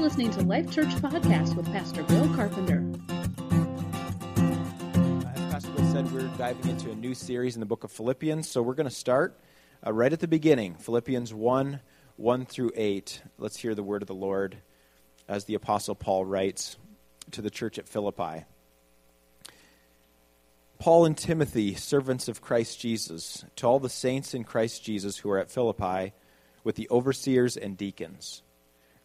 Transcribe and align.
listening 0.00 0.30
to 0.30 0.40
Life 0.40 0.72
Church 0.72 0.88
Podcast 0.96 1.54
with 1.56 1.66
Pastor 1.66 2.02
Bill 2.04 2.26
Carpenter. 2.34 2.82
As 5.34 5.52
Pastor 5.52 5.70
Bill 5.72 5.92
said, 5.92 6.10
we're 6.10 6.26
diving 6.38 6.70
into 6.70 6.90
a 6.90 6.94
new 6.94 7.14
series 7.14 7.54
in 7.54 7.60
the 7.60 7.66
book 7.66 7.84
of 7.84 7.92
Philippians. 7.92 8.48
So 8.48 8.62
we're 8.62 8.74
going 8.74 8.88
to 8.88 8.94
start 8.94 9.38
uh, 9.86 9.92
right 9.92 10.10
at 10.10 10.20
the 10.20 10.26
beginning 10.26 10.76
Philippians 10.76 11.34
1 11.34 11.80
1 12.16 12.46
through 12.46 12.72
8. 12.74 13.20
Let's 13.36 13.58
hear 13.58 13.74
the 13.74 13.82
word 13.82 14.00
of 14.00 14.08
the 14.08 14.14
Lord 14.14 14.56
as 15.28 15.44
the 15.44 15.54
Apostle 15.54 15.94
Paul 15.94 16.24
writes 16.24 16.78
to 17.32 17.42
the 17.42 17.50
church 17.50 17.78
at 17.78 17.86
Philippi. 17.86 18.46
Paul 20.78 21.04
and 21.04 21.16
Timothy, 21.16 21.74
servants 21.74 22.26
of 22.26 22.40
Christ 22.40 22.80
Jesus, 22.80 23.44
to 23.56 23.66
all 23.66 23.78
the 23.78 23.90
saints 23.90 24.32
in 24.32 24.44
Christ 24.44 24.82
Jesus 24.82 25.18
who 25.18 25.30
are 25.30 25.38
at 25.38 25.50
Philippi, 25.50 26.14
with 26.64 26.76
the 26.76 26.88
overseers 26.90 27.58
and 27.58 27.76
deacons. 27.76 28.42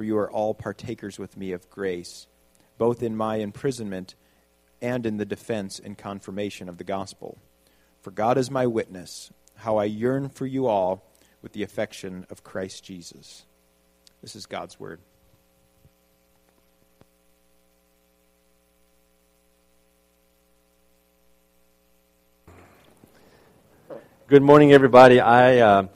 for 0.00 0.04
you 0.04 0.16
are 0.16 0.32
all 0.32 0.54
partakers 0.54 1.18
with 1.18 1.36
me 1.36 1.52
of 1.52 1.68
grace, 1.68 2.26
both 2.78 3.02
in 3.02 3.14
my 3.14 3.36
imprisonment 3.36 4.14
and 4.80 5.04
in 5.04 5.18
the 5.18 5.26
defense 5.26 5.78
and 5.78 5.98
confirmation 5.98 6.70
of 6.70 6.78
the 6.78 6.84
gospel. 6.84 7.36
For 8.00 8.10
God 8.10 8.38
is 8.38 8.50
my 8.50 8.66
witness, 8.66 9.30
how 9.56 9.76
I 9.76 9.84
yearn 9.84 10.30
for 10.30 10.46
you 10.46 10.68
all 10.68 11.04
with 11.42 11.52
the 11.52 11.62
affection 11.62 12.24
of 12.30 12.42
Christ 12.42 12.82
Jesus. 12.82 13.44
This 14.22 14.34
is 14.34 14.46
God's 14.46 14.80
word. 14.80 15.00
Good 24.28 24.42
morning, 24.42 24.72
everybody. 24.72 25.20
I, 25.20 25.58
uh, 25.58 25.88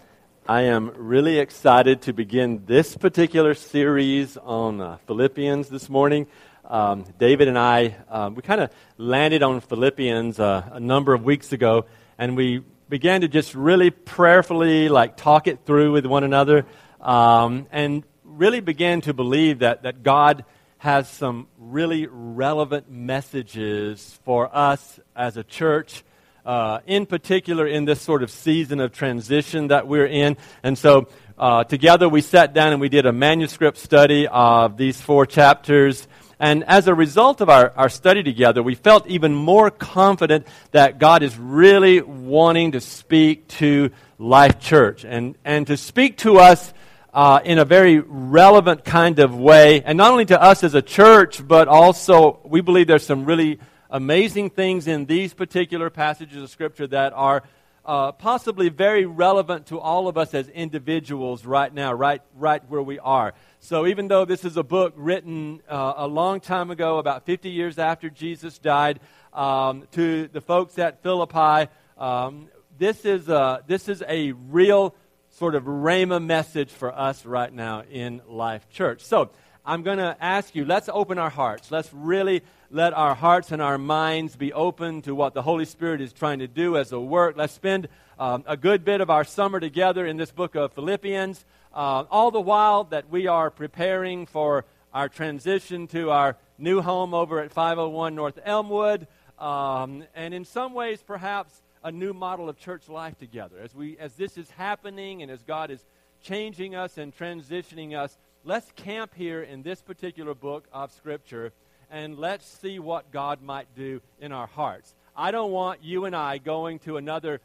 I 0.47 0.65
am 0.65 0.93
really 0.95 1.39
excited 1.39 2.03
to 2.03 2.13
begin 2.13 2.65
this 2.67 2.99
particular 2.99 3.55
series 3.55 4.37
on 4.37 4.79
uh, 4.79 4.99
Philippians 5.07 5.71
this 5.71 5.89
morning. 5.89 6.27
Um, 6.67 7.07
David 7.19 7.49
and 7.49 7.59
I, 7.59 7.97
uh, 8.11 8.31
we 8.35 8.43
kind 8.43 8.61
of 8.61 8.71
landed 8.99 9.43
on 9.43 9.63
Philippians 9.63 10.39
uh, 10.39 10.69
a 10.71 10.81
number 10.81 11.15
of 11.15 11.25
weeks 11.25 11.55
ago, 11.55 11.87
and 12.19 12.37
we 12.37 12.63
began 12.91 13.23
to 13.23 13.29
just 13.29 13.55
really 13.55 13.89
prayerfully 13.89 14.91
like 14.91 15.17
talk 15.17 15.47
it 15.47 15.61
through 15.65 15.93
with 15.93 16.05
one 16.05 16.25
another, 16.25 16.67
um, 17.01 17.67
and 17.73 18.05
really 18.23 18.61
began 18.61 19.01
to 19.01 19.15
believe 19.15 19.61
that, 19.61 19.85
that 19.85 20.03
God 20.03 20.45
has 20.77 21.09
some 21.09 21.49
really 21.57 22.07
relevant 22.07 22.91
messages 22.91 24.21
for 24.27 24.55
us 24.55 25.01
as 25.17 25.39
a 25.39 25.43
church 25.43 26.05
uh, 26.45 26.81
in 26.87 27.07
particular 27.07 27.67
in 27.67 27.85
this 27.85 28.01
sort 28.01 28.23
of 28.23 28.31
season 28.31 28.81
of 28.81 28.93
transition 28.93 29.69
that 29.69 29.89
we're 29.89 30.07
in. 30.07 30.37
And 30.63 30.77
so 30.77 31.09
uh, 31.39 31.65
together 31.65 32.09
we 32.09 32.21
sat 32.21 32.53
down 32.53 32.73
and 32.73 32.81
we 32.81 32.89
did 32.89 33.07
a 33.07 33.13
manuscript 33.13 33.79
study 33.79 34.29
of 34.29 34.77
these 34.77 35.01
four 35.01 35.27
chapters. 35.27 36.07
And 36.39 36.65
as 36.65 36.89
a 36.89 36.95
result 36.95 37.41
of 37.41 37.49
our, 37.49 37.73
our 37.77 37.89
study 37.89 38.23
together, 38.23 38.63
we 38.63 38.75
felt 38.75 39.07
even 39.07 39.35
more 39.35 39.71
confident 39.71 40.47
that 40.73 40.99
God 40.99 41.23
is 41.23 41.39
really 41.39 42.03
wanting 42.03 42.73
to 42.73 42.81
speak 42.81 43.49
to 43.49 43.91
Life 44.19 44.61
Church 44.61 45.05
and, 45.05 45.37
and 45.45 45.67
to 45.69 45.77
speak 45.77 46.19
to 46.19 46.39
us 46.39 46.75
uh, 47.15 47.41
in 47.45 47.59
a 47.59 47.65
very 47.65 48.01
relevant 48.01 48.85
kind 48.85 49.21
of 49.21 49.35
way. 49.35 49.83
And 49.83 49.97
not 49.97 50.11
only 50.11 50.25
to 50.27 50.43
us 50.43 50.65
as 50.65 50.75
a 50.75 50.83
church, 50.83 51.47
but 51.47 51.69
also 51.69 52.41
we 52.45 52.61
believe 52.61 52.89
there's 52.89 53.07
some 53.07 53.25
really 53.25 53.61
amazing 53.95 54.51
things 54.51 54.89
in 54.89 55.07
these 55.07 55.33
particular 55.35 55.89
passages 55.89 56.43
of 56.43 56.51
Scripture 56.51 56.89
that 56.89 57.13
are 57.13 57.45
uh, 57.85 58.11
possibly 58.11 58.69
very 58.69 59.07
relevant 59.07 59.67
to 59.67 59.79
all 59.79 60.09
of 60.09 60.19
us 60.19 60.35
as 60.35 60.49
individuals 60.49 61.45
right 61.45 61.73
now, 61.73 61.93
right, 61.93 62.21
right 62.35 62.69
where 62.69 62.83
we 62.83 62.99
are. 62.99 63.35
So, 63.61 63.87
even 63.87 64.09
though 64.09 64.25
this 64.25 64.45
is 64.45 64.57
a 64.57 64.65
book 64.65 64.95
written 64.97 65.63
uh, 65.69 65.93
a 65.99 66.09
long 66.09 66.41
time 66.41 66.73
ago, 66.73 66.99
about 66.99 67.25
50 67.25 67.51
years 67.51 67.79
after 67.79 68.11
Jesus 68.11 68.59
died, 68.59 68.99
um, 69.33 69.85
to 69.93 70.27
the 70.27 70.41
folks 70.41 70.77
at 70.77 71.01
Philippi, 71.05 71.71
um, 71.97 72.49
this, 72.77 73.05
is 73.05 73.29
a, 73.29 73.63
this 73.69 73.89
is 73.89 74.03
a 74.09 74.33
real 74.33 74.97
sort 75.31 75.55
of 75.55 75.65
Rhema 75.65 76.25
message 76.25 76.71
for 76.71 76.93
us 76.93 77.25
right 77.25 77.53
now 77.53 77.85
in 77.89 78.23
Life 78.27 78.69
Church. 78.71 79.05
So, 79.05 79.31
I'm 79.67 79.83
going 79.83 79.99
to 79.99 80.15
ask 80.21 80.55
you, 80.55 80.67
let's 80.67 80.91
open 80.93 81.19
our 81.19 81.31
hearts. 81.31 81.71
Let's 81.71 81.89
really 81.93 82.43
let 82.75 82.93
our 82.93 83.15
hearts 83.15 83.53
and 83.53 83.63
our 83.63 83.79
minds 83.79 84.35
be 84.35 84.53
open 84.53 85.01
to 85.01 85.15
what 85.15 85.33
the 85.33 85.43
Holy 85.43 85.65
Spirit 85.65 86.01
is 86.01 86.13
trying 86.13 86.41
to 86.41 86.49
do 86.49 86.77
as 86.77 86.91
a 86.91 86.99
work. 86.99 87.37
Let's 87.37 87.53
spend 87.53 87.87
um, 88.19 88.43
a 88.49 88.57
good 88.57 88.85
bit 88.85 89.01
of 89.01 89.11
our 89.11 89.23
summer 89.23 89.61
together 89.61 90.05
in 90.05 90.17
this 90.17 90.33
book 90.33 90.57
of 90.57 90.73
Philippians, 90.73 91.45
uh, 91.73 92.03
all 92.11 92.33
the 92.33 92.41
while 92.41 92.83
that 92.83 93.09
we 93.09 93.29
are 93.29 93.49
preparing 93.49 94.27
for 94.27 94.65
our 94.93 95.09
transition 95.09 95.87
to 95.87 96.11
our 96.11 96.37
new 96.59 96.83
home 96.83 97.15
over 97.15 97.39
at 97.39 97.53
501 97.53 98.17
North 98.17 98.41
Elmwood, 98.45 99.07
um, 99.39 100.03
and 100.17 100.35
in 100.35 100.45
some 100.45 100.75
ways, 100.75 101.01
perhaps 101.01 101.63
a 101.85 101.93
new 101.93 102.13
model 102.13 102.49
of 102.49 102.59
church 102.59 102.89
life 102.89 103.17
together. 103.21 103.55
As, 103.63 103.73
we, 103.73 103.97
as 103.99 104.15
this 104.15 104.37
is 104.37 104.51
happening 104.51 105.23
and 105.23 105.31
as 105.31 105.45
God 105.45 105.71
is 105.71 105.85
changing 106.25 106.75
us 106.75 106.99
and 106.99 107.17
transitioning 107.17 107.97
us, 107.97 108.19
let's 108.43 108.73
camp 108.73 109.15
here 109.15 109.45
in 109.45 109.63
this 109.63 109.81
particular 109.81 110.35
book 110.35 110.67
of 110.73 110.91
Scripture 110.91 111.53
and 111.91 112.19
let's 112.19 112.47
see 112.47 112.79
what 112.79 113.11
God 113.11 113.43
might 113.43 113.75
do 113.75 114.01
in 114.21 114.33
our 114.33 114.47
hearts. 114.47 114.95
I 115.17 115.31
don't 115.31 115.53
want 115.53 115.83
you 115.83 116.05
and 116.05 116.15
I 116.17 116.39
going 116.39 116.81
to 116.81 116.97
another 116.97 117.41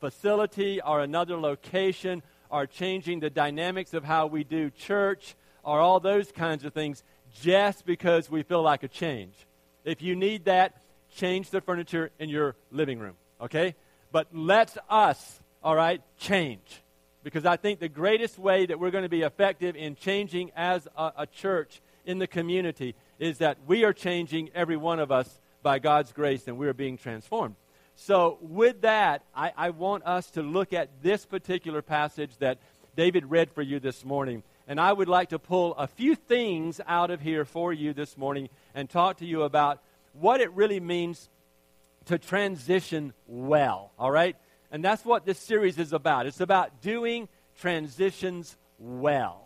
facility 0.00 0.80
or 0.82 1.00
another 1.00 1.38
location 1.38 2.22
or 2.50 2.66
changing 2.66 3.20
the 3.20 3.30
dynamics 3.30 3.94
of 3.94 4.04
how 4.04 4.26
we 4.26 4.44
do 4.44 4.70
church 4.70 5.34
or 5.62 5.80
all 5.80 6.00
those 6.00 6.30
kinds 6.30 6.64
of 6.64 6.74
things 6.74 7.02
just 7.40 7.86
because 7.86 8.30
we 8.30 8.42
feel 8.42 8.62
like 8.62 8.82
a 8.82 8.88
change. 8.88 9.34
If 9.84 10.02
you 10.02 10.14
need 10.14 10.44
that, 10.44 10.82
change 11.16 11.50
the 11.50 11.60
furniture 11.60 12.10
in 12.18 12.28
your 12.28 12.56
living 12.70 12.98
room, 12.98 13.14
okay? 13.40 13.74
But 14.12 14.28
let's 14.32 14.76
us, 14.88 15.40
all 15.62 15.74
right, 15.74 16.00
change. 16.18 16.82
Because 17.22 17.46
I 17.46 17.56
think 17.56 17.80
the 17.80 17.88
greatest 17.88 18.38
way 18.38 18.66
that 18.66 18.78
we're 18.78 18.90
going 18.90 19.04
to 19.04 19.08
be 19.08 19.22
effective 19.22 19.76
in 19.76 19.96
changing 19.96 20.52
as 20.54 20.86
a, 20.96 21.12
a 21.18 21.26
church 21.26 21.80
in 22.04 22.18
the 22.18 22.26
community 22.26 22.94
is 23.18 23.38
that 23.38 23.58
we 23.66 23.84
are 23.84 23.92
changing 23.92 24.50
every 24.54 24.76
one 24.76 24.98
of 24.98 25.10
us 25.12 25.40
by 25.62 25.78
God's 25.78 26.12
grace 26.12 26.46
and 26.46 26.58
we 26.58 26.68
are 26.68 26.74
being 26.74 26.96
transformed. 26.96 27.56
So, 27.96 28.38
with 28.40 28.80
that, 28.82 29.22
I, 29.34 29.52
I, 29.56 29.70
want 29.70 30.04
us 30.04 30.28
to 30.32 30.42
look 30.42 30.72
at 30.72 30.88
this 31.02 31.24
particular 31.24 31.80
passage 31.80 32.36
that 32.38 32.58
David 32.96 33.30
read 33.30 33.52
for 33.52 33.62
you 33.62 33.78
this 33.78 34.04
morning. 34.04 34.42
And 34.66 34.80
I 34.80 34.92
would 34.92 35.08
like 35.08 35.28
to 35.28 35.38
pull 35.38 35.74
a 35.74 35.86
few 35.86 36.16
things 36.16 36.80
out 36.86 37.10
of 37.10 37.20
here 37.20 37.44
for 37.44 37.72
you 37.72 37.92
this 37.92 38.16
morning 38.16 38.48
and 38.74 38.90
talk 38.90 39.18
to 39.18 39.26
you 39.26 39.42
about 39.42 39.80
what 40.12 40.40
it 40.40 40.50
really 40.52 40.80
means 40.80 41.28
to 42.06 42.18
transition 42.18 43.12
well. 43.26 43.92
All 43.98 44.10
right? 44.10 44.36
And 44.70 44.84
that's 44.84 45.04
what 45.04 45.24
this 45.24 45.38
series 45.38 45.78
is 45.78 45.92
about. 45.92 46.26
It's 46.26 46.40
about 46.40 46.80
doing 46.82 47.28
transitions 47.60 48.56
well. 48.78 49.43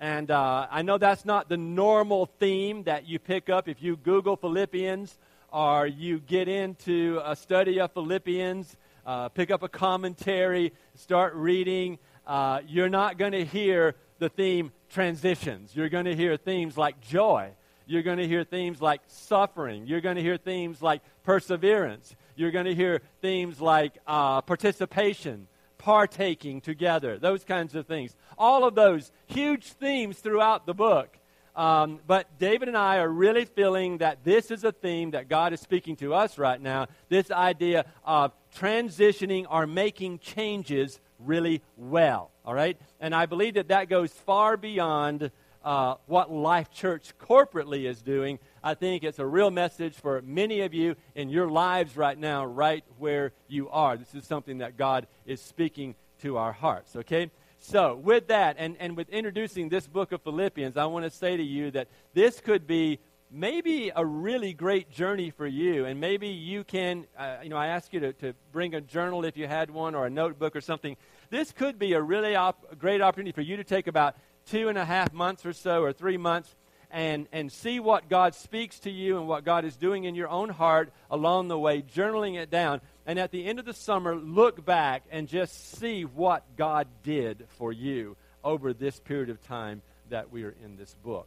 And 0.00 0.30
uh, 0.30 0.66
I 0.70 0.80
know 0.80 0.96
that's 0.96 1.26
not 1.26 1.50
the 1.50 1.58
normal 1.58 2.24
theme 2.24 2.84
that 2.84 3.06
you 3.06 3.18
pick 3.18 3.50
up 3.50 3.68
if 3.68 3.82
you 3.82 3.98
Google 3.98 4.34
Philippians 4.34 5.18
or 5.52 5.86
you 5.86 6.20
get 6.20 6.48
into 6.48 7.20
a 7.22 7.36
study 7.36 7.78
of 7.80 7.92
Philippians, 7.92 8.76
uh, 9.04 9.28
pick 9.28 9.50
up 9.50 9.62
a 9.62 9.68
commentary, 9.68 10.72
start 10.94 11.34
reading. 11.34 11.98
Uh, 12.26 12.60
you're 12.66 12.88
not 12.88 13.18
going 13.18 13.32
to 13.32 13.44
hear 13.44 13.94
the 14.18 14.30
theme 14.30 14.72
transitions. 14.88 15.76
You're 15.76 15.90
going 15.90 16.06
to 16.06 16.16
hear 16.16 16.38
themes 16.38 16.78
like 16.78 17.02
joy. 17.02 17.50
You're 17.86 18.02
going 18.02 18.18
to 18.18 18.26
hear 18.26 18.44
themes 18.44 18.80
like 18.80 19.02
suffering. 19.08 19.86
You're 19.86 20.00
going 20.00 20.16
to 20.16 20.22
hear 20.22 20.38
themes 20.38 20.80
like 20.80 21.02
perseverance. 21.24 22.14
You're 22.36 22.52
going 22.52 22.66
to 22.66 22.74
hear 22.74 23.02
themes 23.20 23.60
like 23.60 23.98
uh, 24.06 24.40
participation, 24.40 25.46
partaking 25.80 26.60
together, 26.60 27.18
those 27.18 27.42
kinds 27.42 27.74
of 27.74 27.86
things. 27.86 28.14
All 28.36 28.64
of 28.64 28.74
those 28.74 29.10
huge 29.26 29.64
themes 29.64 30.18
throughout 30.18 30.66
the 30.66 30.74
book. 30.74 31.16
Um, 31.56 32.00
but 32.06 32.38
David 32.38 32.68
and 32.68 32.76
I 32.76 32.98
are 32.98 33.08
really 33.08 33.46
feeling 33.46 33.98
that 33.98 34.22
this 34.22 34.50
is 34.50 34.62
a 34.62 34.72
theme 34.72 35.12
that 35.12 35.28
God 35.28 35.54
is 35.54 35.60
speaking 35.60 35.96
to 35.96 36.14
us 36.14 36.38
right 36.38 36.60
now 36.60 36.86
this 37.08 37.30
idea 37.30 37.86
of 38.04 38.32
transitioning 38.54 39.46
or 39.50 39.66
making 39.66 40.18
changes 40.18 41.00
really 41.18 41.62
well. 41.76 42.30
All 42.44 42.54
right? 42.54 42.78
And 43.00 43.14
I 43.14 43.24
believe 43.24 43.54
that 43.54 43.68
that 43.68 43.88
goes 43.88 44.12
far 44.12 44.58
beyond 44.58 45.30
uh, 45.64 45.94
what 46.06 46.30
Life 46.30 46.70
Church 46.70 47.12
corporately 47.18 47.88
is 47.88 48.02
doing, 48.02 48.38
I 48.62 48.74
think 48.74 49.04
it's 49.04 49.18
a 49.18 49.26
real 49.26 49.50
message 49.50 49.94
for 49.94 50.20
many 50.22 50.60
of 50.60 50.74
you 50.74 50.96
in 51.14 51.30
your 51.30 51.50
lives 51.50 51.96
right 51.96 52.18
now, 52.18 52.44
right 52.44 52.84
where 52.98 53.32
you 53.48 53.68
are. 53.70 53.96
This 53.96 54.14
is 54.14 54.26
something 54.26 54.58
that 54.58 54.76
God 54.76 55.06
is 55.24 55.40
speaking 55.40 55.94
to 56.22 56.36
our 56.36 56.52
hearts, 56.52 56.96
okay? 56.96 57.30
So, 57.58 57.94
with 57.94 58.28
that, 58.28 58.56
and, 58.58 58.76
and 58.78 58.96
with 58.96 59.08
introducing 59.10 59.68
this 59.68 59.86
book 59.86 60.12
of 60.12 60.22
Philippians, 60.22 60.76
I 60.76 60.86
want 60.86 61.04
to 61.04 61.10
say 61.10 61.36
to 61.36 61.42
you 61.42 61.70
that 61.72 61.88
this 62.14 62.40
could 62.40 62.66
be 62.66 62.98
maybe 63.30 63.92
a 63.94 64.04
really 64.04 64.52
great 64.52 64.90
journey 64.90 65.30
for 65.30 65.46
you. 65.46 65.84
And 65.84 66.00
maybe 66.00 66.28
you 66.28 66.64
can, 66.64 67.06
uh, 67.16 67.36
you 67.42 67.48
know, 67.48 67.56
I 67.56 67.68
ask 67.68 67.92
you 67.92 68.00
to, 68.00 68.12
to 68.14 68.34
bring 68.52 68.74
a 68.74 68.80
journal 68.80 69.24
if 69.24 69.36
you 69.36 69.46
had 69.46 69.70
one 69.70 69.94
or 69.94 70.06
a 70.06 70.10
notebook 70.10 70.56
or 70.56 70.60
something. 70.60 70.96
This 71.30 71.52
could 71.52 71.78
be 71.78 71.92
a 71.92 72.02
really 72.02 72.34
op- 72.34 72.78
great 72.78 73.00
opportunity 73.00 73.32
for 73.32 73.42
you 73.42 73.56
to 73.56 73.64
take 73.64 73.86
about 73.86 74.16
two 74.46 74.68
and 74.68 74.76
a 74.76 74.84
half 74.84 75.12
months 75.12 75.46
or 75.46 75.52
so, 75.52 75.82
or 75.82 75.92
three 75.92 76.16
months, 76.16 76.56
and, 76.90 77.26
and 77.32 77.50
see 77.52 77.80
what 77.80 78.08
God 78.08 78.34
speaks 78.34 78.80
to 78.80 78.90
you 78.90 79.18
and 79.18 79.28
what 79.28 79.44
God 79.44 79.64
is 79.64 79.76
doing 79.76 80.04
in 80.04 80.14
your 80.14 80.28
own 80.28 80.48
heart 80.48 80.92
along 81.10 81.48
the 81.48 81.58
way, 81.58 81.82
journaling 81.82 82.36
it 82.40 82.50
down. 82.50 82.80
And 83.06 83.18
at 83.18 83.30
the 83.30 83.44
end 83.44 83.58
of 83.58 83.64
the 83.64 83.72
summer, 83.72 84.16
look 84.16 84.64
back 84.64 85.04
and 85.10 85.28
just 85.28 85.76
see 85.78 86.04
what 86.04 86.44
God 86.56 86.86
did 87.02 87.46
for 87.58 87.72
you 87.72 88.16
over 88.42 88.72
this 88.72 88.98
period 89.00 89.30
of 89.30 89.42
time 89.46 89.82
that 90.10 90.30
we 90.30 90.44
are 90.44 90.54
in 90.64 90.76
this 90.76 90.94
book. 91.02 91.26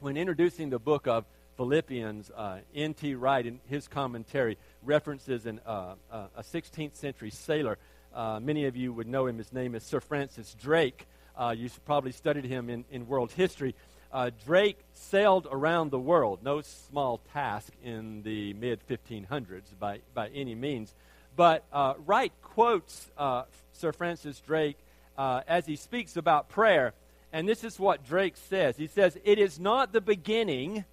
When 0.00 0.16
introducing 0.16 0.70
the 0.70 0.78
book 0.78 1.06
of 1.06 1.24
Philippians, 1.56 2.30
uh, 2.30 2.58
N.T. 2.74 3.14
Wright, 3.14 3.46
in 3.46 3.60
his 3.68 3.86
commentary, 3.86 4.58
references 4.82 5.46
an, 5.46 5.60
uh, 5.64 5.94
uh, 6.10 6.26
a 6.36 6.42
16th 6.42 6.96
century 6.96 7.30
sailor. 7.30 7.78
Uh, 8.12 8.40
many 8.40 8.66
of 8.66 8.76
you 8.76 8.92
would 8.92 9.06
know 9.06 9.26
him. 9.26 9.38
His 9.38 9.52
name 9.52 9.74
is 9.74 9.84
Sir 9.84 10.00
Francis 10.00 10.54
Drake. 10.60 11.06
Uh, 11.36 11.54
you've 11.56 11.84
probably 11.84 12.12
studied 12.12 12.44
him 12.44 12.70
in, 12.70 12.84
in 12.90 13.06
world 13.06 13.32
history. 13.32 13.74
Uh, 14.14 14.30
Drake 14.46 14.78
sailed 14.92 15.48
around 15.50 15.90
the 15.90 15.98
world, 15.98 16.38
no 16.44 16.60
small 16.60 17.20
task 17.32 17.72
in 17.82 18.22
the 18.22 18.52
mid 18.52 18.78
1500s 18.86 19.64
by, 19.80 20.02
by 20.14 20.28
any 20.28 20.54
means. 20.54 20.94
But 21.34 21.64
uh, 21.72 21.94
Wright 22.06 22.32
quotes 22.40 23.10
uh, 23.18 23.42
Sir 23.72 23.90
Francis 23.90 24.38
Drake 24.38 24.78
uh, 25.18 25.40
as 25.48 25.66
he 25.66 25.74
speaks 25.74 26.16
about 26.16 26.48
prayer. 26.48 26.94
And 27.32 27.48
this 27.48 27.64
is 27.64 27.76
what 27.76 28.06
Drake 28.06 28.36
says 28.36 28.76
He 28.76 28.86
says, 28.86 29.18
It 29.24 29.40
is 29.40 29.58
not 29.58 29.92
the 29.92 30.00
beginning, 30.00 30.84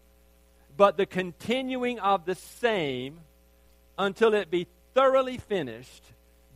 but 0.75 0.97
the 0.97 1.05
continuing 1.05 1.99
of 1.99 2.25
the 2.25 2.33
same 2.33 3.19
until 3.99 4.33
it 4.33 4.49
be 4.49 4.65
thoroughly 4.95 5.37
finished 5.37 6.03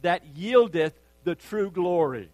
that 0.01 0.35
yieldeth 0.35 0.93
the 1.25 1.35
true 1.35 1.69
glory. 1.69 2.29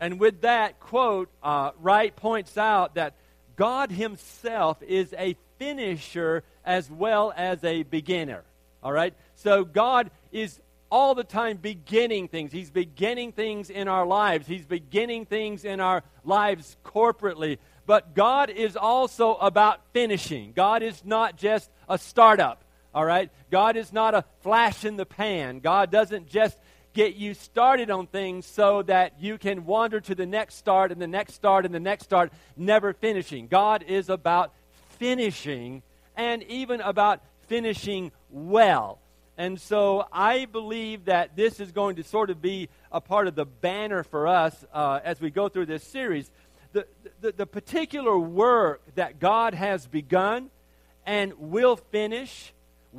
And 0.00 0.18
with 0.18 0.40
that 0.40 0.80
quote, 0.80 1.28
uh, 1.42 1.72
Wright 1.80 2.16
points 2.16 2.56
out 2.56 2.94
that 2.94 3.12
God 3.58 3.90
Himself 3.90 4.80
is 4.82 5.12
a 5.18 5.36
finisher 5.58 6.44
as 6.64 6.88
well 6.90 7.34
as 7.36 7.62
a 7.64 7.82
beginner. 7.82 8.44
All 8.82 8.92
right? 8.92 9.12
So 9.34 9.64
God 9.64 10.10
is 10.30 10.60
all 10.90 11.14
the 11.16 11.24
time 11.24 11.58
beginning 11.58 12.28
things. 12.28 12.52
He's 12.52 12.70
beginning 12.70 13.32
things 13.32 13.68
in 13.68 13.88
our 13.88 14.06
lives, 14.06 14.46
He's 14.46 14.64
beginning 14.64 15.26
things 15.26 15.64
in 15.64 15.80
our 15.80 16.02
lives 16.24 16.76
corporately. 16.84 17.58
But 17.84 18.14
God 18.14 18.48
is 18.48 18.76
also 18.76 19.34
about 19.34 19.80
finishing. 19.92 20.52
God 20.54 20.82
is 20.82 21.04
not 21.04 21.36
just 21.36 21.68
a 21.88 21.98
startup. 21.98 22.62
All 22.94 23.04
right? 23.04 23.30
God 23.50 23.76
is 23.76 23.92
not 23.92 24.14
a 24.14 24.24
flash 24.40 24.84
in 24.84 24.96
the 24.96 25.06
pan. 25.06 25.60
God 25.60 25.90
doesn't 25.90 26.28
just 26.28 26.56
get 26.98 27.14
you 27.14 27.32
started 27.32 27.92
on 27.92 28.08
things 28.08 28.44
so 28.44 28.82
that 28.82 29.12
you 29.20 29.38
can 29.38 29.64
wander 29.64 30.00
to 30.00 30.16
the 30.16 30.26
next 30.26 30.56
start 30.56 30.90
and 30.90 31.00
the 31.00 31.06
next 31.06 31.34
start 31.34 31.64
and 31.64 31.72
the 31.72 31.78
next 31.78 32.02
start, 32.02 32.32
never 32.56 32.92
finishing. 32.92 33.46
God 33.46 33.84
is 33.86 34.08
about 34.08 34.52
finishing 34.98 35.84
and 36.16 36.42
even 36.42 36.80
about 36.80 37.20
finishing 37.46 38.10
well. 38.30 38.98
And 39.36 39.60
so 39.60 40.08
I 40.10 40.46
believe 40.46 41.04
that 41.04 41.36
this 41.36 41.60
is 41.60 41.70
going 41.70 41.94
to 41.96 42.02
sort 42.02 42.30
of 42.30 42.42
be 42.42 42.68
a 42.90 43.00
part 43.00 43.28
of 43.28 43.36
the 43.36 43.46
banner 43.46 44.02
for 44.02 44.26
us 44.26 44.64
uh, 44.74 44.98
as 45.04 45.20
we 45.20 45.30
go 45.30 45.48
through 45.48 45.66
this 45.66 45.84
series. 45.84 46.28
The, 46.72 46.84
the, 47.20 47.30
the 47.30 47.46
particular 47.46 48.18
work 48.18 48.82
that 48.96 49.20
God 49.20 49.54
has 49.54 49.86
begun 49.86 50.50
and 51.06 51.32
will 51.38 51.76
finish 51.76 52.52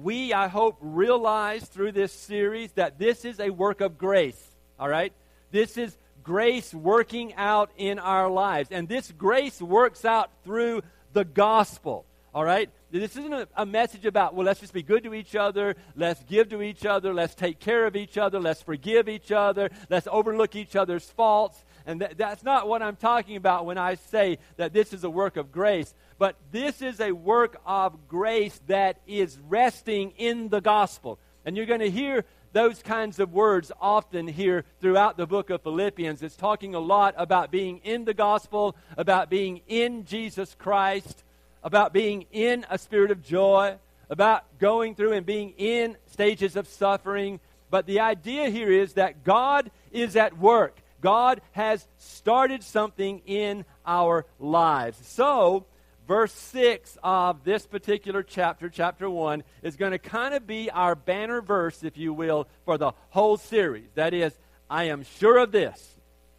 we, 0.04 0.34
I 0.34 0.48
hope, 0.48 0.78
realize 0.82 1.66
through 1.66 1.94
this 1.94 2.14
series 2.14 2.72
that 2.74 2.98
this 3.00 3.26
is 3.26 3.40
a 3.40 3.50
work 3.50 3.82
of 3.82 3.98
grace, 3.98 4.42
all 4.80 4.90
right? 4.90 5.14
This 5.52 5.78
is 5.78 5.98
grace 6.24 6.74
working 6.74 7.34
out 7.36 7.72
in 7.78 8.00
our 8.00 8.30
lives. 8.30 8.70
And 8.72 8.88
this 8.88 9.12
grace 9.12 9.62
works 9.62 10.06
out 10.06 10.30
through 10.44 10.84
the 11.14 11.26
gospel, 11.26 12.06
all 12.34 12.44
right? 12.44 12.70
This 12.92 13.16
isn't 13.18 13.34
a, 13.34 13.48
a, 13.56 13.66
message 13.66 14.06
about, 14.06 14.34
well, 14.34 14.46
let's 14.46 14.60
just 14.60 14.74
be 14.74 14.82
good 14.82 15.04
to 15.04 15.14
each 15.14 15.36
other, 15.36 15.76
let's 15.96 16.24
give 16.24 16.50
to 16.50 16.62
each 16.62 16.86
other, 16.86 17.14
let's 17.14 17.36
take 17.36 17.60
care 17.60 17.86
of 17.86 17.96
each 17.96 18.18
other, 18.18 18.40
let's 18.40 18.64
forgive 18.64 19.08
each 19.08 19.32
other, 19.32 19.70
let's 19.90 20.08
overlook 20.12 20.56
each 20.56 20.76
other's 20.76 21.06
faults. 21.06 21.64
And 21.90 22.02
th- 22.02 22.18
that's 22.18 22.44
not 22.44 22.68
what 22.68 22.84
I'm 22.84 22.98
talking 22.98 23.36
about 23.36 23.66
when 23.66 23.80
I 23.80 23.96
say 23.96 24.38
that 24.58 24.74
this 24.74 24.94
is 24.94 25.04
a 25.04 25.10
work 25.10 25.38
of 25.38 25.52
grace. 25.52 25.92
But 26.20 26.36
this 26.52 26.84
is 26.84 27.00
a 27.00 27.14
work 27.14 27.60
of 27.66 28.08
grace 28.08 28.62
that 28.68 29.00
is 29.08 29.40
resting 29.48 30.14
in 30.16 30.50
the 30.50 30.62
gospel. 30.62 31.18
And 31.44 31.58
you're 31.58 31.66
going 31.66 31.80
to 31.80 31.90
hear 31.90 32.26
those 32.54 32.84
kinds 32.84 33.18
of 33.18 33.34
words 33.34 33.72
often 33.82 34.28
here 34.28 34.66
throughout 34.80 35.18
the 35.18 35.26
book 35.26 35.50
of 35.50 35.64
Philippians. 35.64 36.22
It's 36.22 36.36
talking 36.36 36.76
a 36.76 36.80
lot 36.80 37.16
about 37.18 37.50
being 37.50 37.80
in 37.84 38.06
the 38.06 38.14
gospel, 38.14 38.76
about 38.96 39.32
being 39.32 39.62
in 39.68 40.06
Jesus 40.06 40.56
Christ, 40.60 41.24
about 41.64 41.92
being 41.92 42.28
in 42.32 42.68
a 42.70 42.78
spirit 42.78 43.10
of 43.10 43.24
joy, 43.24 43.78
about 44.12 44.60
going 44.60 44.94
through 44.94 45.14
and 45.14 45.26
being 45.26 45.56
in 45.58 45.98
stages 46.06 46.56
of 46.56 46.68
suffering. 46.68 47.40
But 47.72 47.88
the 47.88 48.02
idea 48.02 48.52
here 48.52 48.72
is 48.72 48.94
that 48.94 49.24
God 49.24 49.72
is 49.92 50.16
at 50.16 50.38
work. 50.38 50.84
God 51.02 51.42
has 51.52 51.88
started 51.98 52.64
something 52.64 53.22
in 53.26 53.66
our 53.86 54.26
lives. 54.40 54.98
So, 55.04 55.66
verse 56.08 56.34
6 56.34 56.98
of 57.04 57.44
this 57.44 57.66
particular 57.66 58.24
chapter, 58.24 58.70
chapter 58.70 59.10
1, 59.10 59.44
is 59.62 59.76
going 59.76 59.92
to 59.92 60.00
kind 60.00 60.34
of 60.34 60.48
be 60.48 60.70
our 60.72 60.96
banner 60.96 61.42
verse, 61.42 61.84
if 61.84 61.98
you 61.98 62.14
will, 62.14 62.48
for 62.66 62.78
the 62.78 62.92
whole 63.10 63.38
series. 63.38 63.88
That 63.96 64.14
is, 64.14 64.34
I 64.70 64.86
am 64.86 65.04
sure 65.04 65.38
of 65.38 65.52
this, 65.52 65.96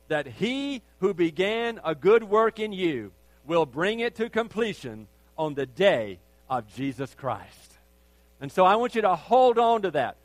that 0.09 0.27
he 0.27 0.83
who 0.99 1.15
began 1.15 1.81
a 1.85 1.95
good 1.95 2.25
work 2.25 2.59
in 2.59 2.73
you 2.73 3.13
will 3.47 3.67
bring 3.67 4.01
it 4.01 4.17
to 4.17 4.29
completion 4.29 5.07
on 5.39 5.55
the 5.55 5.67
day 5.67 6.19
of 6.49 6.67
Jesus 6.75 7.15
Christ. 7.15 7.79
And 8.41 8.51
so 8.51 8.65
I 8.65 8.77
want 8.77 8.95
you 8.95 9.03
to 9.03 9.15
hold 9.15 9.59
on 9.59 9.83
to 9.83 9.91
that 9.93 10.17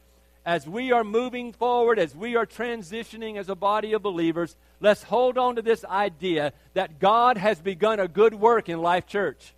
as 0.45 0.67
we 0.67 0.91
are 0.91 1.03
moving 1.03 1.51
forward, 1.51 1.97
as 1.97 2.15
we 2.15 2.35
are 2.35 2.45
transitioning 2.45 3.37
as 3.37 3.49
a 3.49 3.55
body 3.55 3.93
of 3.93 4.03
believers, 4.03 4.55
let's 4.79 5.03
hold 5.03 5.37
on 5.37 5.55
to 5.55 5.61
this 5.61 5.83
idea 5.85 6.53
that 6.75 6.99
God 6.99 7.37
has 7.37 7.59
begun 7.59 7.99
a 7.99 8.07
good 8.07 8.35
work 8.35 8.69
in 8.69 8.81
Life 8.81 9.07
Church. 9.07 9.53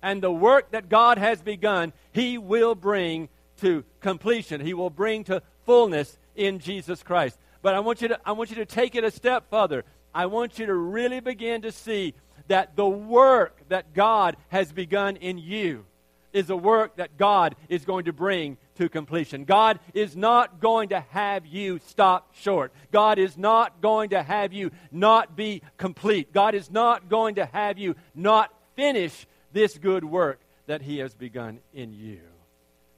And 0.00 0.22
the 0.22 0.30
work 0.30 0.70
that 0.70 0.88
God 0.88 1.18
has 1.18 1.42
begun, 1.42 1.92
He 2.12 2.38
will 2.38 2.76
bring 2.76 3.28
to 3.60 3.84
completion. 4.00 4.60
He 4.60 4.74
will 4.74 4.90
bring 4.90 5.24
to 5.24 5.42
fullness 5.66 6.16
in 6.36 6.60
Jesus 6.60 7.02
Christ. 7.02 7.36
But 7.60 7.74
I 7.74 7.80
want 7.80 8.00
you 8.00 8.08
to, 8.08 8.20
I 8.24 8.32
want 8.32 8.50
you 8.50 8.56
to 8.56 8.66
take 8.66 8.94
it 8.94 9.02
a 9.02 9.10
step 9.10 9.50
further. 9.50 9.84
I 10.14 10.26
want 10.26 10.60
you 10.60 10.66
to 10.66 10.74
really 10.74 11.18
begin 11.18 11.62
to 11.62 11.72
see 11.72 12.14
that 12.46 12.76
the 12.76 12.88
work 12.88 13.58
that 13.68 13.92
God 13.92 14.36
has 14.48 14.72
begun 14.72 15.16
in 15.16 15.36
you 15.36 15.84
is 16.32 16.50
a 16.50 16.56
work 16.56 16.96
that 16.96 17.16
God 17.16 17.56
is 17.68 17.84
going 17.84 18.04
to 18.04 18.12
bring 18.12 18.56
to 18.78 18.88
completion. 18.88 19.44
God 19.44 19.78
is 19.92 20.16
not 20.16 20.60
going 20.60 20.88
to 20.90 21.00
have 21.10 21.44
you 21.46 21.80
stop 21.86 22.34
short. 22.34 22.72
God 22.90 23.18
is 23.18 23.36
not 23.36 23.80
going 23.80 24.10
to 24.10 24.22
have 24.22 24.52
you 24.52 24.70
not 24.90 25.36
be 25.36 25.62
complete. 25.76 26.32
God 26.32 26.54
is 26.54 26.70
not 26.70 27.08
going 27.08 27.34
to 27.36 27.44
have 27.46 27.78
you 27.78 27.94
not 28.14 28.52
finish 28.74 29.26
this 29.52 29.76
good 29.76 30.04
work 30.04 30.40
that 30.66 30.82
He 30.82 30.98
has 30.98 31.14
begun 31.14 31.58
in 31.74 31.92
you. 31.92 32.20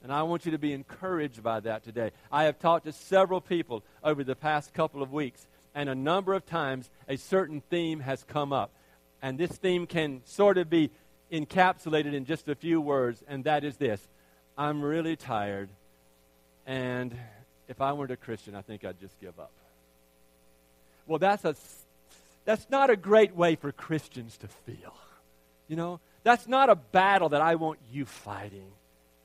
And 0.03 0.11
I 0.11 0.23
want 0.23 0.45
you 0.45 0.51
to 0.51 0.57
be 0.57 0.73
encouraged 0.73 1.43
by 1.43 1.59
that 1.59 1.83
today. 1.83 2.11
I 2.31 2.45
have 2.45 2.59
talked 2.59 2.85
to 2.85 2.91
several 2.91 3.41
people 3.41 3.83
over 4.03 4.23
the 4.23 4.35
past 4.35 4.73
couple 4.73 5.03
of 5.03 5.11
weeks, 5.11 5.47
and 5.75 5.89
a 5.89 5.95
number 5.95 6.33
of 6.33 6.45
times 6.45 6.89
a 7.07 7.17
certain 7.17 7.61
theme 7.69 7.99
has 7.99 8.23
come 8.23 8.53
up. 8.53 8.71
And 9.21 9.37
this 9.37 9.51
theme 9.51 9.85
can 9.85 10.21
sort 10.25 10.57
of 10.57 10.69
be 10.69 10.91
encapsulated 11.31 12.13
in 12.13 12.25
just 12.25 12.49
a 12.49 12.55
few 12.55 12.81
words, 12.81 13.23
and 13.27 13.43
that 13.45 13.63
is 13.63 13.77
this 13.77 14.07
I'm 14.61 14.83
really 14.83 15.15
tired, 15.15 15.69
and 16.67 17.17
if 17.67 17.81
I 17.81 17.93
weren't 17.93 18.11
a 18.11 18.15
Christian, 18.15 18.53
I 18.53 18.61
think 18.61 18.85
I'd 18.85 18.99
just 18.99 19.19
give 19.19 19.39
up. 19.39 19.49
Well, 21.07 21.17
that's, 21.17 21.43
a, 21.45 21.55
that's 22.45 22.69
not 22.69 22.91
a 22.91 22.95
great 22.95 23.35
way 23.35 23.55
for 23.55 23.71
Christians 23.71 24.37
to 24.37 24.47
feel. 24.47 24.93
You 25.67 25.77
know, 25.77 25.99
that's 26.21 26.47
not 26.47 26.69
a 26.69 26.75
battle 26.75 27.29
that 27.29 27.41
I 27.41 27.55
want 27.55 27.79
you 27.91 28.05
fighting. 28.05 28.71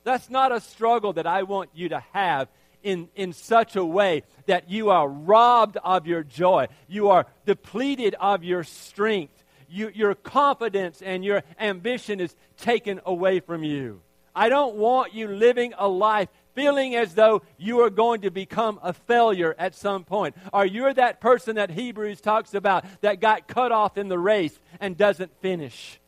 That's 0.05 0.31
not 0.31 0.52
a 0.52 0.61
struggle 0.61 1.12
that 1.12 1.26
I 1.26 1.43
want 1.43 1.69
you 1.75 1.90
to 1.90 2.02
have 2.14 2.49
in, 2.83 3.11
in 3.14 3.35
such 3.35 3.76
a 3.76 3.85
way 3.85 4.23
that 4.47 4.71
you 4.71 4.88
are 4.88 5.07
robbed 5.07 5.76
of 5.85 6.07
your 6.07 6.23
joy. 6.23 6.69
You 6.88 7.11
are 7.11 7.26
depleted 7.45 8.14
of 8.19 8.43
your 8.43 8.64
strength 8.64 9.45
you, 9.69 9.90
your 9.95 10.14
confidence 10.14 11.02
and 11.02 11.25
your 11.25 11.43
ambition 11.59 12.21
is 12.21 12.35
taken 12.57 13.00
away 13.05 13.40
from 13.40 13.64
you. 13.64 14.00
I 14.37 14.50
don't 14.50 14.76
want 14.76 15.14
you 15.14 15.28
living 15.28 15.73
a 15.78 15.88
life 15.88 16.28
feeling 16.55 16.95
as 16.95 17.14
though 17.14 17.43
you 17.57 17.81
are 17.81 17.90
going 17.90 18.21
to 18.21 18.31
become 18.31 18.78
a 18.83 18.93
failure 18.93 19.55
at 19.59 19.75
some 19.75 20.05
point. 20.05 20.37
Or 20.52 20.64
you're 20.66 20.93
that 20.95 21.21
person 21.21 21.57
that 21.57 21.71
Hebrews 21.71 22.21
talks 22.21 22.52
about 22.55 22.85
that 23.00 23.21
got 23.21 23.49
cut 23.49 23.73
off 23.73 23.97
in 23.97 24.09
the 24.09 24.19
race 24.19 24.59
and 24.78 24.97
doesn't 24.97 25.33
finish. 25.40 25.99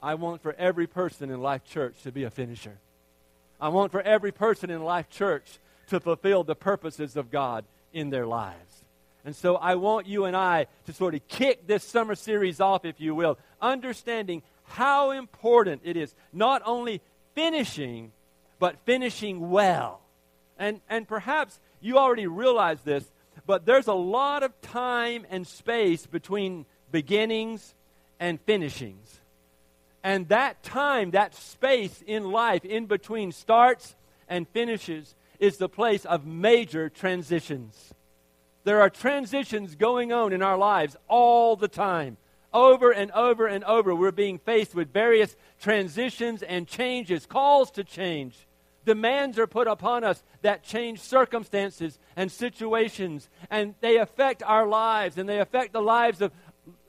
I 0.00 0.14
want 0.14 0.42
for 0.42 0.54
every 0.54 0.86
person 0.86 1.30
in 1.30 1.40
Life 1.42 1.64
Church 1.64 2.00
to 2.04 2.12
be 2.12 2.22
a 2.22 2.30
finisher. 2.30 2.78
I 3.60 3.68
want 3.68 3.90
for 3.90 4.00
every 4.00 4.30
person 4.30 4.70
in 4.70 4.84
Life 4.84 5.10
Church 5.10 5.58
to 5.88 5.98
fulfill 5.98 6.44
the 6.44 6.54
purposes 6.54 7.16
of 7.16 7.32
God 7.32 7.64
in 7.92 8.10
their 8.10 8.26
lives. 8.26 8.84
And 9.24 9.34
so 9.34 9.56
I 9.56 9.74
want 9.74 10.06
you 10.06 10.24
and 10.24 10.36
I 10.36 10.66
to 10.86 10.92
sort 10.92 11.14
of 11.14 11.26
kick 11.26 11.66
this 11.66 11.82
summer 11.82 12.14
series 12.14 12.60
off, 12.60 12.84
if 12.84 13.00
you 13.00 13.14
will, 13.14 13.38
understanding 13.60 14.42
how 14.68 15.10
important 15.10 15.82
it 15.84 15.96
is 15.96 16.14
not 16.32 16.62
only 16.64 17.00
finishing, 17.34 18.12
but 18.58 18.76
finishing 18.84 19.50
well. 19.50 20.00
And, 20.58 20.80
and 20.88 21.06
perhaps 21.06 21.60
you 21.80 21.98
already 21.98 22.26
realize 22.26 22.80
this, 22.82 23.10
but 23.46 23.64
there's 23.64 23.86
a 23.86 23.94
lot 23.94 24.42
of 24.42 24.60
time 24.60 25.26
and 25.30 25.46
space 25.46 26.06
between 26.06 26.66
beginnings 26.90 27.74
and 28.18 28.40
finishings. 28.40 29.20
And 30.02 30.28
that 30.28 30.62
time, 30.62 31.12
that 31.12 31.34
space 31.34 32.02
in 32.06 32.30
life 32.30 32.64
in 32.64 32.86
between 32.86 33.32
starts 33.32 33.94
and 34.28 34.48
finishes 34.48 35.14
is 35.38 35.56
the 35.56 35.68
place 35.68 36.04
of 36.04 36.26
major 36.26 36.88
transitions. 36.88 37.94
There 38.64 38.80
are 38.80 38.90
transitions 38.90 39.76
going 39.76 40.12
on 40.12 40.32
in 40.32 40.42
our 40.42 40.58
lives 40.58 40.96
all 41.08 41.56
the 41.56 41.68
time. 41.68 42.16
Over 42.52 42.90
and 42.90 43.10
over 43.12 43.46
and 43.46 43.62
over, 43.64 43.94
we're 43.94 44.10
being 44.10 44.38
faced 44.38 44.74
with 44.74 44.92
various 44.92 45.36
transitions 45.60 46.42
and 46.42 46.66
changes, 46.66 47.26
calls 47.26 47.70
to 47.72 47.84
change. 47.84 48.34
Demands 48.86 49.38
are 49.38 49.46
put 49.46 49.66
upon 49.66 50.02
us 50.02 50.22
that 50.40 50.62
change 50.62 51.00
circumstances 51.00 51.98
and 52.16 52.32
situations, 52.32 53.28
and 53.50 53.74
they 53.80 53.98
affect 53.98 54.42
our 54.42 54.66
lives 54.66 55.18
and 55.18 55.28
they 55.28 55.40
affect 55.40 55.74
the 55.74 55.82
lives 55.82 56.22
of 56.22 56.32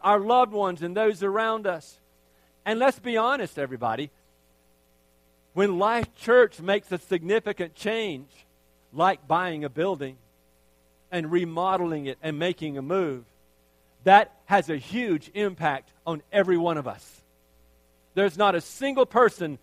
our 0.02 0.20
loved 0.20 0.54
ones 0.54 0.82
and 0.82 0.96
those 0.96 1.24
around 1.24 1.68
us. 1.68 2.00
And 2.66 2.80
let's 2.80 3.00
be 3.00 3.18
honest, 3.18 3.60
everybody. 3.60 4.12
When 5.54 5.78
Life 5.78 6.16
Church 6.16 6.62
makes 6.62 6.90
a 6.92 6.98
significant 6.98 7.76
change, 7.76 8.30
like 8.94 9.28
buying 9.28 9.66
a 9.66 9.70
building 9.70 10.18
and 11.12 11.32
remodeling 11.32 12.06
it 12.06 12.18
and 12.22 12.40
making 12.40 12.78
a 12.78 12.82
move, 12.82 13.26
that 14.04 14.34
has 14.46 14.70
a 14.70 14.78
huge 14.78 15.30
impact 15.34 15.92
on 16.06 16.22
every 16.32 16.58
one 16.58 16.78
of 16.78 16.88
us. 16.88 17.22
There's 18.16 18.38
not 18.38 18.56
a 18.56 18.62
single 18.62 19.06
person 19.06 19.60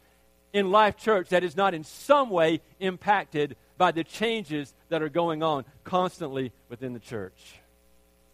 in 0.52 0.71
Life 0.71 0.97
Church 0.97 1.31
that 1.31 1.45
is 1.45 1.57
not 1.57 1.75
in 1.75 1.85
some 1.85 2.31
way 2.31 2.61
impacted 2.81 3.57
by 3.76 3.93
the 3.93 4.05
changes 4.05 4.73
that 4.88 5.02
are 5.02 5.09
going 5.09 5.43
on 5.43 5.64
constantly 5.85 6.52
within 6.69 6.93
the 6.93 6.99
church. 6.99 7.57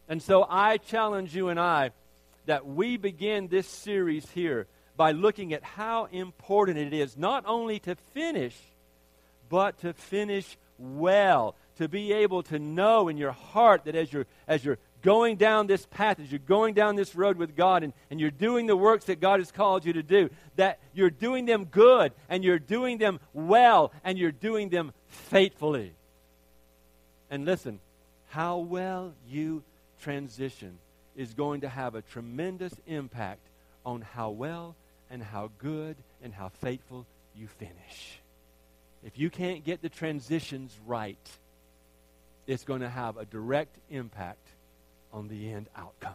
And 0.09 0.23
so 0.23 0.47
I 0.49 0.77
challenge 0.77 1.35
you 1.35 1.49
and 1.49 1.59
I 1.59 1.91
that 2.47 2.67
we 2.67 2.97
begin 2.97 3.49
this 3.49 3.67
series 3.67 4.29
here 4.31 4.67
by 4.97 5.13
looking 5.13 5.53
at 5.53 5.63
how 5.63 6.07
important 6.13 6.79
it 6.79 6.93
is 6.93 7.17
not 7.17 7.45
only 7.47 7.79
to 7.81 7.97
finish, 8.13 8.57
but 9.49 9.79
to 9.81 9.93
finish 9.93 10.57
well. 10.79 11.55
To 11.79 11.89
be 11.89 12.13
able 12.13 12.43
to 12.45 12.59
know 12.59 13.09
in 13.09 13.17
your 13.17 13.33
heart 13.33 13.87
that 13.87 13.95
as 13.95 14.13
you're, 14.13 14.27
as 14.47 14.65
you're 14.65 14.79
going 15.03 15.37
down 15.37 15.67
this 15.67 15.85
path, 15.87 16.21
as 16.21 16.31
you're 16.31 16.39
going 16.39 16.75
down 16.75 16.97
this 16.97 17.15
road 17.15 17.37
with 17.37 17.57
God 17.57 17.83
and, 17.83 17.93
and 18.11 18.21
you're 18.21 18.31
doing 18.31 18.67
the 18.67 18.77
works 18.77 19.07
that 19.07 19.21
God 19.21 19.41
has 19.41 19.53
called 19.53 19.85
you 19.85 19.93
to 19.95 20.03
do, 20.03 20.31
that 20.57 20.79
you're 20.95 21.11
doing 21.11 21.45
them 21.45 21.65
good 21.65 22.13
and 22.29 22.43
you're 22.43 22.59
doing 22.59 22.99
them 22.99 23.21
well 23.33 23.93
and 24.05 24.17
you're 24.17 24.33
doing 24.33 24.69
them 24.69 24.93
faithfully. 25.09 25.93
And 27.31 27.45
listen, 27.45 27.81
how 28.31 28.59
well 28.59 29.13
you 29.29 29.63
transition 30.01 30.79
is 31.17 31.35
going 31.35 31.63
to 31.63 31.69
have 31.69 31.95
a 31.95 32.03
tremendous 32.03 32.73
impact 32.87 33.47
on 33.85 34.01
how 34.01 34.31
well 34.31 34.75
and 35.11 35.23
how 35.23 35.51
good 35.59 35.97
and 36.23 36.33
how 36.33 36.49
faithful 36.49 37.07
you 37.37 37.47
finish. 37.47 38.21
If 39.05 39.19
you 39.19 39.31
can't 39.31 39.65
get 39.65 39.83
the 39.83 39.89
transitions 39.89 40.79
right, 40.87 41.19
it's 42.47 42.65
going 42.65 42.81
to 42.81 42.89
have 42.89 43.17
a 43.17 43.25
direct 43.25 43.77
impact 43.91 44.42
on 45.13 45.29
the 45.29 45.53
end 45.53 45.69
outcome. 45.77 46.15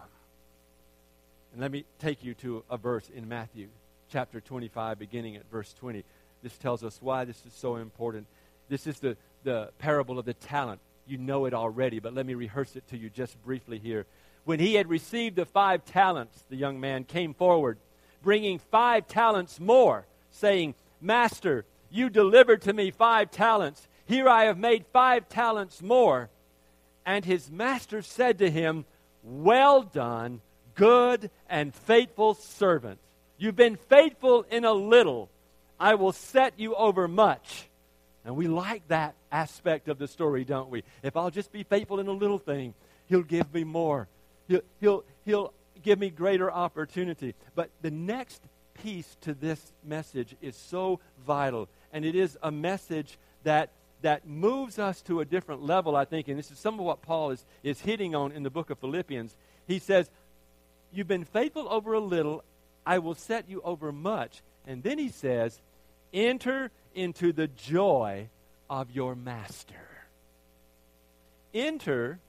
And 1.52 1.62
let 1.62 1.72
me 1.72 1.86
take 2.00 2.24
you 2.24 2.34
to 2.36 2.64
a 2.70 2.78
verse 2.78 3.10
in 3.14 3.28
Matthew 3.28 3.68
chapter 4.12 4.40
25, 4.40 5.00
beginning 5.00 5.36
at 5.36 5.50
verse 5.52 5.74
20. 5.74 6.04
This 6.44 6.58
tells 6.58 6.84
us 6.84 7.00
why 7.02 7.26
this 7.26 7.42
is 7.46 7.54
so 7.54 7.78
important. 7.78 8.28
This 8.70 8.88
is 8.88 9.00
the, 9.00 9.18
the 9.44 9.70
parable 9.80 10.20
of 10.20 10.26
the 10.26 10.34
talent. 10.34 10.80
You 11.08 11.18
know 11.18 11.46
it 11.46 11.54
already, 11.54 12.00
but 12.00 12.14
let 12.14 12.26
me 12.26 12.34
rehearse 12.34 12.76
it 12.76 12.88
to 12.90 12.98
you 12.98 13.10
just 13.10 13.42
briefly 13.44 13.80
here. 13.80 14.06
When 14.46 14.60
he 14.60 14.76
had 14.76 14.88
received 14.88 15.36
the 15.36 15.46
five 15.46 15.84
talents, 15.86 16.44
the 16.50 16.56
young 16.56 16.80
man 16.80 17.04
came 17.04 17.34
forward, 17.34 17.78
bringing 18.24 18.60
five 18.60 19.08
talents 19.08 19.60
more, 19.60 20.06
saying, 20.32 20.76
Master, 21.02 21.66
you 21.90 22.10
delivered 22.10 22.62
to 22.64 22.74
me 22.74 22.92
five 22.92 23.32
talents. 23.32 23.88
Here 24.06 24.28
I 24.30 24.46
have 24.46 24.58
made 24.58 24.86
five 24.94 25.28
talents 25.28 25.82
more. 25.82 26.30
And 27.08 27.24
his 27.24 27.50
master 27.50 28.02
said 28.02 28.40
to 28.40 28.52
him, 28.52 28.84
Well 29.24 29.82
done, 29.82 30.42
good 30.76 31.32
and 31.50 31.74
faithful 31.74 32.34
servant. 32.34 33.00
You've 33.38 33.56
been 33.56 33.78
faithful 33.78 34.46
in 34.52 34.66
a 34.66 34.74
little. 34.74 35.30
I 35.80 35.96
will 35.96 36.12
set 36.12 36.60
you 36.60 36.76
over 36.76 37.08
much. 37.08 37.70
And 38.26 38.36
we 38.36 38.50
like 38.50 38.86
that 38.90 39.16
aspect 39.32 39.88
of 39.88 40.00
the 40.00 40.08
story, 40.10 40.44
don't 40.44 40.70
we? 40.70 40.84
If 41.02 41.16
I'll 41.16 41.32
just 41.32 41.54
be 41.54 41.64
faithful 41.64 42.02
in 42.02 42.08
a 42.08 42.12
little 42.12 42.40
thing, 42.40 42.74
he'll 43.06 43.24
give 43.24 43.54
me 43.54 43.64
more. 43.64 44.10
He'll, 44.50 44.64
he'll, 44.82 45.06
he'll 45.24 45.54
give 45.82 46.00
me 46.00 46.10
greater 46.10 46.52
opportunity. 46.52 47.36
But 47.56 47.70
the 47.82 47.92
next 47.92 48.42
piece 48.74 49.16
to 49.22 49.34
this 49.34 49.72
message 49.82 50.36
is 50.42 50.58
so 50.58 51.00
vital, 51.26 51.70
and 51.94 52.04
it 52.04 52.16
is 52.16 52.38
a 52.44 52.52
message 52.52 53.18
that 53.44 53.70
that 54.02 54.28
moves 54.28 54.78
us 54.80 55.02
to 55.04 55.22
a 55.22 55.26
different 55.26 55.64
level, 55.64 55.96
I 55.96 56.06
think, 56.06 56.28
and 56.28 56.38
this 56.38 56.52
is 56.52 56.60
some 56.60 56.76
of 56.76 56.86
what 56.86 57.02
Paul 57.02 57.32
is, 57.32 57.44
is 57.64 57.82
hitting 57.82 58.16
on 58.16 58.32
in 58.32 58.44
the 58.44 58.50
book 58.50 58.70
of 58.70 58.80
Philippians. 58.80 59.36
He 59.68 59.80
says, 59.80 60.10
You've 60.92 61.08
been 61.08 61.26
faithful 61.26 61.68
over 61.70 61.94
a 61.94 62.00
little, 62.00 62.44
I 62.86 63.00
will 63.00 63.16
set 63.16 63.50
you 63.50 63.62
over 63.62 63.92
much. 63.92 64.42
And 64.66 64.84
then 64.84 64.98
he 64.98 65.10
says, 65.10 65.60
Enter 66.14 66.72
into 66.96 67.34
the 67.34 67.48
joy 67.48 68.30
of 68.70 68.92
your 68.92 69.16
master. 69.16 69.76
Enter 71.54 72.20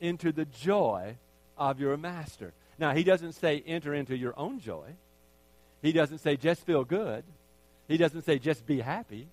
into 0.00 0.32
the 0.32 0.44
joy 0.44 1.16
of 1.56 1.80
your 1.80 1.96
master. 1.96 2.52
Now, 2.78 2.92
he 2.92 3.04
doesn't 3.04 3.32
say 3.32 3.62
enter 3.66 3.94
into 3.94 4.16
your 4.16 4.34
own 4.36 4.60
joy. 4.60 4.94
He 5.82 5.92
doesn't 5.92 6.18
say 6.18 6.36
just 6.36 6.66
feel 6.66 6.84
good. 6.84 7.24
He 7.88 7.96
doesn't 7.96 8.22
say 8.22 8.38
just 8.38 8.66
be 8.66 8.80
happy. 8.80 9.28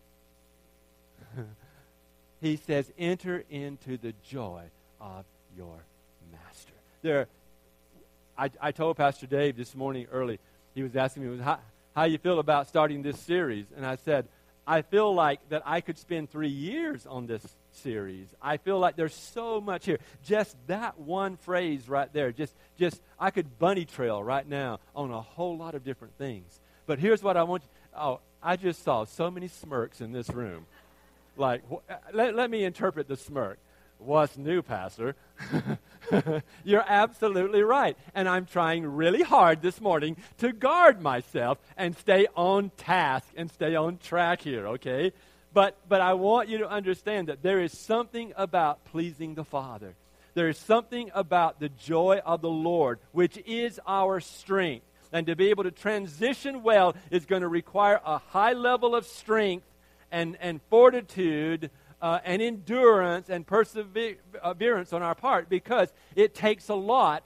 He 2.41 2.57
says, 2.57 2.91
enter 2.97 3.43
into 3.49 3.97
the 3.97 4.13
joy 4.27 4.63
of 4.99 5.25
your 5.55 5.77
master. 6.31 6.73
There, 7.01 7.27
I, 8.37 8.49
I 8.59 8.71
told 8.71 8.97
Pastor 8.97 9.27
Dave 9.27 9.55
this 9.55 9.75
morning 9.75 10.07
early, 10.11 10.39
he 10.73 10.83
was 10.83 10.95
asking 10.95 11.37
me, 11.37 11.43
how, 11.43 11.59
how 11.95 12.05
you 12.05 12.17
feel 12.17 12.39
about 12.39 12.67
starting 12.67 13.03
this 13.03 13.19
series? 13.19 13.65
And 13.75 13.85
I 13.85 13.95
said, 13.97 14.27
I 14.65 14.81
feel 14.83 15.13
like 15.13 15.39
that 15.49 15.63
I 15.65 15.81
could 15.81 15.97
spend 15.97 16.29
three 16.29 16.47
years 16.47 17.05
on 17.05 17.27
this 17.27 17.45
series. 17.71 18.27
I 18.41 18.57
feel 18.57 18.79
like 18.79 18.95
there's 18.95 19.13
so 19.13 19.59
much 19.59 19.85
here. 19.85 19.99
Just 20.25 20.55
that 20.67 20.99
one 20.99 21.37
phrase 21.37 21.89
right 21.89 22.11
there, 22.13 22.31
just, 22.31 22.53
just 22.77 23.01
I 23.19 23.31
could 23.31 23.59
bunny 23.59 23.85
trail 23.85 24.23
right 24.23 24.47
now 24.47 24.79
on 24.95 25.11
a 25.11 25.21
whole 25.21 25.57
lot 25.57 25.75
of 25.75 25.83
different 25.83 26.17
things. 26.17 26.59
But 26.85 26.99
here's 26.99 27.21
what 27.21 27.37
I 27.37 27.43
want 27.43 27.63
you, 27.63 27.99
oh, 27.99 28.19
I 28.41 28.55
just 28.55 28.83
saw 28.83 29.05
so 29.05 29.29
many 29.29 29.47
smirks 29.47 30.01
in 30.01 30.11
this 30.11 30.29
room. 30.29 30.65
Like, 31.41 31.63
uh, 31.89 31.95
let, 32.13 32.35
let 32.35 32.51
me 32.51 32.63
interpret 32.63 33.07
the 33.07 33.17
smirk. 33.17 33.57
What's 33.97 34.37
new, 34.37 34.61
Pastor? 34.61 35.15
You're 36.63 36.85
absolutely 36.87 37.63
right. 37.63 37.97
And 38.13 38.29
I'm 38.29 38.45
trying 38.45 38.85
really 38.85 39.23
hard 39.23 39.63
this 39.63 39.81
morning 39.81 40.17
to 40.37 40.53
guard 40.53 41.01
myself 41.01 41.57
and 41.75 41.97
stay 41.97 42.27
on 42.35 42.69
task 42.77 43.27
and 43.35 43.49
stay 43.49 43.75
on 43.75 43.97
track 43.97 44.41
here, 44.41 44.67
okay? 44.67 45.13
But, 45.51 45.77
but 45.89 45.99
I 45.99 46.13
want 46.13 46.47
you 46.47 46.59
to 46.59 46.69
understand 46.69 47.27
that 47.29 47.41
there 47.41 47.59
is 47.59 47.75
something 47.75 48.33
about 48.37 48.85
pleasing 48.85 49.33
the 49.33 49.43
Father. 49.43 49.95
There 50.35 50.47
is 50.47 50.59
something 50.59 51.09
about 51.15 51.59
the 51.59 51.69
joy 51.69 52.21
of 52.23 52.41
the 52.41 52.49
Lord, 52.49 52.99
which 53.13 53.39
is 53.47 53.79
our 53.87 54.19
strength. 54.19 54.85
And 55.11 55.25
to 55.25 55.35
be 55.35 55.49
able 55.49 55.63
to 55.63 55.71
transition 55.71 56.61
well 56.61 56.95
is 57.09 57.25
going 57.25 57.41
to 57.41 57.47
require 57.47 57.99
a 58.05 58.19
high 58.19 58.53
level 58.53 58.95
of 58.95 59.07
strength 59.07 59.65
and, 60.11 60.37
and 60.41 60.61
fortitude 60.69 61.69
uh, 62.01 62.19
and 62.23 62.41
endurance 62.41 63.29
and 63.29 63.45
perseverance 63.45 64.93
on 64.93 65.01
our 65.01 65.15
part 65.15 65.49
because 65.49 65.91
it 66.15 66.33
takes 66.33 66.69
a 66.69 66.75
lot 66.75 67.23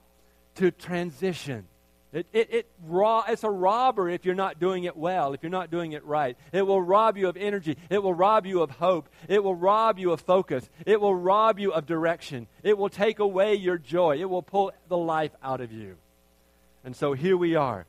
to 0.56 0.70
transition. 0.70 1.66
It, 2.12 2.26
it, 2.32 2.48
it 2.52 2.66
ro- 2.86 3.24
it's 3.28 3.44
a 3.44 3.50
robber 3.50 4.08
if 4.08 4.24
you're 4.24 4.34
not 4.34 4.58
doing 4.58 4.84
it 4.84 4.96
well, 4.96 5.34
if 5.34 5.42
you're 5.42 5.50
not 5.50 5.70
doing 5.70 5.92
it 5.92 6.04
right. 6.04 6.36
It 6.52 6.62
will 6.62 6.80
rob 6.80 7.16
you 7.16 7.28
of 7.28 7.36
energy. 7.36 7.76
It 7.90 8.02
will 8.02 8.14
rob 8.14 8.46
you 8.46 8.62
of 8.62 8.70
hope. 8.70 9.08
It 9.28 9.42
will 9.42 9.54
rob 9.54 9.98
you 9.98 10.12
of 10.12 10.20
focus. 10.20 10.68
It 10.86 11.00
will 11.00 11.14
rob 11.14 11.58
you 11.58 11.72
of 11.72 11.84
direction. 11.84 12.46
It 12.62 12.78
will 12.78 12.88
take 12.88 13.18
away 13.18 13.54
your 13.54 13.76
joy. 13.76 14.18
It 14.18 14.30
will 14.30 14.42
pull 14.42 14.72
the 14.88 14.96
life 14.96 15.32
out 15.42 15.60
of 15.60 15.72
you. 15.72 15.96
And 16.84 16.94
so 16.94 17.12
here 17.12 17.36
we 17.36 17.54
are. 17.54 17.84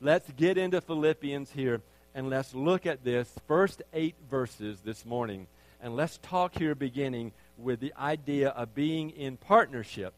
Let's 0.00 0.30
get 0.32 0.56
into 0.56 0.80
Philippians 0.80 1.52
here 1.52 1.82
and 2.14 2.28
let's 2.28 2.54
look 2.54 2.86
at 2.86 3.04
this 3.04 3.30
first 3.46 3.82
eight 3.92 4.14
verses 4.30 4.80
this 4.80 5.06
morning. 5.06 5.46
And 5.82 5.96
let's 5.96 6.18
talk 6.18 6.58
here 6.58 6.74
beginning 6.74 7.32
with 7.56 7.80
the 7.80 7.92
idea 7.98 8.48
of 8.50 8.74
being 8.74 9.10
in 9.10 9.36
partnership, 9.36 10.12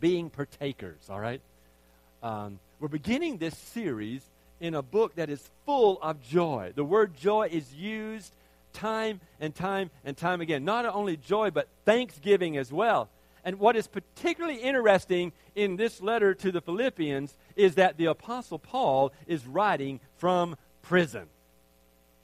being 0.00 0.30
partakers, 0.30 1.08
all 1.08 1.20
right? 1.20 1.40
Um, 2.22 2.58
we're 2.80 2.88
beginning 2.88 3.38
this 3.38 3.56
series 3.56 4.22
in 4.60 4.74
a 4.74 4.82
book 4.82 5.14
that 5.16 5.30
is 5.30 5.50
full 5.66 5.98
of 6.00 6.22
joy. 6.22 6.72
The 6.74 6.84
word 6.84 7.16
joy 7.16 7.48
is 7.52 7.72
used 7.74 8.34
time 8.72 9.20
and 9.40 9.54
time 9.54 9.90
and 10.04 10.16
time 10.16 10.40
again. 10.40 10.64
Not 10.64 10.86
only 10.86 11.16
joy, 11.16 11.50
but 11.50 11.68
thanksgiving 11.84 12.56
as 12.56 12.72
well. 12.72 13.08
And 13.44 13.58
what 13.58 13.76
is 13.76 13.86
particularly 13.86 14.56
interesting 14.56 15.32
in 15.54 15.76
this 15.76 16.00
letter 16.00 16.34
to 16.34 16.50
the 16.50 16.62
Philippians 16.62 17.36
is 17.56 17.74
that 17.74 17.98
the 17.98 18.06
Apostle 18.06 18.58
Paul 18.58 19.12
is 19.26 19.46
writing 19.46 20.00
from 20.16 20.56
prison. 20.84 21.26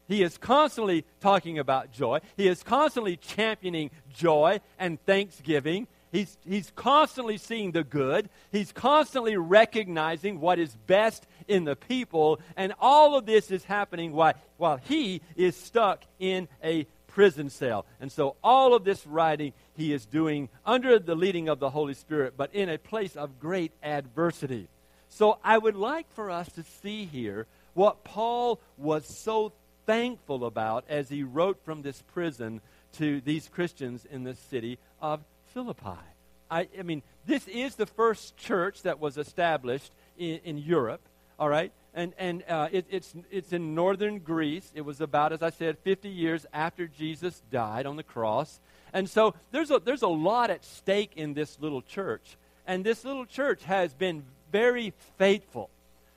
He 0.08 0.22
is 0.22 0.38
constantly 0.38 1.04
talking 1.20 1.58
about 1.58 1.92
joy. 1.92 2.20
He 2.36 2.48
is 2.48 2.62
constantly 2.62 3.16
championing 3.16 3.90
joy 4.12 4.60
and 4.78 5.00
thanksgiving. 5.06 5.86
He's, 6.10 6.36
he's 6.44 6.72
constantly 6.74 7.38
seeing 7.38 7.70
the 7.70 7.84
good. 7.84 8.28
He's 8.50 8.72
constantly 8.72 9.36
recognizing 9.36 10.40
what 10.40 10.58
is 10.58 10.74
best 10.88 11.26
in 11.46 11.64
the 11.64 11.76
people. 11.76 12.40
And 12.56 12.74
all 12.80 13.16
of 13.16 13.26
this 13.26 13.52
is 13.52 13.64
happening 13.64 14.12
while, 14.12 14.34
while 14.56 14.78
he 14.78 15.20
is 15.36 15.56
stuck 15.56 16.02
in 16.18 16.48
a 16.64 16.86
prison 17.06 17.48
cell. 17.48 17.86
And 18.00 18.10
so 18.10 18.34
all 18.42 18.74
of 18.74 18.82
this 18.82 19.06
writing 19.06 19.52
he 19.76 19.92
is 19.92 20.06
doing 20.06 20.48
under 20.66 20.98
the 20.98 21.14
leading 21.14 21.48
of 21.48 21.60
the 21.60 21.70
Holy 21.70 21.94
Spirit, 21.94 22.34
but 22.36 22.52
in 22.52 22.68
a 22.68 22.78
place 22.78 23.14
of 23.14 23.38
great 23.38 23.72
adversity. 23.82 24.68
So 25.08 25.38
I 25.44 25.58
would 25.58 25.76
like 25.76 26.12
for 26.14 26.30
us 26.30 26.50
to 26.52 26.64
see 26.82 27.04
here 27.04 27.46
what 27.74 28.04
Paul 28.04 28.60
was 28.76 29.06
so 29.06 29.52
thankful 29.86 30.44
about 30.44 30.84
as 30.88 31.08
he 31.08 31.22
wrote 31.22 31.64
from 31.64 31.82
this 31.82 32.02
prison 32.14 32.60
to 32.94 33.20
these 33.20 33.48
Christians 33.48 34.06
in 34.10 34.24
the 34.24 34.34
city 34.34 34.78
of 35.00 35.20
Philippi. 35.52 35.98
I, 36.50 36.68
I 36.78 36.82
mean, 36.82 37.02
this 37.26 37.46
is 37.48 37.76
the 37.76 37.86
first 37.86 38.36
church 38.36 38.82
that 38.82 39.00
was 39.00 39.16
established 39.16 39.92
in, 40.18 40.40
in 40.44 40.58
Europe, 40.58 41.00
all 41.38 41.48
right? 41.48 41.72
And, 41.94 42.12
and 42.18 42.44
uh, 42.48 42.68
it, 42.70 42.86
it's, 42.90 43.14
it's 43.30 43.52
in 43.52 43.74
northern 43.74 44.18
Greece. 44.18 44.70
It 44.74 44.82
was 44.82 45.00
about, 45.00 45.32
as 45.32 45.42
I 45.42 45.50
said, 45.50 45.78
50 45.78 46.08
years 46.08 46.46
after 46.52 46.86
Jesus 46.86 47.42
died 47.50 47.86
on 47.86 47.96
the 47.96 48.02
cross. 48.02 48.60
And 48.92 49.08
so 49.08 49.34
there's 49.50 49.70
a, 49.70 49.78
there's 49.78 50.02
a 50.02 50.08
lot 50.08 50.50
at 50.50 50.64
stake 50.64 51.12
in 51.16 51.34
this 51.34 51.58
little 51.60 51.82
church. 51.82 52.36
And 52.66 52.84
this 52.84 53.04
little 53.04 53.26
church 53.26 53.64
has 53.64 53.94
been 53.94 54.24
very 54.52 54.92
faithful, 55.18 55.70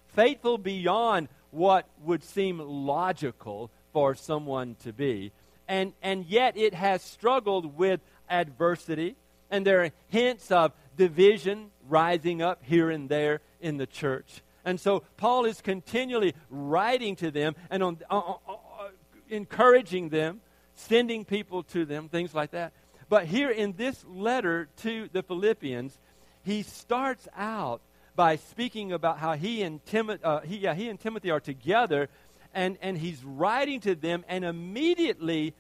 faithful 0.10 0.58
beyond 0.58 1.28
what 1.54 1.88
would 2.04 2.24
seem 2.24 2.60
logical 2.60 3.70
for 3.94 4.16
someone 4.16 4.76
to 4.84 4.92
be. 4.92 5.32
And, 5.68 5.94
and 6.02 6.26
yet 6.26 6.58
it 6.58 6.74
has 6.74 7.02
struggled 7.02 7.78
with 7.78 8.02
adversity, 8.30 9.16
and 9.50 9.66
there 9.66 9.84
are 9.84 9.92
hints 10.10 10.52
of 10.52 10.74
division 10.98 11.70
rising 11.88 12.42
up 12.42 12.64
here 12.64 12.90
and 12.90 13.08
there 13.08 13.42
in 13.62 13.78
the 13.78 13.86
church. 13.86 14.42
And 14.66 14.80
so 14.80 15.04
Paul 15.18 15.46
is 15.46 15.62
continually 15.62 16.34
writing 16.50 17.16
to 17.18 17.32
them 17.32 17.56
and 17.70 17.84
on, 17.84 17.98
uh, 18.10 18.18
uh, 18.18 18.36
uh, 18.48 18.90
encouraging 19.30 20.10
them, 20.10 20.42
sending 20.76 21.24
people 21.24 21.64
to 21.64 21.86
them, 21.86 22.10
things 22.10 22.34
like 22.34 22.52
that. 22.52 22.74
But 23.10 23.26
here 23.26 23.50
in 23.50 23.74
this 23.74 24.04
letter 24.08 24.70
to 24.78 25.10
the 25.12 25.22
Philippians, 25.22 25.98
he 26.44 26.64
starts 26.64 27.28
out 27.38 27.82
by 28.16 28.36
speaking 28.36 28.92
about 28.92 29.20
how 29.20 29.34
he 29.34 29.62
and, 29.64 29.84
Tim, 29.86 30.12
uh, 30.24 30.42
he, 30.42 30.58
yeah, 30.58 30.74
he 30.74 30.90
and 30.90 31.00
Timothy 31.00 31.32
are 31.32 31.40
together, 31.40 32.10
and, 32.54 32.78
and 32.82 32.98
he's 32.98 33.24
writing 33.24 33.80
to 33.82 33.96
them, 33.96 34.24
and 34.28 34.46
immediately 34.46 35.54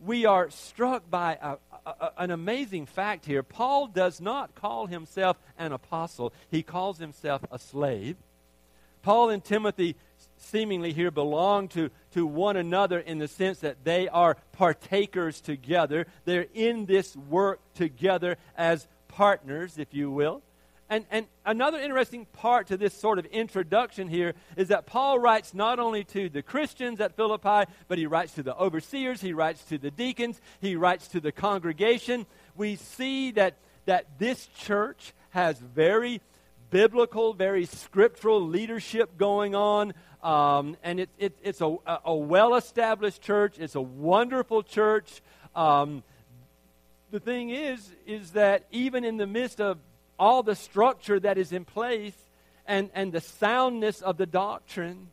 we 0.00 0.26
are 0.26 0.50
struck 0.50 1.08
by 1.10 1.38
a, 1.40 1.56
a, 1.86 2.10
an 2.18 2.30
amazing 2.30 2.86
fact 2.86 3.24
here. 3.24 3.42
Paul 3.42 3.88
does 3.88 4.20
not 4.20 4.54
call 4.54 4.86
himself 4.86 5.38
an 5.58 5.72
apostle, 5.72 6.32
he 6.50 6.62
calls 6.62 6.98
himself 6.98 7.42
a 7.50 7.58
slave. 7.58 8.16
Paul 9.02 9.30
and 9.30 9.42
Timothy 9.44 9.96
seemingly 10.36 10.92
here 10.92 11.10
belong 11.10 11.68
to, 11.68 11.90
to 12.12 12.26
one 12.26 12.56
another 12.56 12.98
in 12.98 13.18
the 13.18 13.28
sense 13.28 13.60
that 13.60 13.84
they 13.84 14.08
are 14.08 14.36
partakers 14.52 15.40
together. 15.40 16.06
They're 16.24 16.46
in 16.54 16.86
this 16.86 17.16
work 17.16 17.60
together 17.74 18.36
as 18.56 18.88
partners, 19.08 19.78
if 19.78 19.94
you 19.94 20.10
will. 20.10 20.42
And, 20.88 21.04
and 21.10 21.26
another 21.44 21.78
interesting 21.78 22.26
part 22.26 22.68
to 22.68 22.76
this 22.76 22.94
sort 22.94 23.18
of 23.18 23.26
introduction 23.26 24.08
here 24.08 24.34
is 24.56 24.68
that 24.68 24.86
Paul 24.86 25.18
writes 25.18 25.52
not 25.52 25.80
only 25.80 26.04
to 26.04 26.28
the 26.28 26.42
Christians 26.42 27.00
at 27.00 27.16
Philippi, 27.16 27.70
but 27.88 27.98
he 27.98 28.06
writes 28.06 28.34
to 28.34 28.42
the 28.44 28.56
overseers, 28.56 29.20
he 29.20 29.32
writes 29.32 29.64
to 29.64 29.78
the 29.78 29.90
deacons, 29.90 30.40
he 30.60 30.76
writes 30.76 31.08
to 31.08 31.20
the 31.20 31.32
congregation. 31.32 32.24
We 32.54 32.76
see 32.76 33.32
that, 33.32 33.56
that 33.86 34.18
this 34.18 34.46
church 34.58 35.12
has 35.30 35.58
very 35.58 36.20
biblical, 36.70 37.32
very 37.32 37.66
scriptural 37.66 38.40
leadership 38.40 39.18
going 39.18 39.56
on. 39.56 39.92
Um, 40.22 40.76
and 40.84 41.00
it, 41.00 41.10
it, 41.18 41.36
it's 41.42 41.60
a, 41.60 41.76
a 42.04 42.14
well 42.14 42.54
established 42.54 43.22
church, 43.22 43.58
it's 43.58 43.74
a 43.74 43.80
wonderful 43.80 44.62
church. 44.62 45.20
Um, 45.54 46.04
the 47.10 47.20
thing 47.20 47.50
is, 47.50 47.88
is 48.06 48.32
that 48.32 48.66
even 48.70 49.04
in 49.04 49.16
the 49.16 49.26
midst 49.26 49.60
of 49.60 49.78
all 50.18 50.42
the 50.42 50.54
structure 50.54 51.18
that 51.20 51.38
is 51.38 51.52
in 51.52 51.64
place 51.64 52.14
and, 52.66 52.90
and 52.94 53.12
the 53.12 53.20
soundness 53.20 54.02
of 54.02 54.16
the 54.16 54.26
doctrine 54.26 55.08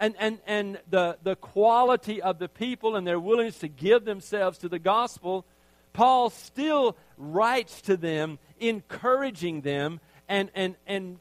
and, 0.00 0.14
and, 0.18 0.38
and 0.46 0.78
the, 0.90 1.18
the 1.22 1.36
quality 1.36 2.22
of 2.22 2.38
the 2.38 2.48
people 2.48 2.96
and 2.96 3.06
their 3.06 3.18
willingness 3.18 3.58
to 3.58 3.68
give 3.68 4.04
themselves 4.04 4.58
to 4.58 4.68
the 4.68 4.78
gospel, 4.78 5.44
Paul 5.92 6.30
still 6.30 6.96
writes 7.16 7.80
to 7.82 7.96
them, 7.96 8.38
encouraging 8.60 9.62
them 9.62 10.00
and, 10.28 10.50
and, 10.54 10.76
and 10.86 11.18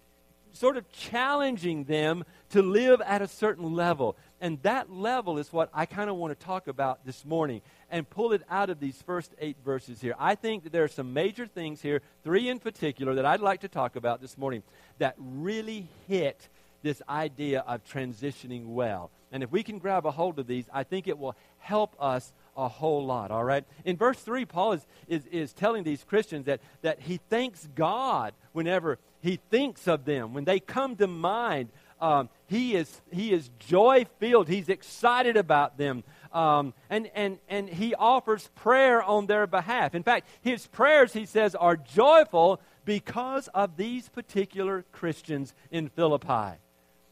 sort 0.53 0.77
of 0.77 0.89
challenging 0.91 1.85
them 1.85 2.23
to 2.49 2.61
live 2.61 3.01
at 3.01 3.21
a 3.21 3.27
certain 3.27 3.73
level. 3.73 4.15
And 4.39 4.61
that 4.61 4.91
level 4.91 5.37
is 5.37 5.51
what 5.51 5.69
I 5.73 5.85
kind 5.85 6.09
of 6.09 6.15
want 6.15 6.37
to 6.37 6.45
talk 6.45 6.67
about 6.67 7.05
this 7.05 7.25
morning 7.25 7.61
and 7.89 8.09
pull 8.09 8.33
it 8.33 8.43
out 8.49 8.69
of 8.69 8.79
these 8.79 9.01
first 9.01 9.33
eight 9.39 9.57
verses 9.63 10.01
here. 10.01 10.15
I 10.19 10.35
think 10.35 10.63
that 10.63 10.71
there 10.71 10.83
are 10.83 10.89
some 10.89 11.13
major 11.13 11.47
things 11.47 11.81
here, 11.81 12.01
three 12.23 12.49
in 12.49 12.59
particular, 12.59 13.15
that 13.15 13.25
I'd 13.25 13.39
like 13.39 13.61
to 13.61 13.67
talk 13.67 13.95
about 13.95 14.21
this 14.21 14.37
morning 14.37 14.63
that 14.99 15.15
really 15.17 15.87
hit 16.07 16.49
this 16.83 17.01
idea 17.09 17.63
of 17.67 17.83
transitioning 17.85 18.67
well. 18.67 19.11
And 19.31 19.43
if 19.43 19.51
we 19.51 19.63
can 19.63 19.79
grab 19.79 20.05
a 20.05 20.11
hold 20.11 20.39
of 20.39 20.47
these, 20.47 20.65
I 20.73 20.83
think 20.83 21.07
it 21.07 21.17
will 21.17 21.35
help 21.59 21.95
us 21.99 22.31
a 22.55 22.67
whole 22.67 23.05
lot, 23.05 23.29
all 23.29 23.43
right? 23.43 23.65
In 23.85 23.97
verse 23.97 24.19
3, 24.19 24.45
Paul 24.45 24.73
is, 24.73 24.85
is, 25.07 25.25
is 25.27 25.53
telling 25.53 25.83
these 25.83 26.03
Christians 26.03 26.45
that, 26.45 26.61
that 26.81 27.01
he 27.01 27.19
thanks 27.29 27.67
God 27.75 28.33
whenever 28.53 28.99
he 29.21 29.39
thinks 29.49 29.87
of 29.87 30.05
them, 30.05 30.33
when 30.33 30.45
they 30.45 30.59
come 30.59 30.95
to 30.95 31.07
mind. 31.07 31.69
Um, 31.99 32.29
he 32.45 32.75
is, 32.75 33.01
he 33.11 33.33
is 33.33 33.49
joy 33.59 34.05
filled. 34.19 34.47
He's 34.47 34.69
excited 34.69 35.35
about 35.35 35.77
them. 35.77 36.03
Um, 36.33 36.73
and, 36.89 37.09
and, 37.15 37.39
and 37.47 37.69
he 37.69 37.95
offers 37.95 38.49
prayer 38.55 39.01
on 39.01 39.25
their 39.27 39.47
behalf. 39.47 39.95
In 39.95 40.03
fact, 40.03 40.27
his 40.41 40.67
prayers, 40.67 41.13
he 41.13 41.25
says, 41.25 41.55
are 41.55 41.75
joyful 41.77 42.61
because 42.85 43.47
of 43.49 43.77
these 43.77 44.09
particular 44.09 44.85
Christians 44.91 45.53
in 45.71 45.89
Philippi. 45.89 46.57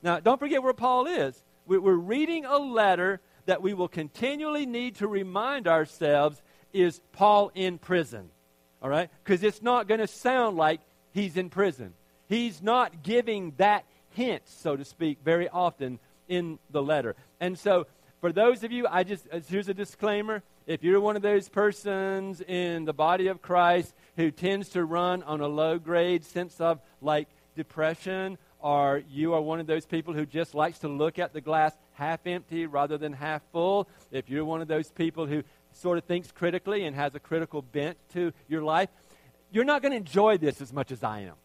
Now, 0.01 0.19
don't 0.19 0.39
forget 0.39 0.63
where 0.63 0.73
Paul 0.73 1.07
is. 1.07 1.43
We're 1.65 1.93
reading 1.93 2.45
a 2.45 2.57
letter 2.57 3.21
that 3.45 3.61
we 3.61 3.73
will 3.73 3.87
continually 3.87 4.65
need 4.65 4.95
to 4.95 5.07
remind 5.07 5.67
ourselves 5.67 6.41
is 6.73 7.01
Paul 7.11 7.51
in 7.55 7.77
prison. 7.77 8.29
All 8.81 8.89
right? 8.89 9.09
Because 9.23 9.43
it's 9.43 9.61
not 9.61 9.87
going 9.87 9.99
to 9.99 10.07
sound 10.07 10.57
like 10.57 10.81
he's 11.11 11.37
in 11.37 11.49
prison. 11.49 11.93
He's 12.27 12.61
not 12.61 13.03
giving 13.03 13.53
that 13.57 13.85
hint, 14.09 14.43
so 14.45 14.75
to 14.75 14.85
speak, 14.85 15.19
very 15.23 15.49
often 15.49 15.99
in 16.27 16.59
the 16.69 16.81
letter. 16.81 17.15
And 17.39 17.57
so 17.57 17.87
for 18.25 18.31
those 18.31 18.63
of 18.63 18.71
you, 18.71 18.87
I 18.89 19.03
just 19.03 19.27
uh, 19.31 19.39
here's 19.47 19.69
a 19.69 19.73
disclaimer. 19.75 20.41
If 20.65 20.83
you're 20.83 20.99
one 20.99 21.15
of 21.15 21.21
those 21.21 21.47
persons 21.47 22.41
in 22.41 22.85
the 22.85 22.91
body 22.91 23.27
of 23.27 23.39
Christ 23.39 23.93
who 24.15 24.31
tends 24.31 24.69
to 24.69 24.83
run 24.83 25.21
on 25.21 25.41
a 25.41 25.47
low 25.47 25.77
grade 25.77 26.25
sense 26.25 26.59
of 26.59 26.79
like 27.01 27.27
depression, 27.55 28.39
or 28.59 29.03
you 29.11 29.35
are 29.35 29.41
one 29.41 29.59
of 29.59 29.67
those 29.67 29.85
people 29.85 30.15
who 30.15 30.25
just 30.25 30.55
likes 30.55 30.79
to 30.79 30.87
look 30.87 31.19
at 31.19 31.33
the 31.33 31.39
glass 31.39 31.77
half 31.93 32.25
empty 32.25 32.65
rather 32.65 32.97
than 32.97 33.13
half 33.13 33.43
full, 33.51 33.87
if 34.11 34.27
you're 34.27 34.43
one 34.43 34.59
of 34.59 34.67
those 34.67 34.89
people 34.89 35.27
who 35.27 35.43
sort 35.73 35.99
of 35.99 36.03
thinks 36.05 36.31
critically 36.31 36.83
and 36.83 36.95
has 36.95 37.13
a 37.13 37.19
critical 37.19 37.61
bent 37.61 37.95
to 38.13 38.33
your 38.47 38.63
life, 38.63 38.89
you're 39.51 39.65
not 39.65 39.83
going 39.83 39.91
to 39.91 39.97
enjoy 39.97 40.35
this 40.35 40.61
as 40.61 40.73
much 40.73 40.91
as 40.91 41.03
I 41.03 41.19
am. 41.19 41.35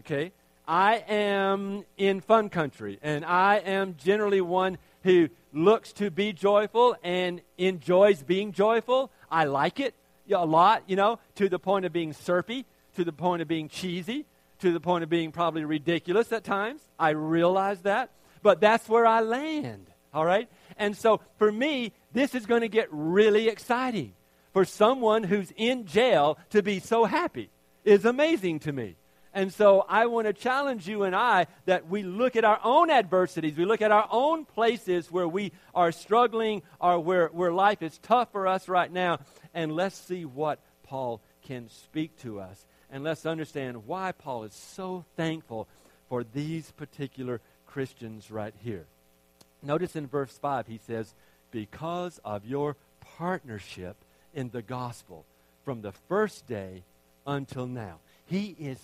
Okay? 0.00 0.32
I 0.66 1.04
am 1.06 1.84
in 1.96 2.20
fun 2.20 2.48
country, 2.48 2.98
and 3.00 3.24
I 3.24 3.58
am 3.58 3.94
generally 3.96 4.40
one 4.40 4.78
who 5.04 5.28
looks 5.56 5.92
to 5.94 6.10
be 6.10 6.32
joyful 6.32 6.96
and 7.02 7.40
enjoys 7.56 8.22
being 8.22 8.52
joyful. 8.52 9.10
I 9.30 9.44
like 9.44 9.80
it 9.80 9.94
a 10.30 10.44
lot, 10.44 10.82
you 10.86 10.96
know, 10.96 11.18
to 11.36 11.48
the 11.48 11.58
point 11.58 11.86
of 11.86 11.92
being 11.92 12.12
syrupy, 12.12 12.66
to 12.96 13.04
the 13.04 13.12
point 13.12 13.42
of 13.42 13.48
being 13.48 13.68
cheesy, 13.68 14.26
to 14.60 14.72
the 14.72 14.80
point 14.80 15.02
of 15.02 15.10
being 15.10 15.32
probably 15.32 15.64
ridiculous 15.64 16.30
at 16.32 16.44
times. 16.44 16.80
I 16.98 17.10
realize 17.10 17.80
that. 17.82 18.10
But 18.42 18.60
that's 18.60 18.88
where 18.88 19.06
I 19.06 19.20
land, 19.20 19.86
all 20.12 20.24
right? 20.24 20.48
And 20.76 20.96
so 20.96 21.20
for 21.38 21.50
me, 21.50 21.92
this 22.12 22.34
is 22.34 22.46
going 22.46 22.60
to 22.60 22.68
get 22.68 22.88
really 22.90 23.48
exciting. 23.48 24.12
For 24.52 24.64
someone 24.64 25.22
who's 25.22 25.52
in 25.56 25.86
jail 25.86 26.38
to 26.50 26.62
be 26.62 26.80
so 26.80 27.04
happy 27.04 27.50
is 27.84 28.04
amazing 28.04 28.60
to 28.60 28.72
me. 28.72 28.96
And 29.36 29.52
so 29.52 29.84
I 29.86 30.06
want 30.06 30.26
to 30.26 30.32
challenge 30.32 30.88
you 30.88 31.02
and 31.02 31.14
I 31.14 31.46
that 31.66 31.88
we 31.88 32.02
look 32.02 32.36
at 32.36 32.44
our 32.46 32.58
own 32.64 32.88
adversities, 32.88 33.54
we 33.54 33.66
look 33.66 33.82
at 33.82 33.92
our 33.92 34.08
own 34.10 34.46
places 34.46 35.12
where 35.12 35.28
we 35.28 35.52
are 35.74 35.92
struggling 35.92 36.62
or 36.80 36.98
where, 36.98 37.28
where 37.28 37.52
life 37.52 37.82
is 37.82 37.98
tough 37.98 38.32
for 38.32 38.46
us 38.46 38.66
right 38.66 38.90
now, 38.90 39.18
and 39.52 39.72
let's 39.72 39.94
see 39.94 40.24
what 40.24 40.58
Paul 40.84 41.20
can 41.44 41.68
speak 41.68 42.18
to 42.22 42.40
us. 42.40 42.64
And 42.90 43.04
let's 43.04 43.26
understand 43.26 43.86
why 43.86 44.12
Paul 44.12 44.44
is 44.44 44.54
so 44.54 45.04
thankful 45.18 45.68
for 46.08 46.24
these 46.24 46.70
particular 46.72 47.42
Christians 47.66 48.30
right 48.30 48.54
here. 48.64 48.86
Notice 49.62 49.96
in 49.96 50.06
verse 50.06 50.32
5, 50.38 50.66
he 50.66 50.80
says, 50.86 51.12
Because 51.50 52.18
of 52.24 52.46
your 52.46 52.74
partnership 53.18 53.96
in 54.32 54.48
the 54.48 54.62
gospel 54.62 55.26
from 55.62 55.82
the 55.82 55.92
first 55.92 56.46
day 56.46 56.84
until 57.26 57.66
now. 57.66 57.98
He 58.24 58.56
is 58.58 58.78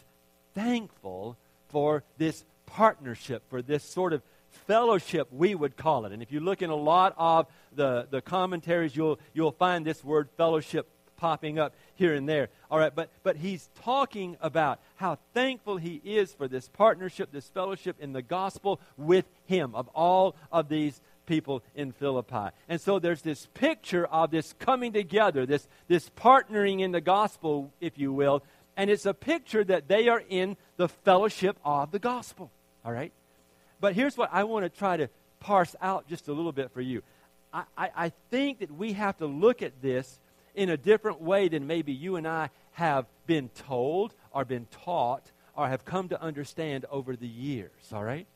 thankful 0.55 1.37
for 1.69 2.05
this 2.19 2.45
partnership, 2.67 3.43
for 3.49 3.63
this 3.63 3.83
sort 3.83 4.13
of 4.13 4.23
fellowship, 4.67 5.29
we 5.33 5.55
would 5.55 5.77
call 5.77 6.05
it. 6.05 6.13
And 6.13 6.23
if 6.23 6.31
you 6.31 6.41
look 6.41 6.63
in 6.63 6.71
a 6.71 6.77
lot 6.77 7.15
of 7.17 7.47
the, 7.75 8.07
the 8.11 8.21
commentaries, 8.21 8.95
you'll, 8.95 9.19
you'll 9.33 9.53
find 9.53 9.85
this 9.85 10.05
word 10.05 10.29
fellowship 10.37 10.89
popping 11.17 11.59
up 11.59 11.75
here 11.95 12.15
and 12.15 12.29
there. 12.29 12.49
All 12.71 12.79
right, 12.79 12.95
but, 12.95 13.09
but 13.23 13.37
he's 13.37 13.69
talking 13.85 14.37
about 14.41 14.81
how 14.97 15.19
thankful 15.35 15.77
he 15.77 16.01
is 16.05 16.33
for 16.33 16.49
this 16.49 16.69
partnership, 16.69 17.31
this 17.31 17.49
fellowship 17.49 17.97
in 18.01 18.13
the 18.13 18.23
gospel 18.23 18.81
with 18.97 19.25
him, 19.47 19.75
of 19.75 19.89
all 19.95 20.35
of 20.51 20.69
these 20.69 21.01
people 21.25 21.63
in 21.77 21.93
Philippi. 21.93 22.49
And 22.69 22.81
so 22.81 22.99
there's 22.99 23.23
this 23.23 23.47
picture 23.55 24.07
of 24.07 24.33
this 24.33 24.53
coming 24.59 24.93
together, 24.93 25.47
this, 25.47 25.69
this 25.87 26.11
partnering 26.11 26.81
in 26.81 26.91
the 26.91 27.01
gospel, 27.01 27.73
if 27.81 27.99
you 27.99 28.13
will, 28.13 28.43
and 28.77 28.91
it's 28.91 29.07
a 29.07 29.15
picture 29.15 29.65
that 29.65 29.89
they 29.89 30.09
are 30.09 30.23
in 30.29 30.57
the 30.77 30.89
fellowship 30.89 31.59
of 31.65 31.91
the 31.91 31.99
gospel. 31.99 32.51
All 32.85 32.93
right? 32.93 33.13
But 33.81 33.95
here's 33.95 34.17
what 34.17 34.31
I 34.33 34.45
want 34.45 34.65
to 34.65 34.69
try 34.69 34.97
to 34.97 35.09
parse 35.41 35.75
out 35.81 36.09
just 36.09 36.29
a 36.29 36.33
little 36.33 36.53
bit 36.53 36.71
for 36.73 36.81
you. 36.81 37.03
I, 37.53 37.65
I, 37.77 37.91
I 37.97 38.13
think 38.31 38.61
that 38.61 38.71
we 38.71 38.93
have 38.93 39.19
to 39.19 39.27
look 39.27 39.63
at 39.63 39.83
this 39.83 40.21
in 40.55 40.69
a 40.69 40.77
different 40.77 41.21
way 41.21 41.49
than 41.49 41.67
maybe 41.67 41.93
you 41.93 42.17
and 42.17 42.27
I 42.27 42.51
have 42.73 43.07
been 43.27 43.49
told 43.51 44.15
or 44.33 44.45
been 44.45 44.67
taught 44.85 45.31
or 45.55 45.69
have 45.69 45.85
come 45.85 46.09
to 46.09 46.21
understand 46.21 46.87
over 46.91 47.17
the 47.17 47.29
years. 47.29 47.71
All 47.93 48.05
right? 48.05 48.27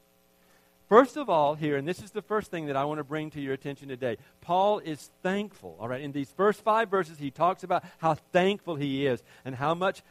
First 0.88 1.16
of 1.16 1.28
all, 1.28 1.56
here, 1.56 1.76
and 1.76 1.86
this 1.86 2.00
is 2.00 2.12
the 2.12 2.22
first 2.22 2.48
thing 2.50 2.66
that 2.66 2.76
I 2.76 2.84
want 2.84 2.98
to 2.98 3.04
bring 3.04 3.30
to 3.30 3.40
your 3.40 3.54
attention 3.54 3.88
today, 3.88 4.18
Paul 4.40 4.78
is 4.78 5.10
thankful. 5.20 5.76
All 5.80 5.88
right, 5.88 6.00
in 6.00 6.12
these 6.12 6.30
first 6.30 6.62
five 6.62 6.88
verses, 6.88 7.18
he 7.18 7.32
talks 7.32 7.64
about 7.64 7.84
how 7.98 8.14
thankful 8.14 8.76
he 8.76 9.04
is 9.04 9.20
and 9.44 9.56
how 9.56 9.74
much 9.74 10.02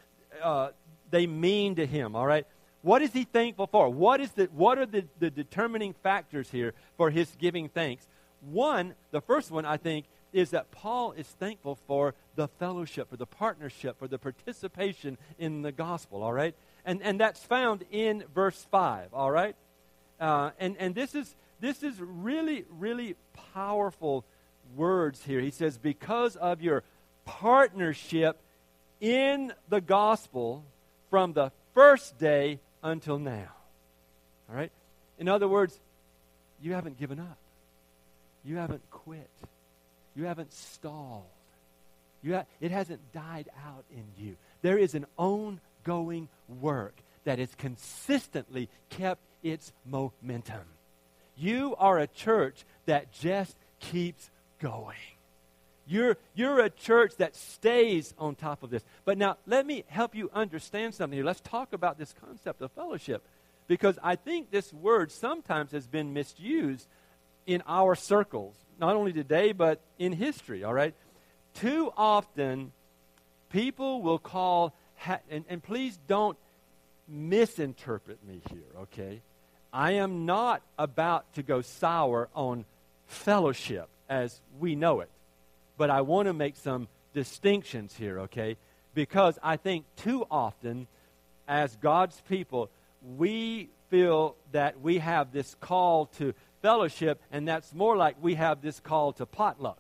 uh, 0.42 0.70
they 1.10 1.28
mean 1.28 1.76
to 1.76 1.86
him, 1.86 2.16
all 2.16 2.26
right? 2.26 2.46
What 2.82 3.02
is 3.02 3.14
he 3.14 3.24
thankful 3.24 3.68
for? 3.68 3.90
What, 3.90 4.22
is 4.22 4.32
the, 4.32 4.46
what 4.54 4.78
are 4.78 4.86
the, 4.86 5.06
the 5.20 5.30
determining 5.30 5.94
factors 6.04 6.52
here 6.52 6.74
for 6.98 7.10
his 7.10 7.32
giving 7.40 7.68
thanks? 7.70 8.08
One, 8.42 8.94
the 9.12 9.22
first 9.22 9.50
one, 9.50 9.66
I 9.66 9.78
think, 9.78 10.06
is 10.34 10.52
that 10.52 10.70
Paul 10.70 11.14
is 11.14 11.26
thankful 11.26 11.80
for 11.88 12.14
the 12.36 12.48
fellowship, 12.48 13.10
for 13.10 13.18
the 13.18 13.26
partnership, 13.26 13.98
for 13.98 14.08
the 14.08 14.20
participation 14.20 15.18
in 15.40 15.62
the 15.62 15.72
gospel, 15.72 16.22
all 16.22 16.34
right? 16.34 16.54
And, 16.86 17.02
and 17.02 17.20
that's 17.20 17.40
found 17.40 17.86
in 17.90 18.24
verse 18.34 18.68
5, 18.70 19.14
all 19.14 19.32
right? 19.32 19.56
Uh, 20.20 20.52
and 20.60 20.76
and 20.78 20.94
this, 20.94 21.16
is, 21.16 21.36
this 21.60 21.84
is 21.84 22.00
really, 22.00 22.66
really 22.70 23.16
powerful 23.54 24.26
words 24.76 25.24
here. 25.24 25.40
He 25.40 25.52
says, 25.52 25.78
because 25.78 26.36
of 26.36 26.62
your 26.62 26.84
partnership 27.26 28.40
in 29.00 29.54
the 29.70 29.82
gospel 29.82 30.64
from 31.10 31.34
the 31.34 31.52
first 31.74 32.18
day 32.18 32.60
until 32.84 33.20
now. 33.20 33.50
All 34.50 34.56
right? 34.56 34.72
In 35.18 35.28
other 35.28 35.48
words, 35.48 35.80
you 36.62 36.74
haven't 36.74 37.00
given 37.00 37.20
up. 37.20 37.38
You 38.44 38.58
haven't 38.58 38.90
quit. 38.92 39.30
You 40.16 40.26
haven't 40.26 40.54
stalled. 40.54 41.24
You 42.22 42.36
ha- 42.36 42.46
it 42.62 42.72
hasn't 42.72 43.12
died 43.12 43.50
out 43.68 43.86
in 43.92 44.06
you. 44.18 44.36
There 44.62 44.78
is 44.78 44.96
an 44.96 45.06
ongoing 45.18 46.28
work 46.48 46.96
that 47.24 47.40
has 47.40 47.54
consistently 47.56 48.70
kept 48.90 49.22
its 49.44 49.72
momentum. 49.86 50.66
You 51.38 51.76
are 51.78 52.00
a 52.00 52.08
church 52.08 52.66
that 52.86 53.12
just 53.12 53.56
keeps 53.80 54.30
going. 54.60 54.96
You're, 55.88 56.18
you're 56.34 56.60
a 56.60 56.70
church 56.70 57.16
that 57.18 57.36
stays 57.36 58.14
on 58.18 58.36
top 58.36 58.64
of 58.64 58.70
this. 58.70 58.84
But 59.04 59.18
now, 59.18 59.38
let 59.46 59.66
me 59.66 59.84
help 59.88 60.16
you 60.16 60.32
understand 60.34 60.96
something 60.96 61.16
here. 61.16 61.26
Let's 61.26 61.42
talk 61.42 61.74
about 61.74 61.98
this 61.98 62.14
concept 62.26 62.62
of 62.62 62.72
fellowship. 62.72 63.24
Because 63.68 63.98
I 64.04 64.16
think 64.16 64.52
this 64.52 64.72
word 64.74 65.12
sometimes 65.12 65.72
has 65.72 65.88
been 65.88 66.14
misused 66.14 66.88
in 67.46 67.62
our 67.68 67.96
circles, 67.96 68.56
not 68.80 68.96
only 68.96 69.14
today, 69.14 69.52
but 69.52 69.80
in 70.00 70.12
history, 70.12 70.64
all 70.64 70.74
right? 70.74 70.94
Too 71.56 71.92
often, 71.96 72.72
people 73.50 74.02
will 74.02 74.20
call, 74.20 74.74
and, 75.30 75.46
and 75.48 75.64
please 75.64 75.98
don't 76.08 76.38
misinterpret 77.08 78.18
me 78.28 78.42
here, 78.50 78.82
okay? 78.82 79.22
I 79.72 79.94
am 79.94 80.26
not 80.26 80.62
about 80.78 81.32
to 81.36 81.44
go 81.44 81.62
sour 81.62 82.30
on 82.34 82.66
fellowship 83.08 83.88
as 84.10 84.40
we 84.60 84.76
know 84.76 85.02
it. 85.02 85.10
But 85.78 85.90
I 85.90 86.02
want 86.02 86.28
to 86.28 86.34
make 86.34 86.56
some 86.56 86.88
distinctions 87.14 87.96
here, 87.96 88.20
okay? 88.22 88.58
Because 88.94 89.38
I 89.44 89.58
think 89.58 89.86
too 89.98 90.26
often, 90.32 90.88
as 91.48 91.76
God's 91.78 92.22
people, 92.30 92.70
we 93.18 93.70
feel 93.90 94.36
that 94.52 94.82
we 94.82 95.00
have 95.00 95.32
this 95.32 95.56
call 95.60 96.08
to 96.18 96.34
fellowship, 96.62 97.22
and 97.32 97.48
that's 97.48 97.74
more 97.74 97.96
like 97.96 98.16
we 98.22 98.36
have 98.36 98.62
this 98.62 98.80
call 98.80 99.14
to 99.14 99.26
potluck. 99.26 99.80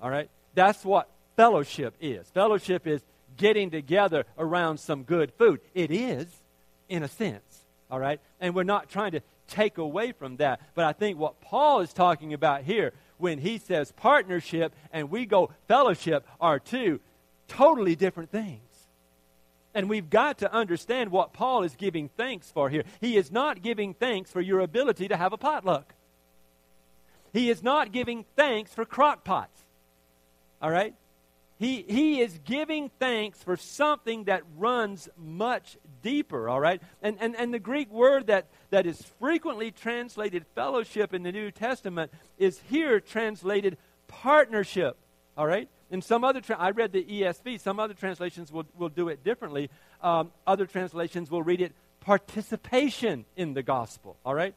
All 0.00 0.10
right? 0.10 0.30
That's 0.54 0.84
what 0.84 1.08
fellowship 1.36 1.94
is. 2.00 2.26
Fellowship 2.28 2.86
is 2.86 3.02
getting 3.36 3.70
together 3.70 4.24
around 4.38 4.78
some 4.78 5.02
good 5.02 5.32
food. 5.32 5.60
It 5.74 5.90
is, 5.90 6.26
in 6.88 7.02
a 7.02 7.08
sense. 7.08 7.64
All 7.90 7.98
right? 7.98 8.20
And 8.40 8.54
we're 8.54 8.62
not 8.62 8.88
trying 8.88 9.12
to 9.12 9.20
take 9.48 9.78
away 9.78 10.12
from 10.12 10.36
that. 10.36 10.60
But 10.74 10.84
I 10.84 10.92
think 10.92 11.18
what 11.18 11.40
Paul 11.40 11.80
is 11.80 11.92
talking 11.92 12.32
about 12.32 12.62
here 12.62 12.92
when 13.20 13.38
he 13.38 13.58
says 13.58 13.92
partnership 13.92 14.74
and 14.92 15.10
we 15.10 15.26
go 15.26 15.50
fellowship 15.68 16.26
are 16.40 16.58
two 16.58 17.00
totally 17.48 17.96
different 17.96 18.30
things. 18.30 18.60
And 19.74 19.88
we've 19.88 20.10
got 20.10 20.38
to 20.38 20.52
understand 20.52 21.10
what 21.10 21.32
Paul 21.32 21.62
is 21.62 21.76
giving 21.76 22.08
thanks 22.16 22.50
for 22.50 22.68
here. 22.70 22.84
He 23.00 23.16
is 23.16 23.30
not 23.30 23.62
giving 23.62 23.94
thanks 23.94 24.30
for 24.30 24.40
your 24.40 24.60
ability 24.60 25.08
to 25.08 25.16
have 25.16 25.32
a 25.32 25.36
potluck. 25.36 25.94
He 27.32 27.50
is 27.50 27.62
not 27.62 27.92
giving 27.92 28.24
thanks 28.34 28.74
for 28.74 28.84
crock 28.84 29.22
pots. 29.22 29.62
All 30.60 30.70
right? 30.70 30.94
He, 31.58 31.84
he 31.88 32.20
is 32.20 32.38
giving 32.44 32.90
thanks 32.98 33.42
for 33.42 33.56
something 33.56 34.24
that 34.24 34.42
runs 34.56 35.08
much 35.16 35.76
deeper, 36.02 36.48
all 36.48 36.60
right? 36.60 36.80
And, 37.02 37.16
and, 37.20 37.36
and 37.36 37.52
the 37.52 37.58
Greek 37.58 37.90
word 37.90 38.26
that, 38.28 38.48
that 38.70 38.86
is 38.86 39.02
frequently 39.18 39.70
translated 39.70 40.46
fellowship 40.54 41.14
in 41.14 41.22
the 41.22 41.32
New 41.32 41.50
Testament 41.50 42.12
is 42.38 42.60
here 42.68 43.00
translated 43.00 43.76
partnership, 44.08 44.96
all 45.36 45.46
right? 45.46 45.68
In 45.90 46.02
some 46.02 46.24
other, 46.24 46.40
tra- 46.40 46.58
I 46.58 46.70
read 46.70 46.92
the 46.92 47.04
ESV, 47.04 47.60
some 47.60 47.80
other 47.80 47.94
translations 47.94 48.52
will, 48.52 48.66
will 48.76 48.88
do 48.88 49.08
it 49.08 49.24
differently. 49.24 49.70
Um, 50.02 50.30
other 50.46 50.66
translations 50.66 51.30
will 51.30 51.42
read 51.42 51.60
it 51.60 51.72
participation 52.00 53.24
in 53.36 53.54
the 53.54 53.62
gospel, 53.62 54.16
all 54.24 54.34
right? 54.34 54.54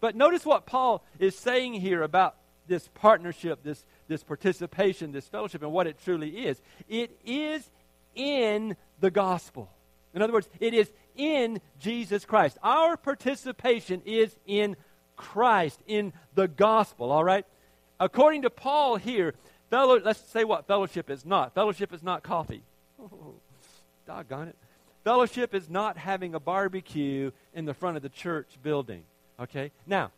But 0.00 0.14
notice 0.14 0.44
what 0.44 0.66
Paul 0.66 1.04
is 1.18 1.36
saying 1.36 1.74
here 1.74 2.02
about 2.02 2.36
this 2.66 2.88
partnership, 2.94 3.62
this, 3.62 3.84
this 4.08 4.22
participation, 4.22 5.12
this 5.12 5.28
fellowship, 5.28 5.62
and 5.62 5.72
what 5.72 5.86
it 5.86 5.96
truly 6.04 6.46
is. 6.46 6.60
It 6.88 7.18
is 7.24 7.68
in 8.14 8.76
the 9.00 9.10
gospel. 9.10 9.70
In 10.16 10.22
other 10.22 10.32
words, 10.32 10.48
it 10.60 10.72
is 10.72 10.90
in 11.14 11.60
Jesus 11.78 12.24
Christ. 12.24 12.56
Our 12.62 12.96
participation 12.96 14.00
is 14.06 14.34
in 14.46 14.76
Christ, 15.14 15.78
in 15.86 16.14
the 16.34 16.48
gospel, 16.48 17.12
all 17.12 17.22
right? 17.22 17.44
According 18.00 18.42
to 18.42 18.50
Paul 18.50 18.96
here, 18.96 19.34
fellow, 19.68 20.00
let's 20.02 20.20
say 20.30 20.42
what 20.42 20.66
fellowship 20.66 21.10
is 21.10 21.26
not. 21.26 21.54
Fellowship 21.54 21.92
is 21.92 22.02
not 22.02 22.22
coffee. 22.22 22.62
Oh, 22.98 23.34
doggone 24.06 24.48
it. 24.48 24.56
Fellowship 25.04 25.54
is 25.54 25.68
not 25.68 25.98
having 25.98 26.34
a 26.34 26.40
barbecue 26.40 27.30
in 27.52 27.66
the 27.66 27.74
front 27.74 27.98
of 27.98 28.02
the 28.02 28.08
church 28.08 28.48
building. 28.62 29.02
Okay? 29.38 29.70
Now, 29.86 30.12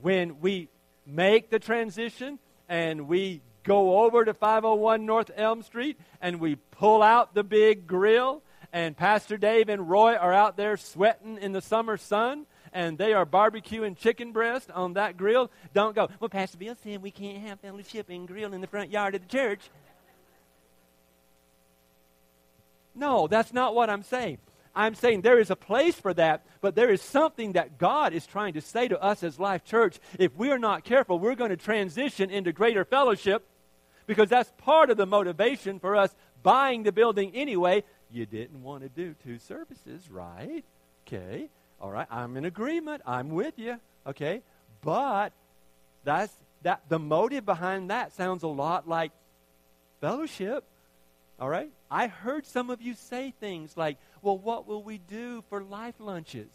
when 0.00 0.40
we 0.40 0.68
make 1.04 1.50
the 1.50 1.58
transition 1.58 2.38
and 2.68 3.08
we 3.08 3.40
go 3.64 4.04
over 4.04 4.24
to 4.24 4.32
501 4.32 5.04
North 5.04 5.32
Elm 5.36 5.62
Street 5.62 5.98
and 6.22 6.38
we 6.38 6.54
pull 6.54 7.02
out 7.02 7.34
the 7.34 7.42
big 7.42 7.88
grill, 7.88 8.42
and 8.72 8.96
Pastor 8.96 9.36
Dave 9.36 9.68
and 9.68 9.88
Roy 9.88 10.14
are 10.14 10.32
out 10.32 10.56
there 10.56 10.76
sweating 10.76 11.38
in 11.38 11.52
the 11.52 11.60
summer 11.60 11.96
sun, 11.96 12.46
and 12.72 12.98
they 12.98 13.12
are 13.12 13.26
barbecuing 13.26 13.96
chicken 13.96 14.32
breast 14.32 14.70
on 14.70 14.94
that 14.94 15.16
grill, 15.16 15.50
don't 15.74 15.94
go, 15.94 16.08
well, 16.20 16.28
Pastor 16.28 16.58
Bill 16.58 16.76
said 16.82 17.02
we 17.02 17.10
can't 17.10 17.38
have 17.38 17.60
fellowship 17.60 18.08
and 18.08 18.28
grill 18.28 18.52
in 18.54 18.60
the 18.60 18.66
front 18.66 18.90
yard 18.90 19.14
of 19.14 19.22
the 19.22 19.28
church. 19.28 19.60
No, 22.94 23.26
that's 23.26 23.52
not 23.52 23.74
what 23.74 23.90
I'm 23.90 24.02
saying. 24.02 24.38
I'm 24.74 24.94
saying 24.94 25.22
there 25.22 25.40
is 25.40 25.50
a 25.50 25.56
place 25.56 25.96
for 25.96 26.14
that, 26.14 26.44
but 26.60 26.76
there 26.76 26.90
is 26.90 27.02
something 27.02 27.52
that 27.52 27.78
God 27.78 28.12
is 28.12 28.26
trying 28.26 28.54
to 28.54 28.60
say 28.60 28.86
to 28.86 29.00
us 29.02 29.22
as 29.24 29.40
Life 29.40 29.64
Church. 29.64 29.98
If 30.18 30.36
we 30.36 30.50
are 30.50 30.58
not 30.58 30.84
careful, 30.84 31.18
we're 31.18 31.34
going 31.34 31.50
to 31.50 31.56
transition 31.56 32.30
into 32.30 32.52
greater 32.52 32.84
fellowship 32.84 33.46
because 34.06 34.28
that's 34.28 34.52
part 34.58 34.90
of 34.90 34.96
the 34.96 35.06
motivation 35.06 35.80
for 35.80 35.96
us 35.96 36.14
buying 36.42 36.84
the 36.84 36.92
building 36.92 37.32
anyway. 37.34 37.82
You 38.12 38.26
didn't 38.26 38.62
want 38.62 38.82
to 38.82 38.88
do 38.88 39.14
two 39.22 39.38
services, 39.38 40.10
right? 40.10 40.64
Okay. 41.06 41.48
All 41.80 41.90
right. 41.90 42.06
I'm 42.10 42.36
in 42.36 42.44
agreement. 42.44 43.02
I'm 43.06 43.30
with 43.30 43.58
you. 43.58 43.78
Okay. 44.06 44.42
But 44.82 45.32
that's 46.04 46.32
that 46.62 46.82
the 46.88 46.98
motive 46.98 47.46
behind 47.46 47.90
that 47.90 48.12
sounds 48.12 48.42
a 48.42 48.48
lot 48.48 48.88
like 48.88 49.12
fellowship. 50.00 50.64
All 51.38 51.48
right? 51.48 51.70
I 51.90 52.06
heard 52.08 52.46
some 52.46 52.70
of 52.70 52.82
you 52.82 52.94
say 52.94 53.32
things 53.40 53.76
like, 53.76 53.96
well, 54.22 54.36
what 54.36 54.66
will 54.66 54.82
we 54.82 54.98
do 54.98 55.42
for 55.48 55.62
life 55.62 55.94
lunches? 55.98 56.50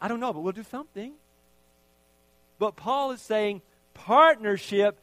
I 0.00 0.08
don't 0.08 0.20
know, 0.20 0.32
but 0.32 0.40
we'll 0.40 0.52
do 0.52 0.64
something. 0.64 1.12
But 2.58 2.76
Paul 2.76 3.12
is 3.12 3.22
saying 3.22 3.62
partnership 3.94 4.98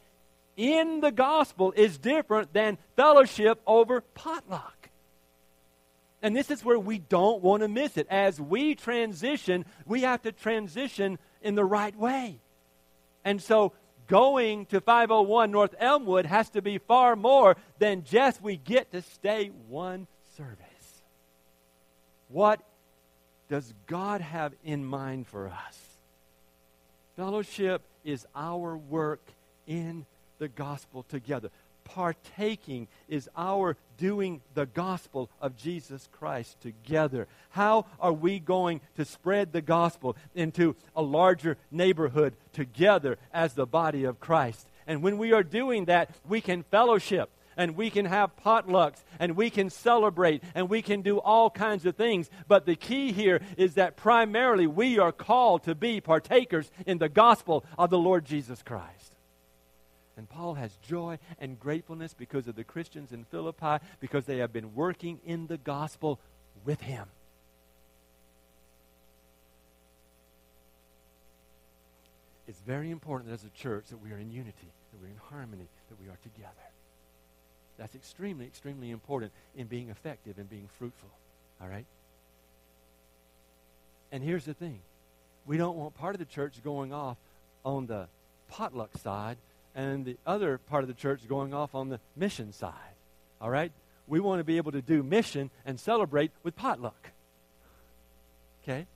in 0.56 1.00
the 1.00 1.10
gospel 1.10 1.72
is 1.76 1.98
different 1.98 2.52
than 2.52 2.78
fellowship 2.96 3.60
over 3.66 4.00
potluck. 4.00 4.81
And 6.22 6.36
this 6.36 6.50
is 6.50 6.64
where 6.64 6.78
we 6.78 6.98
don't 6.98 7.42
want 7.42 7.62
to 7.62 7.68
miss 7.68 7.96
it. 7.96 8.06
As 8.08 8.40
we 8.40 8.74
transition, 8.74 9.64
we 9.86 10.02
have 10.02 10.22
to 10.22 10.32
transition 10.32 11.18
in 11.42 11.56
the 11.56 11.64
right 11.64 11.96
way. 11.96 12.38
And 13.24 13.42
so 13.42 13.72
going 14.06 14.66
to 14.66 14.80
501 14.80 15.50
North 15.50 15.74
Elmwood 15.78 16.26
has 16.26 16.48
to 16.50 16.62
be 16.62 16.78
far 16.78 17.16
more 17.16 17.56
than 17.78 18.04
just 18.04 18.40
we 18.40 18.56
get 18.56 18.92
to 18.92 19.02
stay 19.02 19.50
one 19.68 20.06
service. 20.36 20.58
What 22.28 22.60
does 23.48 23.74
God 23.86 24.20
have 24.20 24.54
in 24.64 24.84
mind 24.84 25.26
for 25.26 25.48
us? 25.48 25.78
Fellowship 27.16 27.82
is 28.04 28.26
our 28.34 28.76
work 28.76 29.20
in 29.66 30.06
the 30.38 30.48
gospel 30.48 31.04
together. 31.08 31.50
Partaking 31.94 32.88
is 33.06 33.28
our 33.36 33.76
doing 33.98 34.40
the 34.54 34.64
gospel 34.64 35.28
of 35.42 35.58
Jesus 35.58 36.08
Christ 36.10 36.58
together. 36.62 37.28
How 37.50 37.84
are 38.00 38.12
we 38.12 38.38
going 38.38 38.80
to 38.96 39.04
spread 39.04 39.52
the 39.52 39.60
gospel 39.60 40.16
into 40.34 40.74
a 40.96 41.02
larger 41.02 41.58
neighborhood 41.70 42.34
together 42.54 43.18
as 43.32 43.52
the 43.52 43.66
body 43.66 44.04
of 44.04 44.20
Christ? 44.20 44.66
And 44.86 45.02
when 45.02 45.18
we 45.18 45.32
are 45.32 45.42
doing 45.42 45.84
that, 45.84 46.10
we 46.26 46.40
can 46.40 46.62
fellowship 46.62 47.30
and 47.58 47.76
we 47.76 47.90
can 47.90 48.06
have 48.06 48.36
potlucks 48.36 49.04
and 49.18 49.36
we 49.36 49.50
can 49.50 49.68
celebrate 49.68 50.42
and 50.54 50.70
we 50.70 50.80
can 50.80 51.02
do 51.02 51.18
all 51.18 51.50
kinds 51.50 51.84
of 51.84 51.96
things. 51.96 52.30
But 52.48 52.64
the 52.64 52.76
key 52.76 53.12
here 53.12 53.42
is 53.58 53.74
that 53.74 53.96
primarily 53.96 54.66
we 54.66 54.98
are 54.98 55.12
called 55.12 55.64
to 55.64 55.74
be 55.74 56.00
partakers 56.00 56.70
in 56.86 56.96
the 56.96 57.10
gospel 57.10 57.64
of 57.76 57.90
the 57.90 57.98
Lord 57.98 58.24
Jesus 58.24 58.62
Christ. 58.62 59.01
And 60.16 60.28
Paul 60.28 60.54
has 60.54 60.76
joy 60.86 61.18
and 61.38 61.58
gratefulness 61.58 62.14
because 62.14 62.46
of 62.46 62.54
the 62.54 62.64
Christians 62.64 63.12
in 63.12 63.24
Philippi 63.24 63.82
because 64.00 64.26
they 64.26 64.38
have 64.38 64.52
been 64.52 64.74
working 64.74 65.20
in 65.24 65.46
the 65.46 65.56
gospel 65.56 66.20
with 66.64 66.80
him. 66.82 67.06
It's 72.46 72.60
very 72.60 72.90
important 72.90 73.30
that 73.30 73.34
as 73.34 73.44
a 73.44 73.50
church 73.50 73.86
that 73.88 74.02
we 74.02 74.12
are 74.12 74.18
in 74.18 74.30
unity, 74.30 74.68
that 74.92 75.00
we're 75.00 75.08
in 75.08 75.20
harmony, 75.30 75.68
that 75.88 76.00
we 76.00 76.08
are 76.08 76.18
together. 76.22 76.52
That's 77.78 77.94
extremely, 77.94 78.44
extremely 78.44 78.90
important 78.90 79.32
in 79.56 79.66
being 79.66 79.88
effective 79.88 80.38
and 80.38 80.50
being 80.50 80.68
fruitful. 80.78 81.08
All 81.62 81.68
right? 81.68 81.86
And 84.10 84.22
here's 84.22 84.44
the 84.44 84.54
thing 84.54 84.80
we 85.46 85.56
don't 85.56 85.76
want 85.76 85.94
part 85.94 86.14
of 86.14 86.18
the 86.18 86.26
church 86.26 86.62
going 86.62 86.92
off 86.92 87.16
on 87.64 87.86
the 87.86 88.06
potluck 88.48 88.98
side 88.98 89.38
and 89.74 90.04
the 90.04 90.16
other 90.26 90.58
part 90.58 90.82
of 90.84 90.88
the 90.88 90.94
church 90.94 91.26
going 91.28 91.54
off 91.54 91.74
on 91.74 91.88
the 91.88 92.00
mission 92.16 92.52
side. 92.52 92.72
All 93.40 93.50
right? 93.50 93.72
We 94.06 94.20
want 94.20 94.40
to 94.40 94.44
be 94.44 94.56
able 94.56 94.72
to 94.72 94.82
do 94.82 95.02
mission 95.02 95.50
and 95.64 95.78
celebrate 95.78 96.30
with 96.42 96.56
potluck. 96.56 97.10
Okay? 98.62 98.86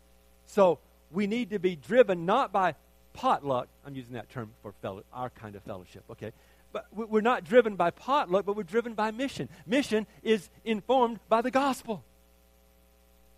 So 0.47 0.79
we 1.11 1.27
need 1.27 1.51
to 1.51 1.59
be 1.59 1.77
driven 1.77 2.27
not 2.27 2.53
by 2.53 2.75
potluck. 3.13 3.69
I'm 3.87 3.95
using 3.95 4.15
that 4.15 4.31
term 4.31 4.51
for 4.63 4.73
fellow, 4.83 5.05
our 5.13 5.31
kind 5.31 5.57
of 5.57 5.63
fellowship. 5.63 6.05
Okay? 6.11 6.33
But 6.73 6.87
we're 6.93 7.21
not 7.21 7.45
driven 7.45 7.77
by 7.77 7.91
potluck, 7.91 8.45
but 8.45 8.57
we're 8.57 8.63
driven 8.63 8.95
by 8.95 9.11
mission. 9.11 9.49
Mission 9.67 10.07
is 10.23 10.51
informed 10.65 11.21
by 11.29 11.41
the 11.41 11.51
gospel. 11.51 12.05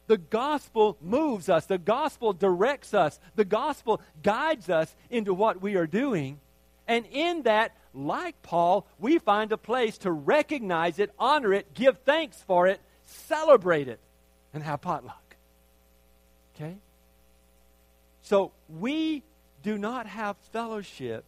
The 0.08 0.18
gospel 0.18 0.96
moves 1.02 1.50
us, 1.50 1.66
the 1.66 1.78
gospel 1.78 2.32
directs 2.32 2.94
us, 2.94 3.20
the 3.36 3.44
gospel 3.44 4.00
guides 4.22 4.70
us 4.70 4.96
into 5.10 5.34
what 5.34 5.60
we 5.60 5.76
are 5.76 5.86
doing. 5.86 6.40
And 6.88 7.04
in 7.12 7.42
that, 7.42 7.76
like 7.92 8.42
Paul, 8.42 8.86
we 8.98 9.18
find 9.18 9.52
a 9.52 9.58
place 9.58 9.98
to 9.98 10.10
recognize 10.10 10.98
it, 10.98 11.12
honor 11.18 11.52
it, 11.52 11.74
give 11.74 11.98
thanks 11.98 12.42
for 12.46 12.66
it, 12.66 12.80
celebrate 13.04 13.88
it, 13.88 14.00
and 14.54 14.62
have 14.62 14.80
potluck. 14.80 15.36
Okay? 16.56 16.76
So 18.22 18.52
we 18.68 19.22
do 19.62 19.76
not 19.76 20.06
have 20.06 20.36
fellowship, 20.52 21.24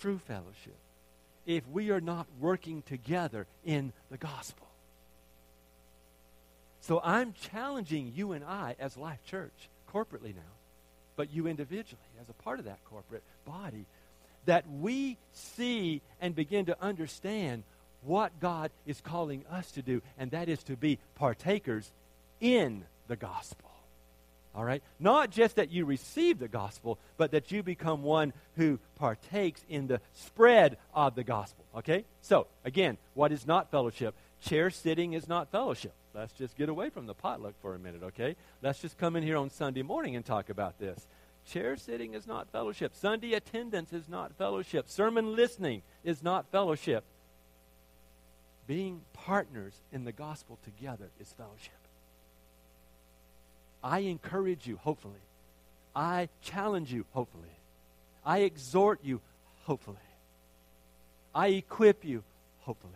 true 0.00 0.18
fellowship, 0.18 0.76
if 1.44 1.66
we 1.68 1.90
are 1.90 2.00
not 2.00 2.26
working 2.38 2.82
together 2.82 3.46
in 3.64 3.92
the 4.10 4.16
gospel. 4.16 4.66
So 6.82 7.00
I'm 7.02 7.34
challenging 7.50 8.12
you 8.14 8.32
and 8.32 8.44
I 8.44 8.76
as 8.78 8.96
Life 8.96 9.24
Church, 9.26 9.68
corporately 9.92 10.34
now, 10.34 10.52
but 11.16 11.32
you 11.32 11.46
individually, 11.46 12.00
as 12.20 12.28
a 12.28 12.42
part 12.42 12.58
of 12.58 12.64
that 12.64 12.78
corporate 12.84 13.22
body, 13.44 13.86
that 14.46 14.64
we 14.80 15.16
see 15.32 16.02
and 16.20 16.34
begin 16.34 16.66
to 16.66 16.76
understand 16.80 17.62
what 18.02 18.38
God 18.40 18.70
is 18.86 19.00
calling 19.00 19.44
us 19.50 19.70
to 19.72 19.82
do, 19.82 20.02
and 20.18 20.30
that 20.30 20.48
is 20.48 20.62
to 20.64 20.76
be 20.76 20.98
partakers 21.16 21.90
in 22.40 22.84
the 23.08 23.16
gospel. 23.16 23.70
All 24.54 24.64
right? 24.64 24.82
Not 24.98 25.30
just 25.30 25.56
that 25.56 25.70
you 25.70 25.84
receive 25.84 26.38
the 26.38 26.48
gospel, 26.48 26.98
but 27.16 27.30
that 27.32 27.52
you 27.52 27.62
become 27.62 28.02
one 28.02 28.32
who 28.56 28.78
partakes 28.96 29.62
in 29.68 29.86
the 29.86 30.00
spread 30.14 30.76
of 30.92 31.14
the 31.14 31.22
gospel. 31.22 31.64
Okay? 31.76 32.04
So, 32.20 32.46
again, 32.64 32.98
what 33.14 33.32
is 33.32 33.46
not 33.46 33.70
fellowship? 33.70 34.14
Chair 34.42 34.70
sitting 34.70 35.12
is 35.12 35.28
not 35.28 35.50
fellowship. 35.50 35.92
Let's 36.14 36.32
just 36.32 36.56
get 36.56 36.68
away 36.68 36.90
from 36.90 37.06
the 37.06 37.14
potluck 37.14 37.54
for 37.62 37.74
a 37.74 37.78
minute, 37.78 38.02
okay? 38.02 38.34
Let's 38.62 38.80
just 38.80 38.98
come 38.98 39.14
in 39.14 39.22
here 39.22 39.36
on 39.36 39.50
Sunday 39.50 39.82
morning 39.82 40.16
and 40.16 40.24
talk 40.24 40.50
about 40.50 40.78
this. 40.80 41.06
Chair 41.46 41.76
sitting 41.76 42.14
is 42.14 42.26
not 42.26 42.50
fellowship. 42.50 42.94
Sunday 42.94 43.34
attendance 43.34 43.92
is 43.92 44.08
not 44.08 44.32
fellowship. 44.36 44.88
Sermon 44.88 45.34
listening 45.34 45.82
is 46.04 46.22
not 46.22 46.46
fellowship. 46.50 47.04
Being 48.66 49.00
partners 49.12 49.74
in 49.92 50.04
the 50.04 50.12
gospel 50.12 50.58
together 50.64 51.10
is 51.20 51.32
fellowship. 51.32 51.72
I 53.82 54.00
encourage 54.00 54.66
you, 54.66 54.76
hopefully. 54.76 55.20
I 55.94 56.28
challenge 56.42 56.92
you, 56.92 57.04
hopefully. 57.12 57.48
I 58.24 58.40
exhort 58.40 59.00
you, 59.02 59.20
hopefully. 59.64 59.96
I 61.34 61.48
equip 61.48 62.04
you, 62.04 62.22
hopefully. 62.60 62.92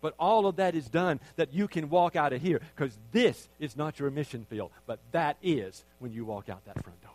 But 0.00 0.14
all 0.18 0.46
of 0.46 0.56
that 0.56 0.74
is 0.74 0.88
done 0.88 1.18
that 1.36 1.52
you 1.52 1.66
can 1.66 1.90
walk 1.90 2.14
out 2.14 2.32
of 2.32 2.40
here 2.40 2.60
because 2.76 2.96
this 3.10 3.48
is 3.58 3.76
not 3.76 3.98
your 3.98 4.10
mission 4.10 4.46
field, 4.48 4.70
but 4.86 5.00
that 5.12 5.36
is 5.42 5.84
when 5.98 6.12
you 6.12 6.24
walk 6.24 6.48
out 6.48 6.64
that 6.66 6.82
front 6.84 7.02
door. 7.02 7.07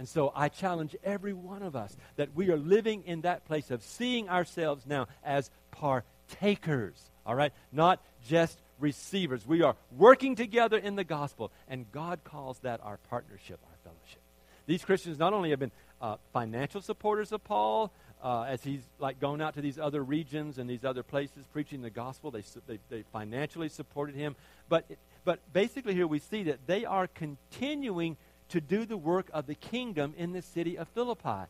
And 0.00 0.08
so 0.08 0.32
I 0.34 0.48
challenge 0.48 0.96
every 1.04 1.34
one 1.34 1.62
of 1.62 1.76
us 1.76 1.94
that 2.16 2.34
we 2.34 2.48
are 2.48 2.56
living 2.56 3.02
in 3.04 3.20
that 3.20 3.44
place 3.44 3.70
of 3.70 3.82
seeing 3.82 4.30
ourselves 4.30 4.86
now 4.86 5.08
as 5.22 5.50
partakers, 5.72 6.98
all 7.26 7.34
right? 7.34 7.52
Not 7.70 8.02
just 8.26 8.58
receivers. 8.78 9.46
We 9.46 9.60
are 9.60 9.76
working 9.98 10.36
together 10.36 10.78
in 10.78 10.96
the 10.96 11.04
gospel, 11.04 11.52
and 11.68 11.84
God 11.92 12.24
calls 12.24 12.58
that 12.60 12.80
our 12.82 12.96
partnership, 13.10 13.60
our 13.62 13.76
fellowship. 13.84 14.22
These 14.64 14.86
Christians 14.86 15.18
not 15.18 15.34
only 15.34 15.50
have 15.50 15.58
been 15.58 15.72
uh, 16.00 16.16
financial 16.32 16.80
supporters 16.80 17.30
of 17.30 17.44
Paul, 17.44 17.92
uh, 18.22 18.44
as 18.48 18.64
he's 18.64 18.82
like 19.00 19.20
gone 19.20 19.42
out 19.42 19.52
to 19.56 19.60
these 19.60 19.78
other 19.78 20.02
regions 20.02 20.56
and 20.56 20.68
these 20.68 20.84
other 20.84 21.02
places 21.02 21.44
preaching 21.52 21.82
the 21.82 21.90
gospel. 21.90 22.30
They, 22.30 22.44
they, 22.66 22.78
they 22.88 23.04
financially 23.12 23.68
supported 23.68 24.14
him. 24.14 24.34
But, 24.70 24.86
but 25.24 25.40
basically, 25.52 25.92
here 25.92 26.06
we 26.06 26.20
see 26.20 26.44
that 26.44 26.66
they 26.66 26.86
are 26.86 27.06
continuing 27.06 28.16
to 28.50 28.60
do 28.60 28.84
the 28.84 28.96
work 28.96 29.26
of 29.32 29.46
the 29.46 29.54
kingdom 29.54 30.14
in 30.16 30.32
the 30.32 30.42
city 30.42 30.76
of 30.76 30.88
Philippi. 30.88 31.46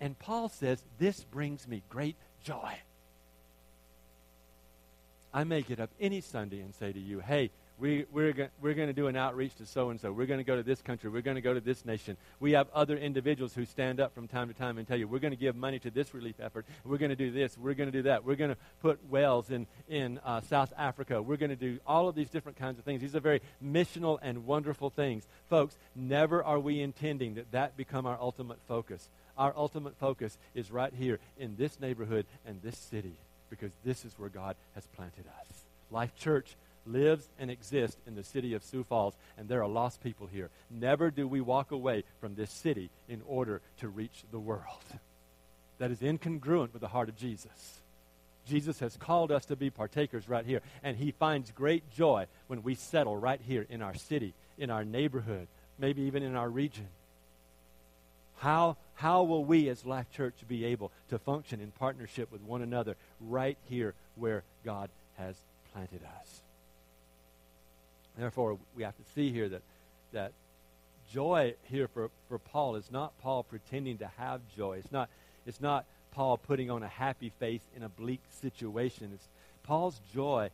And 0.00 0.18
Paul 0.18 0.48
says, 0.48 0.82
This 0.98 1.24
brings 1.24 1.66
me 1.66 1.82
great 1.88 2.16
joy. 2.44 2.78
I 5.34 5.44
may 5.44 5.62
get 5.62 5.80
up 5.80 5.90
any 6.00 6.20
Sunday 6.20 6.60
and 6.60 6.74
say 6.74 6.92
to 6.92 7.00
you, 7.00 7.20
Hey, 7.20 7.50
we, 7.78 8.04
we're, 8.12 8.32
go- 8.32 8.48
we're 8.60 8.74
going 8.74 8.88
to 8.88 8.94
do 8.94 9.08
an 9.08 9.16
outreach 9.16 9.54
to 9.56 9.66
so 9.66 9.90
and 9.90 10.00
so. 10.00 10.12
We're 10.12 10.26
going 10.26 10.38
to 10.38 10.44
go 10.44 10.56
to 10.56 10.62
this 10.62 10.80
country. 10.80 11.10
We're 11.10 11.22
going 11.22 11.34
to 11.34 11.40
go 11.40 11.54
to 11.54 11.60
this 11.60 11.84
nation. 11.84 12.16
We 12.38 12.52
have 12.52 12.68
other 12.72 12.96
individuals 12.96 13.54
who 13.54 13.64
stand 13.64 14.00
up 14.00 14.14
from 14.14 14.28
time 14.28 14.48
to 14.48 14.54
time 14.54 14.78
and 14.78 14.86
tell 14.86 14.96
you, 14.96 15.08
we're 15.08 15.18
going 15.18 15.32
to 15.32 15.38
give 15.38 15.56
money 15.56 15.78
to 15.80 15.90
this 15.90 16.14
relief 16.14 16.36
effort. 16.40 16.66
We're 16.84 16.98
going 16.98 17.10
to 17.10 17.16
do 17.16 17.30
this. 17.30 17.56
We're 17.58 17.74
going 17.74 17.90
to 17.90 17.98
do 17.98 18.02
that. 18.02 18.24
We're 18.24 18.36
going 18.36 18.50
to 18.50 18.56
put 18.80 19.00
wells 19.08 19.50
in, 19.50 19.66
in 19.88 20.20
uh, 20.24 20.42
South 20.42 20.72
Africa. 20.76 21.20
We're 21.20 21.36
going 21.36 21.50
to 21.50 21.56
do 21.56 21.78
all 21.86 22.08
of 22.08 22.14
these 22.14 22.30
different 22.30 22.58
kinds 22.58 22.78
of 22.78 22.84
things. 22.84 23.00
These 23.00 23.16
are 23.16 23.20
very 23.20 23.40
missional 23.64 24.18
and 24.22 24.46
wonderful 24.46 24.90
things. 24.90 25.26
Folks, 25.48 25.76
never 25.96 26.42
are 26.44 26.60
we 26.60 26.80
intending 26.80 27.34
that 27.34 27.50
that 27.52 27.76
become 27.76 28.06
our 28.06 28.18
ultimate 28.20 28.58
focus. 28.68 29.08
Our 29.36 29.54
ultimate 29.56 29.96
focus 29.96 30.36
is 30.54 30.70
right 30.70 30.92
here 30.92 31.18
in 31.38 31.56
this 31.56 31.80
neighborhood 31.80 32.26
and 32.46 32.60
this 32.62 32.76
city 32.76 33.14
because 33.50 33.72
this 33.84 34.04
is 34.04 34.18
where 34.18 34.28
God 34.28 34.56
has 34.74 34.86
planted 34.96 35.24
us. 35.26 35.64
Life 35.90 36.14
Church 36.16 36.56
lives 36.86 37.28
and 37.38 37.50
exists 37.50 37.96
in 38.06 38.14
the 38.14 38.24
city 38.24 38.54
of 38.54 38.64
Sioux 38.64 38.84
Falls, 38.84 39.14
and 39.38 39.48
there 39.48 39.62
are 39.62 39.68
lost 39.68 40.02
people 40.02 40.26
here. 40.26 40.50
Never 40.70 41.10
do 41.10 41.26
we 41.28 41.40
walk 41.40 41.70
away 41.70 42.04
from 42.20 42.34
this 42.34 42.50
city 42.50 42.90
in 43.08 43.22
order 43.26 43.60
to 43.80 43.88
reach 43.88 44.24
the 44.30 44.38
world. 44.38 44.62
That 45.78 45.90
is 45.90 46.00
incongruent 46.00 46.72
with 46.72 46.82
the 46.82 46.88
heart 46.88 47.08
of 47.08 47.16
Jesus. 47.16 47.80
Jesus 48.46 48.80
has 48.80 48.96
called 48.96 49.30
us 49.30 49.46
to 49.46 49.56
be 49.56 49.70
partakers 49.70 50.28
right 50.28 50.44
here, 50.44 50.60
and 50.82 50.96
he 50.96 51.12
finds 51.12 51.50
great 51.52 51.88
joy 51.94 52.26
when 52.48 52.62
we 52.62 52.74
settle 52.74 53.16
right 53.16 53.40
here 53.46 53.66
in 53.68 53.82
our 53.82 53.94
city, 53.94 54.34
in 54.58 54.70
our 54.70 54.84
neighborhood, 54.84 55.46
maybe 55.78 56.02
even 56.02 56.22
in 56.22 56.34
our 56.34 56.48
region. 56.48 56.88
How, 58.38 58.76
how 58.94 59.22
will 59.22 59.44
we 59.44 59.68
as 59.68 59.86
Life 59.86 60.10
Church 60.10 60.34
be 60.48 60.64
able 60.64 60.90
to 61.10 61.18
function 61.18 61.60
in 61.60 61.70
partnership 61.70 62.32
with 62.32 62.42
one 62.42 62.62
another 62.62 62.96
right 63.20 63.56
here 63.68 63.94
where 64.16 64.42
God 64.64 64.90
has 65.16 65.36
planted 65.72 66.00
us? 66.20 66.41
Therefore, 68.16 68.58
we 68.76 68.82
have 68.82 68.96
to 68.96 69.02
see 69.14 69.30
here 69.30 69.48
that, 69.48 69.62
that 70.12 70.32
joy 71.12 71.54
here 71.64 71.88
for, 71.88 72.10
for 72.28 72.38
Paul 72.38 72.76
is 72.76 72.90
not 72.90 73.18
Paul 73.20 73.42
pretending 73.42 73.98
to 73.98 74.10
have 74.18 74.40
joy. 74.56 74.78
It's 74.78 74.92
not, 74.92 75.08
it's 75.46 75.60
not 75.60 75.86
Paul 76.12 76.36
putting 76.36 76.70
on 76.70 76.82
a 76.82 76.88
happy 76.88 77.32
face 77.38 77.62
in 77.76 77.82
a 77.82 77.88
bleak 77.88 78.20
situation. 78.40 79.10
It's 79.14 79.28
Paul's 79.62 80.00
joy 80.14 80.50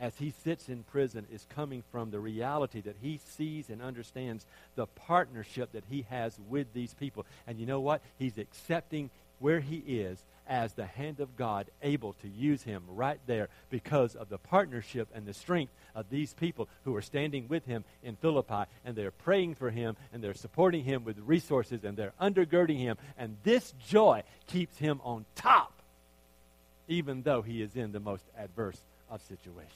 as 0.00 0.16
he 0.16 0.32
sits 0.44 0.68
in 0.68 0.82
prison 0.84 1.26
is 1.30 1.46
coming 1.54 1.82
from 1.92 2.10
the 2.10 2.18
reality 2.18 2.80
that 2.80 2.96
he 3.02 3.20
sees 3.22 3.68
and 3.68 3.82
understands 3.82 4.46
the 4.74 4.86
partnership 4.86 5.72
that 5.72 5.84
he 5.90 6.06
has 6.08 6.38
with 6.48 6.72
these 6.72 6.94
people. 6.94 7.26
And 7.46 7.58
you 7.58 7.66
know 7.66 7.80
what? 7.80 8.00
He's 8.18 8.38
accepting 8.38 9.10
where 9.40 9.60
he 9.60 9.76
is 9.86 10.18
as 10.50 10.72
the 10.72 10.84
hand 10.84 11.20
of 11.20 11.36
God 11.36 11.70
able 11.80 12.14
to 12.14 12.28
use 12.28 12.64
him 12.64 12.82
right 12.88 13.20
there 13.26 13.48
because 13.70 14.16
of 14.16 14.28
the 14.28 14.36
partnership 14.36 15.08
and 15.14 15.24
the 15.24 15.32
strength 15.32 15.72
of 15.94 16.10
these 16.10 16.34
people 16.34 16.68
who 16.84 16.94
are 16.96 17.02
standing 17.02 17.46
with 17.48 17.64
him 17.64 17.84
in 18.02 18.16
Philippi 18.16 18.64
and 18.84 18.96
they're 18.96 19.12
praying 19.12 19.54
for 19.54 19.70
him 19.70 19.96
and 20.12 20.22
they're 20.22 20.34
supporting 20.34 20.82
him 20.82 21.04
with 21.04 21.16
resources 21.20 21.84
and 21.84 21.96
they're 21.96 22.12
undergirding 22.20 22.78
him. 22.78 22.98
And 23.16 23.36
this 23.44 23.72
joy 23.88 24.24
keeps 24.48 24.76
him 24.76 25.00
on 25.04 25.24
top, 25.36 25.72
even 26.88 27.22
though 27.22 27.42
he 27.42 27.62
is 27.62 27.76
in 27.76 27.92
the 27.92 28.00
most 28.00 28.24
adverse 28.36 28.80
of 29.08 29.22
situations. 29.22 29.70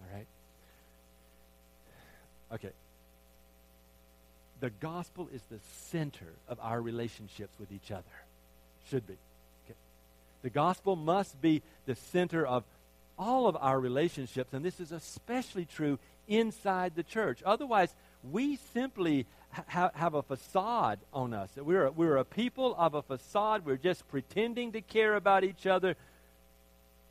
All 0.00 0.16
right? 0.16 0.26
Okay. 2.54 2.72
The 4.60 4.70
gospel 4.70 5.28
is 5.34 5.42
the 5.50 5.60
center 5.90 6.32
of 6.48 6.58
our 6.62 6.80
relationships 6.80 7.52
with 7.60 7.70
each 7.70 7.92
other. 7.92 8.04
Should 8.90 9.06
be. 9.06 9.18
The 10.48 10.54
gospel 10.54 10.96
must 10.96 11.38
be 11.42 11.60
the 11.84 11.94
center 11.94 12.46
of 12.46 12.64
all 13.18 13.48
of 13.48 13.56
our 13.60 13.78
relationships, 13.78 14.54
and 14.54 14.64
this 14.64 14.80
is 14.80 14.92
especially 14.92 15.66
true 15.66 15.98
inside 16.26 16.96
the 16.96 17.02
church. 17.02 17.42
Otherwise, 17.44 17.92
we 18.32 18.56
simply 18.72 19.26
ha- 19.66 19.90
have 19.92 20.14
a 20.14 20.22
facade 20.22 21.00
on 21.12 21.34
us. 21.34 21.50
We're 21.54 21.88
a, 21.88 21.90
we're 21.90 22.16
a 22.16 22.24
people 22.24 22.74
of 22.78 22.94
a 22.94 23.02
facade. 23.02 23.66
We're 23.66 23.76
just 23.76 24.08
pretending 24.08 24.72
to 24.72 24.80
care 24.80 25.16
about 25.16 25.44
each 25.44 25.66
other 25.66 25.96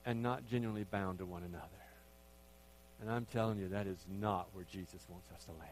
and 0.04 0.23
not 0.23 0.50
genuinely 0.50 0.86
bound 0.86 1.19
to 1.19 1.26
one 1.26 1.43
another. 1.43 1.67
And 3.02 3.12
I'm 3.12 3.28
telling 3.32 3.60
you, 3.60 3.67
that 3.67 3.86
is 3.86 4.04
not 4.19 4.47
where 4.54 4.65
Jesus 4.71 5.02
wants 5.08 5.28
us 5.36 5.43
to 5.43 5.52
land. 5.52 5.71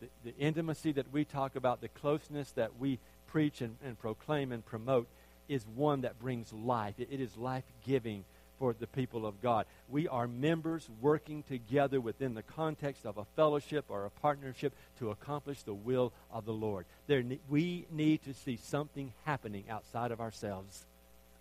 The, 0.00 0.32
the 0.32 0.36
intimacy 0.36 0.90
that 0.90 1.12
we 1.12 1.24
talk 1.24 1.54
about, 1.54 1.80
the 1.80 1.86
closeness 1.86 2.50
that 2.56 2.72
we 2.80 2.98
preach 3.28 3.60
and, 3.60 3.76
and 3.84 3.96
proclaim 4.00 4.50
and 4.50 4.66
promote, 4.66 5.06
is 5.48 5.64
one 5.74 6.02
that 6.02 6.18
brings 6.18 6.52
life. 6.52 6.94
it, 6.98 7.08
it 7.10 7.20
is 7.20 7.36
life 7.36 7.64
giving 7.86 8.24
for 8.58 8.74
the 8.78 8.86
people 8.86 9.24
of 9.24 9.40
God. 9.40 9.66
We 9.88 10.08
are 10.08 10.26
members 10.26 10.88
working 11.00 11.42
together 11.44 12.00
within 12.00 12.34
the 12.34 12.42
context 12.42 13.06
of 13.06 13.16
a 13.16 13.24
fellowship 13.36 13.84
or 13.88 14.04
a 14.04 14.10
partnership 14.10 14.72
to 14.98 15.10
accomplish 15.10 15.62
the 15.62 15.74
will 15.74 16.12
of 16.32 16.44
the 16.44 16.52
Lord. 16.52 16.86
There, 17.06 17.22
we 17.48 17.86
need 17.90 18.24
to 18.24 18.34
see 18.34 18.58
something 18.62 19.12
happening 19.24 19.64
outside 19.70 20.10
of 20.10 20.20
ourselves. 20.20 20.84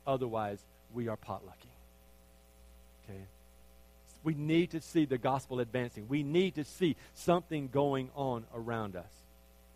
Otherwise, 0.06 0.60
we 0.94 1.08
are 1.08 1.18
potlucking. 1.18 1.74
Okay? 3.04 3.22
We 4.24 4.34
need 4.34 4.72
to 4.72 4.82
see 4.82 5.06
the 5.06 5.18
gospel 5.18 5.60
advancing. 5.60 6.08
We 6.08 6.24
need 6.24 6.56
to 6.56 6.64
see 6.64 6.96
something 7.14 7.70
going 7.70 8.10
on 8.16 8.46
around 8.54 8.96
us. 8.96 9.06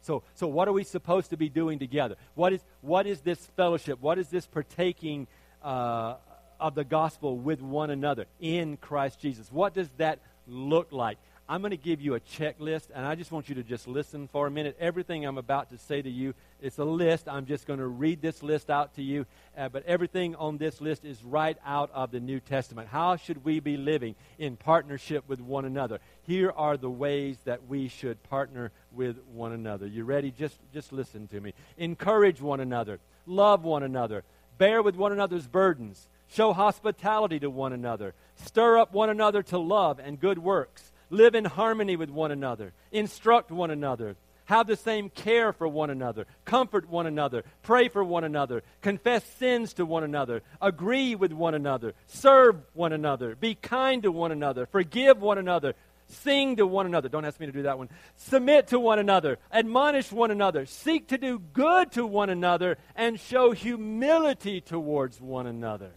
So, 0.02 0.24
so 0.34 0.48
what 0.48 0.68
are 0.68 0.74
we 0.74 0.84
supposed 0.84 1.30
to 1.30 1.38
be 1.38 1.50
doing 1.50 1.80
together? 1.80 2.16
What 2.36 2.54
is, 2.54 2.62
what 2.82 3.08
is 3.08 3.22
this 3.22 3.40
fellowship? 3.56 4.02
What 4.02 4.18
is 4.18 4.30
this 4.30 4.48
partaking 4.48 5.28
uh, 5.64 6.16
of 6.60 6.76
the 6.76 6.84
gospel 6.84 7.38
with 7.38 7.62
one 7.62 7.90
another 7.90 8.26
in 8.40 8.78
Christ 8.78 9.20
Jesus? 9.20 9.52
What 9.52 9.74
does 9.74 9.90
that 9.98 10.20
look 10.48 10.92
like? 10.92 11.18
I'm 11.52 11.60
going 11.60 11.72
to 11.72 11.76
give 11.78 12.00
you 12.00 12.16
a 12.16 12.20
checklist, 12.22 12.92
and 12.96 13.06
I 13.06 13.16
just 13.16 13.30
want 13.30 13.50
you 13.50 13.56
to 13.56 13.64
just 13.64 13.86
listen 13.86 14.30
for 14.30 14.48
a 14.48 14.50
minute. 14.50 14.78
Everything 14.80 15.26
I'm 15.26 15.38
about 15.38 15.70
to 15.72 15.78
say 15.78 16.02
to 16.02 16.10
you, 16.10 16.34
it's 16.62 16.78
a 16.78 16.86
list. 16.86 17.28
I'm 17.28 17.46
just 17.46 17.68
going 17.68 17.80
to 17.80 17.88
read 17.88 18.22
this 18.22 18.42
list 18.42 18.70
out 18.70 18.96
to 18.96 19.04
you. 19.04 19.26
Uh, 19.58 19.68
but 19.68 19.86
everything 19.86 20.34
on 20.36 20.60
this 20.60 20.80
list 20.80 21.04
is 21.04 21.22
right 21.26 21.58
out 21.66 21.92
of 21.94 22.12
the 22.12 22.22
New 22.22 22.40
Testament. 22.40 22.88
How 22.88 23.18
should 23.18 23.44
we 23.44 23.60
be 23.60 23.76
living 23.76 24.16
in 24.40 24.56
partnership 24.56 25.26
with 25.28 25.42
one 25.42 25.66
another? 25.66 26.00
Here 26.22 26.54
are 26.56 26.78
the 26.78 26.90
ways 26.90 27.38
that 27.44 27.68
we 27.68 27.90
should 27.90 28.24
partner 28.24 28.72
with 28.94 29.18
one 29.34 29.52
another. 29.52 29.88
You 29.88 30.06
ready? 30.06 30.32
Just, 30.32 30.58
just 30.72 30.94
listen 30.94 31.28
to 31.28 31.42
me. 31.42 31.54
Encourage 31.78 32.40
one 32.40 32.62
another, 32.62 33.02
love 33.26 33.66
one 33.66 33.84
another, 33.84 34.24
bear 34.58 34.82
with 34.82 34.96
one 34.96 35.12
another's 35.12 35.48
burdens, 35.48 36.08
show 36.30 36.54
hospitality 36.54 37.42
to 37.42 37.50
one 37.50 37.74
another, 37.74 38.14
stir 38.38 38.78
up 38.78 38.94
one 38.94 39.10
another 39.10 39.44
to 39.44 39.58
love 39.58 40.00
and 40.00 40.18
good 40.18 40.40
works 40.40 40.94
live 41.12 41.36
in 41.36 41.45
harmony 41.45 41.95
with 41.95 42.10
one 42.10 42.32
another, 42.32 42.74
instruct 42.91 43.52
one 43.52 43.69
another, 43.69 44.15
have 44.45 44.65
the 44.65 44.76
same 44.76 45.10
care 45.10 45.54
for 45.54 45.67
one 45.67 45.89
another, 45.89 46.26
comfort 46.45 46.89
one 46.89 47.06
another, 47.06 47.43
pray 47.63 47.88
for 47.88 48.04
one 48.04 48.24
another, 48.24 48.63
confess 48.82 49.24
sins 49.38 49.74
to 49.74 49.86
one 49.86 50.04
another, 50.04 50.41
agree 50.62 51.15
with 51.15 51.32
one 51.32 51.54
another, 51.54 51.93
serve 52.08 52.56
one 52.74 52.91
another, 52.91 53.36
be 53.36 53.56
kind 53.56 54.04
to 54.04 54.12
one 54.12 54.32
another, 54.32 54.65
forgive 54.65 55.21
one 55.21 55.38
another, 55.38 55.76
sing 56.08 56.58
to 56.58 56.67
one 56.67 56.86
another. 56.86 57.08
Don't 57.08 57.24
ask 57.24 57.39
me 57.39 57.45
to 57.45 57.52
do 57.52 57.63
that 57.63 57.78
one. 57.78 57.89
Submit 58.17 58.67
to 58.67 58.80
one 58.80 59.00
another, 59.00 59.38
admonish 59.52 60.12
one 60.12 60.32
another, 60.32 60.65
seek 60.65 61.08
to 61.08 61.17
do 61.17 61.39
good 61.39 61.91
to 61.93 62.06
one 62.06 62.30
another, 62.30 62.78
and 62.95 63.19
show 63.19 63.52
humility 63.52 64.60
towards 64.60 65.21
one 65.21 65.47
another. 65.47 65.91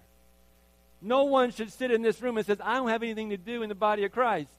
No 1.02 1.24
one 1.24 1.50
should 1.50 1.72
sit 1.72 1.90
in 1.90 2.02
this 2.02 2.22
room 2.22 2.36
and 2.36 2.46
says, 2.46 2.58
I 2.62 2.76
don't 2.76 2.88
have 2.88 3.02
anything 3.02 3.30
to 3.30 3.36
do 3.36 3.62
in 3.62 3.68
the 3.68 3.74
body 3.74 4.04
of 4.04 4.12
Christ. 4.12 4.50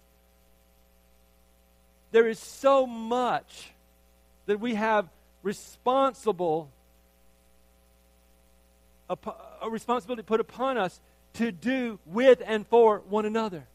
There 2.16 2.30
is 2.30 2.40
so 2.40 2.88
much 2.88 3.74
that 4.46 4.62
we 4.62 4.76
have 4.76 5.10
responsible 5.44 6.70
a, 9.10 9.18
responsibility 9.70 10.24
put 10.24 10.40
upon 10.40 10.78
us 10.78 11.02
to 11.34 11.52
do 11.52 12.00
with 12.06 12.42
and 12.46 12.66
for 12.68 13.00
one 13.10 13.26
another. 13.26 13.66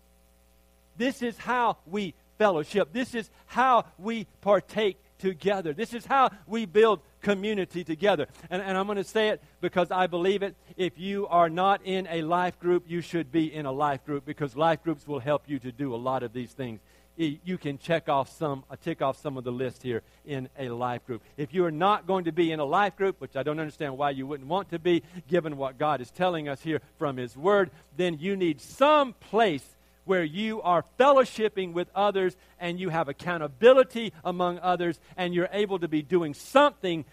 This 0.96 1.20
is 1.20 1.36
how 1.36 1.76
we 1.86 2.14
fellowship. 2.38 2.94
This 2.94 3.14
is 3.14 3.28
how 3.44 3.84
we 3.98 4.26
partake 4.40 4.96
together. 5.18 5.74
This 5.74 5.92
is 5.92 6.06
how 6.06 6.30
we 6.46 6.64
build 6.64 7.00
community 7.20 7.84
together. 7.84 8.26
And, 8.48 8.62
and 8.62 8.78
I'm 8.78 8.86
going 8.86 8.96
to 8.96 9.04
say 9.04 9.28
it 9.28 9.42
because 9.60 9.90
I 9.90 10.06
believe 10.06 10.42
it. 10.42 10.56
If 10.78 10.98
you 10.98 11.26
are 11.26 11.50
not 11.50 11.82
in 11.84 12.06
a 12.10 12.22
life 12.22 12.58
group, 12.58 12.84
you 12.88 13.02
should 13.02 13.30
be 13.30 13.52
in 13.54 13.66
a 13.66 13.72
life 13.72 14.06
group 14.06 14.24
because 14.24 14.56
life 14.56 14.82
groups 14.82 15.06
will 15.06 15.20
help 15.20 15.42
you 15.46 15.58
to 15.58 15.70
do 15.70 15.94
a 15.94 15.96
lot 15.96 16.22
of 16.22 16.32
these 16.32 16.52
things 16.52 16.80
you 17.20 17.58
can 17.58 17.78
check 17.78 18.08
off 18.08 18.34
some, 18.36 18.64
uh, 18.70 18.76
tick 18.82 19.02
off 19.02 19.20
some 19.20 19.36
of 19.36 19.44
the 19.44 19.52
list 19.52 19.82
here 19.82 20.02
in 20.24 20.48
a 20.58 20.70
life 20.70 21.04
group. 21.06 21.22
If 21.36 21.52
you 21.52 21.64
are 21.66 21.70
not 21.70 22.06
going 22.06 22.24
to 22.24 22.32
be 22.32 22.50
in 22.50 22.60
a 22.60 22.64
life 22.64 22.96
group, 22.96 23.20
which 23.20 23.36
I 23.36 23.42
don't 23.42 23.60
understand 23.60 23.98
why 23.98 24.10
you 24.10 24.26
wouldn't 24.26 24.48
want 24.48 24.70
to 24.70 24.78
be, 24.78 25.02
given 25.28 25.56
what 25.56 25.78
God 25.78 26.00
is 26.00 26.10
telling 26.10 26.48
us 26.48 26.62
here 26.62 26.80
from 26.98 27.16
His 27.16 27.36
Word, 27.36 27.70
then 27.96 28.18
you 28.18 28.36
need 28.36 28.60
some 28.60 29.12
place 29.12 29.64
where 30.04 30.24
you 30.24 30.62
are 30.62 30.84
fellowshipping 30.98 31.72
with 31.72 31.88
others 31.94 32.36
and 32.58 32.80
you 32.80 32.88
have 32.88 33.08
accountability 33.08 34.12
among 34.24 34.58
others 34.58 34.98
and 35.16 35.34
you're 35.34 35.48
able 35.52 35.78
to 35.78 35.88
be 35.88 36.02
doing 36.02 36.34
something 36.34 37.04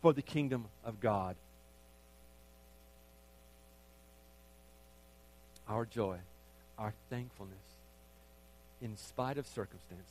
for 0.00 0.12
the 0.12 0.22
kingdom 0.22 0.66
of 0.84 1.00
God. 1.00 1.36
Our 5.68 5.84
joy, 5.84 6.18
our 6.78 6.94
thankfulness, 7.10 7.67
in 8.80 8.96
spite 8.96 9.38
of 9.38 9.46
circumstances, 9.46 10.06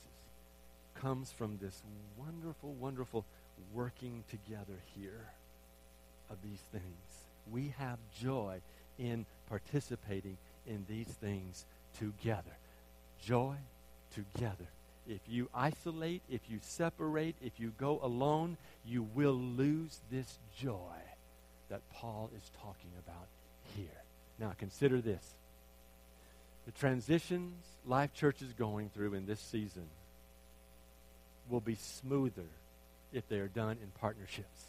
comes 0.94 1.30
from 1.30 1.58
this 1.60 1.82
wonderful, 2.18 2.72
wonderful 2.74 3.24
working 3.72 4.24
together 4.30 4.78
here 4.96 5.26
of 6.30 6.36
these 6.42 6.60
things. 6.72 6.84
We 7.50 7.74
have 7.78 7.98
joy 8.20 8.60
in 8.98 9.26
participating 9.48 10.36
in 10.66 10.84
these 10.88 11.06
things 11.06 11.64
together. 11.98 12.56
Joy 13.22 13.54
together. 14.14 14.66
If 15.08 15.20
you 15.26 15.48
isolate, 15.54 16.20
if 16.30 16.42
you 16.48 16.58
separate, 16.62 17.36
if 17.42 17.52
you 17.58 17.72
go 17.78 17.98
alone, 18.02 18.58
you 18.84 19.06
will 19.14 19.34
lose 19.34 19.98
this 20.10 20.38
joy 20.60 20.98
that 21.70 21.80
Paul 21.94 22.30
is 22.36 22.50
talking 22.62 22.90
about 23.06 23.26
here. 23.76 24.02
Now, 24.38 24.52
consider 24.58 25.00
this. 25.00 25.34
The 26.68 26.72
transitions 26.72 27.54
Life 27.86 28.12
Church 28.12 28.42
is 28.42 28.52
going 28.52 28.90
through 28.90 29.14
in 29.14 29.24
this 29.24 29.40
season 29.40 29.84
will 31.48 31.62
be 31.62 31.76
smoother 31.76 32.44
if 33.10 33.26
they 33.26 33.38
are 33.38 33.48
done 33.48 33.78
in 33.82 33.90
partnerships. 33.98 34.66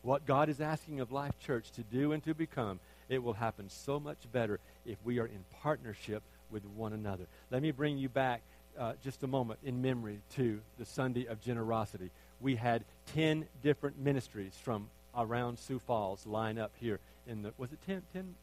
What 0.00 0.24
God 0.24 0.48
is 0.48 0.62
asking 0.62 1.00
of 1.00 1.12
Life 1.12 1.38
Church 1.44 1.70
to 1.72 1.82
do 1.82 2.12
and 2.12 2.24
to 2.24 2.32
become 2.32 2.80
it 3.10 3.22
will 3.22 3.34
happen 3.34 3.68
so 3.68 4.00
much 4.00 4.16
better 4.32 4.58
if 4.86 4.96
we 5.04 5.18
are 5.18 5.26
in 5.26 5.44
partnership 5.60 6.22
with 6.50 6.64
one 6.64 6.94
another. 6.94 7.26
Let 7.50 7.60
me 7.60 7.70
bring 7.70 7.98
you 7.98 8.08
back 8.08 8.40
uh, 8.78 8.94
just 9.04 9.22
a 9.22 9.26
moment 9.26 9.60
in 9.64 9.82
memory 9.82 10.20
to 10.36 10.60
the 10.78 10.86
Sunday 10.86 11.26
of 11.26 11.42
generosity. 11.42 12.10
We 12.40 12.56
had 12.56 12.84
10 13.12 13.48
different 13.62 13.98
ministries 13.98 14.54
from 14.62 14.88
around 15.14 15.58
Sioux 15.58 15.78
Falls 15.78 16.24
line 16.24 16.56
up 16.56 16.72
here 16.80 17.00
in 17.26 17.42
the, 17.42 17.52
was 17.58 17.70
it 17.70 17.80
10, 17.84 18.00
10, 18.14 18.34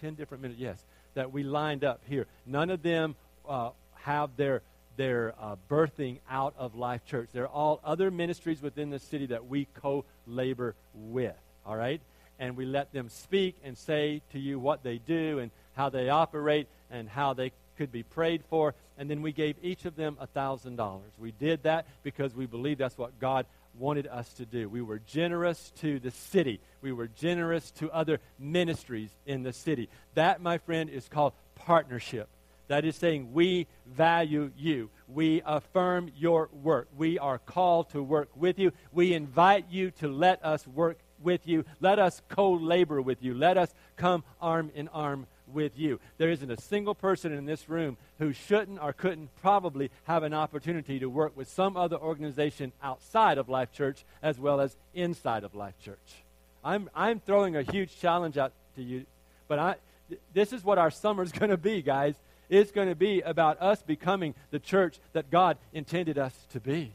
10 0.00 0.14
different 0.14 0.40
ministries? 0.42 0.62
Yes, 0.62 0.82
that 1.18 1.32
we 1.32 1.42
lined 1.42 1.84
up 1.84 2.00
here. 2.08 2.26
None 2.46 2.70
of 2.70 2.82
them 2.82 3.14
uh, 3.48 3.70
have 3.94 4.30
their 4.36 4.62
their 4.96 5.32
uh, 5.40 5.54
birthing 5.70 6.18
out 6.28 6.54
of 6.58 6.74
Life 6.74 7.04
Church. 7.04 7.28
They're 7.32 7.46
all 7.46 7.80
other 7.84 8.10
ministries 8.10 8.60
within 8.60 8.90
the 8.90 8.98
city 8.98 9.26
that 9.26 9.46
we 9.46 9.68
co 9.80 10.04
labor 10.26 10.74
with. 10.94 11.36
All 11.64 11.76
right? 11.76 12.00
and 12.38 12.56
we 12.56 12.64
let 12.64 12.92
them 12.92 13.08
speak 13.08 13.56
and 13.64 13.76
say 13.76 14.22
to 14.32 14.38
you 14.38 14.58
what 14.58 14.82
they 14.82 14.98
do 14.98 15.38
and 15.38 15.50
how 15.74 15.88
they 15.88 16.08
operate 16.08 16.68
and 16.90 17.08
how 17.08 17.34
they 17.34 17.52
could 17.76 17.92
be 17.92 18.02
prayed 18.02 18.42
for. 18.48 18.74
And 18.96 19.10
then 19.10 19.22
we 19.22 19.32
gave 19.32 19.56
each 19.62 19.84
of 19.84 19.96
them 19.96 20.16
a 20.20 20.26
$1,000. 20.26 21.00
We 21.18 21.32
did 21.32 21.62
that 21.64 21.86
because 22.02 22.34
we 22.34 22.46
believe 22.46 22.78
that's 22.78 22.98
what 22.98 23.18
God 23.20 23.46
wanted 23.74 24.06
us 24.06 24.32
to 24.34 24.46
do. 24.46 24.68
We 24.68 24.82
were 24.82 24.98
generous 24.98 25.72
to 25.80 25.98
the 25.98 26.10
city, 26.10 26.60
we 26.80 26.92
were 26.92 27.08
generous 27.08 27.70
to 27.72 27.90
other 27.90 28.20
ministries 28.38 29.10
in 29.26 29.42
the 29.42 29.52
city. 29.52 29.88
That, 30.14 30.40
my 30.40 30.58
friend, 30.58 30.90
is 30.90 31.08
called 31.08 31.32
partnership. 31.54 32.28
That 32.68 32.84
is 32.84 32.96
saying, 32.96 33.32
we 33.32 33.66
value 33.86 34.50
you. 34.56 34.90
We 35.08 35.42
affirm 35.46 36.10
your 36.16 36.50
work. 36.52 36.88
We 36.96 37.18
are 37.18 37.38
called 37.38 37.90
to 37.90 38.02
work 38.02 38.28
with 38.36 38.58
you. 38.58 38.72
We 38.92 39.14
invite 39.14 39.66
you 39.70 39.90
to 39.92 40.08
let 40.08 40.44
us 40.44 40.66
work 40.66 40.98
with 41.20 41.48
you. 41.48 41.64
Let 41.80 41.98
us 41.98 42.20
co 42.28 42.52
labor 42.52 43.00
with 43.00 43.22
you. 43.22 43.34
Let 43.34 43.56
us 43.56 43.72
come 43.96 44.22
arm 44.40 44.70
in 44.74 44.88
arm 44.88 45.26
with 45.52 45.78
you. 45.78 46.00
There 46.18 46.30
isn't 46.30 46.50
a 46.50 46.60
single 46.60 46.94
person 46.94 47.32
in 47.32 47.46
this 47.46 47.68
room 47.68 47.96
who 48.18 48.32
shouldn't 48.32 48.80
or 48.80 48.92
couldn't 48.92 49.30
probably 49.42 49.90
have 50.04 50.22
an 50.22 50.34
opportunity 50.34 50.98
to 50.98 51.06
work 51.06 51.36
with 51.36 51.48
some 51.48 51.76
other 51.76 51.96
organization 51.96 52.72
outside 52.82 53.38
of 53.38 53.48
Life 53.48 53.72
Church 53.72 54.04
as 54.22 54.38
well 54.38 54.60
as 54.60 54.76
inside 54.94 55.44
of 55.44 55.54
Life 55.54 55.78
Church. 55.84 56.22
I'm, 56.64 56.90
I'm 56.94 57.20
throwing 57.20 57.56
a 57.56 57.62
huge 57.62 57.98
challenge 58.00 58.36
out 58.36 58.52
to 58.76 58.82
you, 58.82 59.06
but 59.46 59.58
I, 59.58 59.76
th- 60.08 60.20
this 60.34 60.52
is 60.52 60.64
what 60.64 60.78
our 60.78 60.90
summer's 60.90 61.32
going 61.38 61.50
to 61.50 61.56
be, 61.56 61.82
guys. 61.82 62.14
It's 62.48 62.72
going 62.72 62.88
to 62.88 62.94
be 62.94 63.20
about 63.20 63.60
us 63.60 63.82
becoming 63.82 64.34
the 64.50 64.58
church 64.58 64.98
that 65.12 65.30
God 65.30 65.58
intended 65.72 66.18
us 66.18 66.34
to 66.52 66.60
be. 66.60 66.92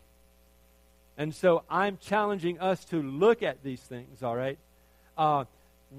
And 1.17 1.33
so 1.33 1.63
I'm 1.69 1.97
challenging 2.01 2.59
us 2.59 2.83
to 2.85 3.01
look 3.01 3.43
at 3.43 3.63
these 3.63 3.81
things, 3.81 4.23
all 4.23 4.35
right? 4.35 4.57
Uh, 5.15 5.45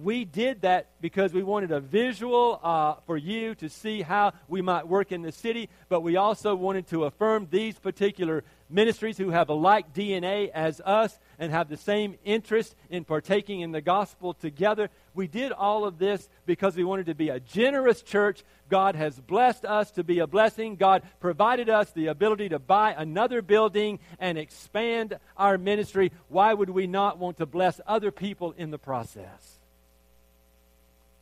we 0.03 0.25
did 0.25 0.63
that 0.63 0.89
because 1.01 1.33
we 1.33 1.43
wanted 1.43 1.71
a 1.71 1.81
visual 1.81 2.59
uh, 2.63 2.95
for 3.07 3.17
you 3.17 3.55
to 3.57 3.69
see 3.69 4.03
how 4.03 4.33
we 4.49 4.61
might 4.61 4.89
work 4.89 5.13
in 5.13 5.23
the 5.23 5.31
city, 5.31 5.69
but 5.89 6.01
we 6.01 6.17
also 6.17 6.55
wanted 6.55 6.89
to 6.89 7.05
affirm 7.05 7.47
these 7.51 7.79
particular 7.79 8.43
ministries 8.69 9.19
who 9.19 9.31
have 9.31 9.49
a 9.49 9.55
like 9.55 9.95
DNA 9.95 10.51
as 10.51 10.81
us 10.81 11.19
and 11.39 11.53
have 11.53 11.69
the 11.69 11.77
same 11.77 12.17
interest 12.25 12.75
in 12.91 13.05
partaking 13.05 13.61
in 13.61 13.71
the 13.73 13.81
gospel 13.81 14.35
together. 14.35 14.91
We 15.15 15.29
did 15.29 15.53
all 15.53 15.85
of 15.85 15.99
this 15.99 16.29
because 16.45 16.75
we 16.75 16.83
wanted 16.83 17.07
to 17.07 17.15
be 17.15 17.29
a 17.29 17.39
generous 17.39 18.03
church. 18.03 18.43
God 18.69 18.97
has 18.97 19.21
blessed 19.21 19.65
us 19.65 19.93
to 19.93 20.03
be 20.03 20.19
a 20.19 20.27
blessing. 20.27 20.75
God 20.77 21.03
provided 21.21 21.69
us 21.69 21.91
the 21.93 22.09
ability 22.09 22.49
to 22.49 22.59
buy 22.59 22.95
another 22.97 23.43
building 23.43 24.01
and 24.19 24.39
expand 24.39 25.19
our 25.37 25.57
ministry. 25.57 26.11
Why 26.29 26.53
would 26.53 26.71
we 26.71 26.87
not 26.87 27.19
want 27.19 27.37
to 27.37 27.47
bless 27.47 27.81
other 27.87 28.11
people 28.11 28.55
in 28.57 28.71
the 28.71 28.79
process? 28.79 29.61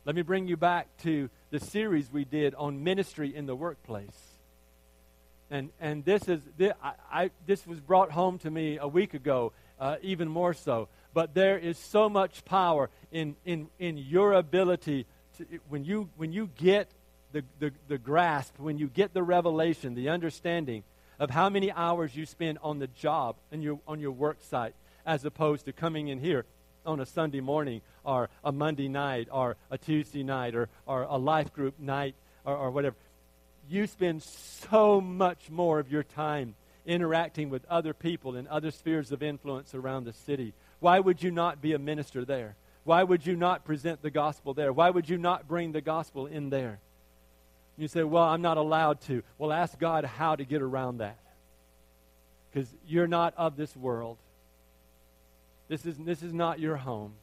Let 0.05 0.15
me 0.15 0.21
bring 0.21 0.47
you 0.49 0.57
back 0.57 0.87
to 1.03 1.29
the 1.49 1.61
series 1.61 2.11
we 2.11 2.25
did 2.25 2.55
on 2.55 2.83
ministry 2.83 3.33
in 3.33 3.45
the 3.45 3.55
workplace. 3.55 4.09
And, 5.49 5.69
and 5.79 6.03
this, 6.03 6.27
is, 6.27 6.41
this, 6.57 6.73
I, 6.83 6.93
I, 7.11 7.31
this 7.45 7.65
was 7.65 7.79
brought 7.79 8.11
home 8.11 8.37
to 8.39 8.51
me 8.51 8.77
a 8.77 8.87
week 8.87 9.13
ago, 9.13 9.53
uh, 9.79 9.95
even 10.01 10.27
more 10.27 10.53
so. 10.53 10.89
But 11.13 11.33
there 11.33 11.57
is 11.57 11.77
so 11.77 12.09
much 12.09 12.43
power 12.43 12.89
in, 13.13 13.37
in, 13.45 13.69
in 13.79 13.97
your 13.97 14.33
ability 14.33 15.05
to, 15.37 15.45
when, 15.69 15.85
you, 15.85 16.09
when 16.17 16.33
you 16.33 16.49
get 16.57 16.89
the, 17.31 17.45
the, 17.59 17.71
the 17.87 17.97
grasp, 17.97 18.59
when 18.59 18.77
you 18.77 18.87
get 18.87 19.13
the 19.13 19.23
revelation, 19.23 19.95
the 19.95 20.09
understanding 20.09 20.83
of 21.17 21.29
how 21.29 21.47
many 21.47 21.71
hours 21.71 22.13
you 22.13 22.25
spend 22.25 22.57
on 22.61 22.79
the 22.79 22.87
job 22.87 23.37
and 23.53 23.63
your, 23.63 23.79
on 23.87 24.01
your 24.01 24.11
work 24.11 24.39
site, 24.49 24.75
as 25.05 25.23
opposed 25.23 25.65
to 25.65 25.71
coming 25.71 26.09
in 26.09 26.19
here 26.19 26.45
on 26.85 26.99
a 26.99 27.05
Sunday 27.05 27.41
morning 27.41 27.81
or 28.03 28.29
a 28.43 28.51
Monday 28.51 28.87
night 28.87 29.27
or 29.31 29.55
a 29.71 29.77
Tuesday 29.77 30.23
night 30.23 30.55
or, 30.55 30.69
or 30.85 31.03
a 31.03 31.17
life 31.17 31.53
group 31.53 31.79
night 31.79 32.15
or, 32.45 32.55
or 32.55 32.71
whatever. 32.71 32.95
You 33.69 33.87
spend 33.87 34.23
so 34.23 34.99
much 34.99 35.49
more 35.49 35.79
of 35.79 35.91
your 35.91 36.03
time 36.03 36.55
interacting 36.85 37.49
with 37.49 37.65
other 37.69 37.93
people 37.93 38.35
in 38.35 38.47
other 38.47 38.71
spheres 38.71 39.11
of 39.11 39.23
influence 39.23 39.73
around 39.73 40.03
the 40.03 40.13
city. 40.13 40.53
Why 40.79 40.99
would 40.99 41.23
you 41.23 41.31
not 41.31 41.61
be 41.61 41.73
a 41.73 41.79
minister 41.79 42.25
there? 42.25 42.55
Why 42.83 43.03
would 43.03 43.25
you 43.25 43.35
not 43.35 43.63
present 43.63 44.01
the 44.01 44.09
gospel 44.09 44.53
there? 44.53 44.73
Why 44.73 44.89
would 44.89 45.07
you 45.07 45.17
not 45.17 45.47
bring 45.47 45.71
the 45.71 45.81
gospel 45.81 46.25
in 46.25 46.49
there? 46.49 46.79
You 47.77 47.87
say, 47.87 48.03
Well, 48.03 48.23
I'm 48.23 48.41
not 48.41 48.57
allowed 48.57 49.01
to. 49.01 49.23
Well, 49.37 49.51
ask 49.51 49.79
God 49.79 50.05
how 50.05 50.35
to 50.35 50.43
get 50.43 50.61
around 50.61 50.97
that. 50.97 51.17
Because 52.51 52.69
you're 52.85 53.07
not 53.07 53.33
of 53.37 53.55
this 53.55 53.75
world. 53.75 54.17
This 55.67 55.85
is, 55.85 55.97
this 55.97 56.23
is 56.23 56.33
not 56.33 56.59
your 56.59 56.77
home. 56.77 57.13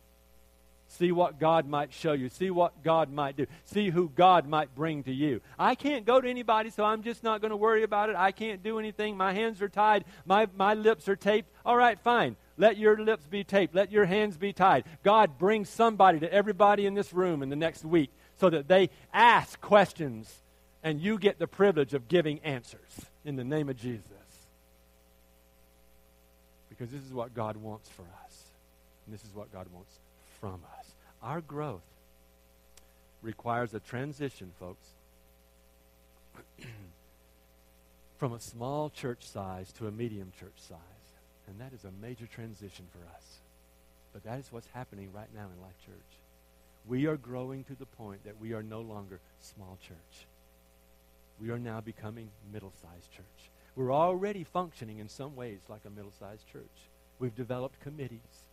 See 0.88 1.12
what 1.12 1.38
God 1.38 1.68
might 1.68 1.92
show 1.92 2.12
you. 2.12 2.28
See 2.28 2.50
what 2.50 2.82
God 2.82 3.12
might 3.12 3.36
do. 3.36 3.46
See 3.64 3.90
who 3.90 4.08
God 4.08 4.48
might 4.48 4.74
bring 4.74 5.04
to 5.04 5.12
you. 5.12 5.40
I 5.56 5.76
can't 5.76 6.04
go 6.04 6.20
to 6.20 6.28
anybody, 6.28 6.70
so 6.70 6.84
I'm 6.84 7.04
just 7.04 7.22
not 7.22 7.40
going 7.40 7.52
to 7.52 7.56
worry 7.56 7.84
about 7.84 8.10
it. 8.10 8.16
I 8.16 8.32
can't 8.32 8.60
do 8.60 8.80
anything. 8.80 9.16
My 9.16 9.32
hands 9.32 9.62
are 9.62 9.68
tied. 9.68 10.04
My, 10.26 10.48
my 10.56 10.74
lips 10.74 11.08
are 11.08 11.14
taped. 11.14 11.48
All 11.64 11.76
right, 11.76 11.98
fine. 12.00 12.34
Let 12.56 12.76
your 12.76 12.98
lips 12.98 13.24
be 13.24 13.44
taped. 13.44 13.72
Let 13.72 13.92
your 13.92 14.04
hands 14.04 14.36
be 14.36 14.52
tied. 14.52 14.84
God 15.04 15.38
brings 15.38 15.68
somebody 15.68 16.18
to 16.20 16.32
everybody 16.32 16.86
in 16.86 16.94
this 16.94 17.12
room 17.12 17.44
in 17.44 17.50
the 17.50 17.56
next 17.56 17.84
week 17.84 18.10
so 18.40 18.50
that 18.50 18.66
they 18.66 18.90
ask 19.12 19.60
questions 19.60 20.42
and 20.82 21.00
you 21.00 21.18
get 21.18 21.38
the 21.38 21.46
privilege 21.46 21.94
of 21.94 22.08
giving 22.08 22.40
answers 22.40 23.06
in 23.24 23.36
the 23.36 23.44
name 23.44 23.68
of 23.68 23.76
Jesus. 23.76 24.02
Because 26.68 26.90
this 26.90 27.02
is 27.02 27.12
what 27.12 27.32
God 27.32 27.56
wants 27.56 27.88
for 27.90 28.02
us. 28.02 28.29
And 29.10 29.18
this 29.18 29.26
is 29.26 29.34
what 29.34 29.52
God 29.52 29.66
wants 29.74 29.98
from 30.40 30.62
us. 30.78 30.86
Our 31.20 31.40
growth 31.40 31.82
requires 33.22 33.74
a 33.74 33.80
transition, 33.80 34.52
folks, 34.60 34.86
from 38.18 38.32
a 38.32 38.38
small 38.38 38.88
church 38.88 39.26
size 39.26 39.72
to 39.72 39.88
a 39.88 39.90
medium 39.90 40.30
church 40.38 40.54
size. 40.58 40.78
And 41.48 41.58
that 41.60 41.72
is 41.72 41.82
a 41.82 41.90
major 42.00 42.28
transition 42.32 42.84
for 42.92 43.00
us. 43.16 43.38
But 44.12 44.22
that 44.22 44.38
is 44.38 44.46
what's 44.52 44.68
happening 44.74 45.08
right 45.12 45.34
now 45.34 45.48
in 45.52 45.60
Life 45.60 45.84
Church. 45.84 45.96
We 46.88 47.06
are 47.06 47.16
growing 47.16 47.64
to 47.64 47.74
the 47.74 47.86
point 47.86 48.22
that 48.24 48.40
we 48.40 48.52
are 48.52 48.62
no 48.62 48.80
longer 48.80 49.18
small 49.40 49.76
church. 49.84 50.26
we 51.42 51.50
are 51.50 51.58
now 51.58 51.80
becoming 51.80 52.28
middle 52.52 52.72
sized 52.80 53.10
church. 53.10 53.50
We're 53.74 53.92
already 53.92 54.44
functioning 54.44 55.00
in 55.00 55.08
some 55.08 55.34
ways 55.34 55.58
like 55.68 55.80
a 55.84 55.90
middle 55.90 56.12
sized 56.20 56.46
church. 56.52 56.62
We've 57.18 57.34
developed 57.34 57.80
committees, 57.80 58.49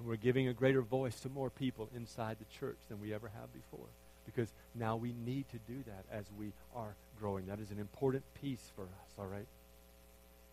and 0.00 0.08
we're 0.08 0.16
giving 0.16 0.48
a 0.48 0.52
greater 0.52 0.80
voice 0.80 1.20
to 1.20 1.28
more 1.28 1.50
people 1.50 1.88
inside 1.94 2.38
the 2.40 2.58
church 2.58 2.78
than 2.88 3.00
we 3.00 3.14
ever 3.14 3.28
have 3.28 3.52
before 3.52 3.86
because 4.24 4.48
now 4.74 4.96
we 4.96 5.14
need 5.24 5.44
to 5.50 5.58
do 5.72 5.78
that 5.86 6.04
as 6.12 6.24
we 6.38 6.52
are 6.74 6.94
growing. 7.20 7.46
That 7.46 7.60
is 7.60 7.70
an 7.70 7.78
important 7.78 8.22
piece 8.40 8.70
for 8.74 8.82
us, 8.82 9.10
all 9.18 9.26
right? 9.26 9.46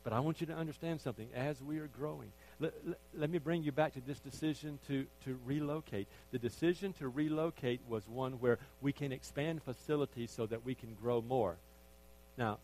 But 0.04 0.14
I 0.14 0.20
want 0.20 0.42
you 0.42 0.48
to 0.48 0.54
understand 0.54 1.02
something. 1.02 1.28
As 1.36 1.62
we 1.62 1.80
are 1.80 1.90
growing, 1.98 2.32
let, 2.60 2.74
let, 2.86 2.98
let, 3.18 3.30
me 3.30 3.40
bring 3.40 3.64
you 3.64 3.72
back 3.72 3.94
to 3.94 4.02
this 4.02 4.20
decision 4.20 4.80
to, 4.88 5.06
to 5.26 5.38
relocate. 5.46 6.08
The 6.32 6.40
decision 6.40 6.94
to 6.94 7.10
relocate 7.10 7.82
was 7.90 8.04
one 8.08 8.34
where 8.34 8.58
we 8.82 8.94
can 8.94 9.12
expand 9.12 9.62
facilities 9.64 10.32
so 10.32 10.46
that 10.46 10.66
we 10.66 10.76
can 10.76 10.96
grow 11.02 11.22
more. 11.22 11.56
Now, 12.38 12.58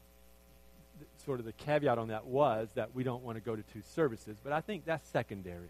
sort 1.26 1.40
of 1.40 1.46
the 1.46 1.52
caveat 1.54 1.98
on 1.98 2.10
that 2.10 2.26
was 2.26 2.70
that 2.76 2.96
we 2.96 3.04
don't 3.04 3.24
want 3.24 3.38
to 3.38 3.44
go 3.44 3.56
to 3.56 3.64
two 3.74 3.82
services, 3.94 4.38
but 4.44 4.54
I 4.54 4.62
think 4.62 4.86
that's 4.86 5.08
secondary. 5.10 5.70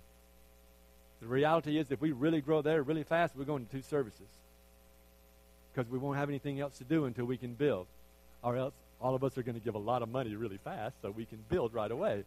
The 1.23 1.29
reality 1.29 1.77
is, 1.77 1.89
if 1.89 2.01
we 2.01 2.11
really 2.11 2.41
grow 2.41 2.61
there 2.61 2.83
really 2.83 3.03
fast, 3.03 3.33
we're 3.33 3.45
going 3.45 3.65
to 3.65 3.71
two 3.71 3.81
services 3.81 4.27
because 5.71 5.89
we 5.89 5.97
won't 5.97 6.17
have 6.17 6.27
anything 6.27 6.59
else 6.59 6.77
to 6.79 6.83
do 6.83 7.05
until 7.05 7.23
we 7.23 7.37
can 7.37 7.53
build. 7.53 7.87
Or 8.43 8.57
else 8.57 8.73
all 8.99 9.15
of 9.15 9.23
us 9.23 9.37
are 9.37 9.41
going 9.41 9.57
to 9.57 9.63
give 9.63 9.75
a 9.75 9.79
lot 9.79 10.01
of 10.01 10.09
money 10.09 10.35
really 10.35 10.57
fast 10.57 10.95
so 11.01 11.11
we 11.11 11.23
can 11.23 11.39
build 11.49 11.73
right 11.73 11.89
away. 11.89 12.25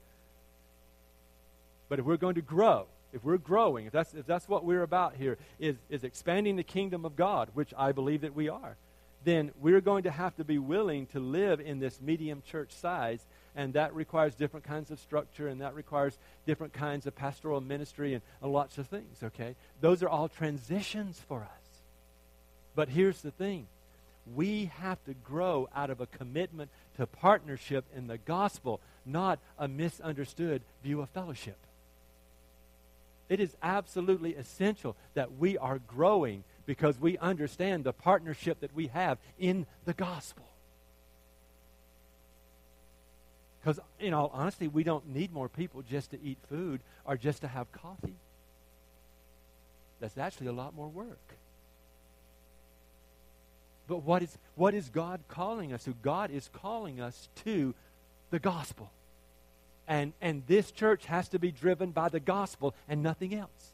But 1.91 1.99
if 1.99 2.07
we're 2.07 2.17
going 2.17 2.37
to 2.37 2.41
grow, 2.41 2.87
if 3.13 3.23
we're 3.23 3.37
growing, 3.37 3.85
if 3.85 3.93
that's, 3.93 4.15
if 4.15 4.25
that's 4.25 4.49
what 4.49 4.65
we're 4.65 4.83
about 4.83 5.15
here, 5.15 5.37
is, 5.59 5.77
is 5.91 6.03
expanding 6.03 6.57
the 6.57 6.63
kingdom 6.63 7.05
of 7.05 7.17
God, 7.17 7.51
which 7.53 7.75
I 7.77 7.93
believe 7.93 8.23
that 8.23 8.35
we 8.35 8.49
are, 8.49 8.77
then 9.25 9.51
we're 9.61 9.83
going 9.83 10.05
to 10.05 10.11
have 10.11 10.35
to 10.37 10.45
be 10.45 10.57
willing 10.57 11.05
to 11.09 11.21
live 11.21 11.61
in 11.61 11.81
this 11.81 12.01
medium 12.01 12.43
church 12.51 12.73
size, 12.73 13.21
and 13.57 13.73
that 13.73 13.95
requires 13.95 14.35
different 14.35 14.67
kinds 14.67 14.91
of 14.91 15.01
structure, 15.01 15.49
and 15.49 15.63
that 15.63 15.75
requires 15.75 16.17
different 16.45 16.75
kinds 16.75 17.07
of 17.07 17.17
pastoral 17.17 17.61
ministry 17.61 18.15
and, 18.15 18.23
lots 18.43 18.79
of 18.79 18.87
things, 18.87 19.23
okay? 19.23 19.57
Those 19.81 20.03
are 20.03 20.09
all 20.09 20.29
transitions 20.29 21.19
for 21.27 21.41
us. 21.41 21.81
But 22.75 22.91
here's 22.91 23.23
the 23.23 23.31
thing 23.31 23.67
we 24.35 24.71
have 24.81 25.03
to 25.05 25.15
grow 25.15 25.69
out 25.75 25.89
of 25.89 26.01
a 26.01 26.07
commitment 26.07 26.71
to 26.97 27.07
partnership 27.07 27.85
in 27.97 28.09
the 28.09 28.19
gospel, 28.19 28.81
not 29.05 29.39
a 29.59 29.69
misunderstood 29.69 30.63
view 30.83 31.01
of 31.01 31.09
fellowship. 31.11 31.57
It 33.29 33.41
is 33.41 33.57
absolutely 33.63 34.35
essential 34.35 34.97
that 35.15 35.37
we 35.39 35.59
are 35.59 35.79
growing 35.79 36.45
because 36.67 37.01
we 37.01 37.19
understand 37.19 37.85
the 37.85 37.93
partnership 37.93 38.61
that 38.61 38.75
we 38.75 38.89
have 38.89 39.19
in 39.39 39.67
the 39.85 39.95
gospel. 39.95 40.45
Because, 43.67 43.81
in 43.99 44.15
all 44.15 44.31
honesty, 44.33 44.69
we 44.69 44.85
don't 44.85 45.13
need 45.13 45.33
more 45.33 45.49
people 45.49 45.83
just 45.83 46.13
to 46.13 46.23
eat 46.23 46.39
food 46.49 46.81
or 47.05 47.17
just 47.17 47.41
to 47.41 47.49
have 47.49 47.73
coffee. 47.73 48.15
That's 49.99 50.17
actually 50.17 50.47
a 50.47 50.53
lot 50.53 50.73
more 50.77 50.87
work. 50.87 51.35
But 53.89 54.05
what 54.05 54.23
is, 54.23 54.39
what 54.55 54.73
is 54.73 54.89
God 54.89 55.19
calling 55.27 55.73
us 55.73 55.83
to? 55.83 55.95
God 56.01 56.31
is 56.31 56.49
calling 56.53 57.01
us 57.01 57.29
to 57.45 57.75
the 58.31 58.39
gospel. 58.39 58.89
And, 59.89 60.13
and 60.21 60.45
this 60.47 60.71
church 60.71 61.07
has 61.07 61.29
to 61.31 61.41
be 61.41 61.51
driven 61.51 61.91
by 61.91 62.09
the 62.09 62.21
gospel 62.21 62.73
and 62.89 63.03
nothing 63.03 63.35
else. 63.35 63.73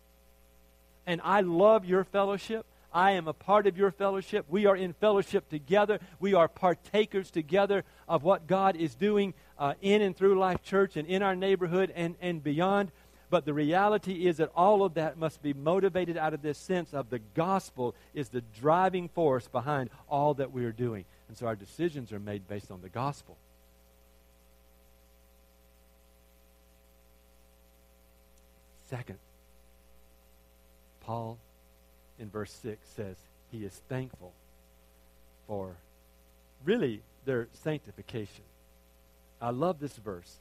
And 1.07 1.21
I 1.23 1.43
love 1.43 1.85
your 1.85 2.05
fellowship. 2.05 2.65
I 2.93 3.13
am 3.13 3.29
a 3.29 3.33
part 3.33 3.67
of 3.67 3.77
your 3.77 3.91
fellowship. 3.91 4.47
We 4.49 4.67
are 4.67 4.77
in 4.77 4.93
fellowship 4.93 5.49
together. 5.49 5.99
We 6.21 6.35
are 6.35 6.49
partakers 6.49 7.31
together 7.31 7.85
of 8.09 8.23
what 8.23 8.47
God 8.47 8.77
is 8.77 8.95
doing 8.95 9.35
uh, 9.59 9.75
in 9.81 10.03
and 10.03 10.17
through 10.17 10.39
Life 10.39 10.63
Church 10.63 10.97
and 10.97 11.09
in 11.09 11.23
our 11.23 11.35
neighborhood 11.35 11.93
and, 11.95 12.17
and 12.21 12.43
beyond. 12.43 12.93
But 13.31 13.47
the 13.47 13.55
reality 13.55 14.27
is 14.27 14.37
that 14.37 14.51
all 14.55 14.85
of 14.85 14.95
that 14.95 15.17
must 15.17 15.43
be 15.43 15.55
motivated 15.55 16.19
out 16.19 16.35
of 16.35 16.43
this 16.43 16.59
sense 16.59 16.93
of 16.93 17.09
the 17.09 17.19
gospel 17.19 17.95
is 18.13 18.29
the 18.29 18.43
driving 18.61 19.09
force 19.09 19.49
behind 19.49 19.89
all 20.09 20.35
that 20.35 20.53
we 20.53 20.67
are 20.67 20.73
doing. 20.73 21.07
And 21.29 21.37
so 21.39 21.47
our 21.47 21.57
decisions 21.57 22.13
are 22.13 22.21
made 22.21 22.47
based 22.47 22.71
on 22.71 22.83
the 22.83 22.91
gospel. 22.91 23.39
Second, 28.91 29.17
Paul 31.01 31.39
in 32.23 32.31
verse 32.31 32.57
6 32.63 32.79
says 32.97 33.17
he 33.51 33.67
is 33.67 33.83
thankful 33.91 34.33
for 35.47 35.77
really 36.65 37.03
their 37.27 37.49
sanctification. 37.65 38.45
I 39.43 39.51
love 39.51 39.79
this 39.79 39.97
verse 39.97 40.39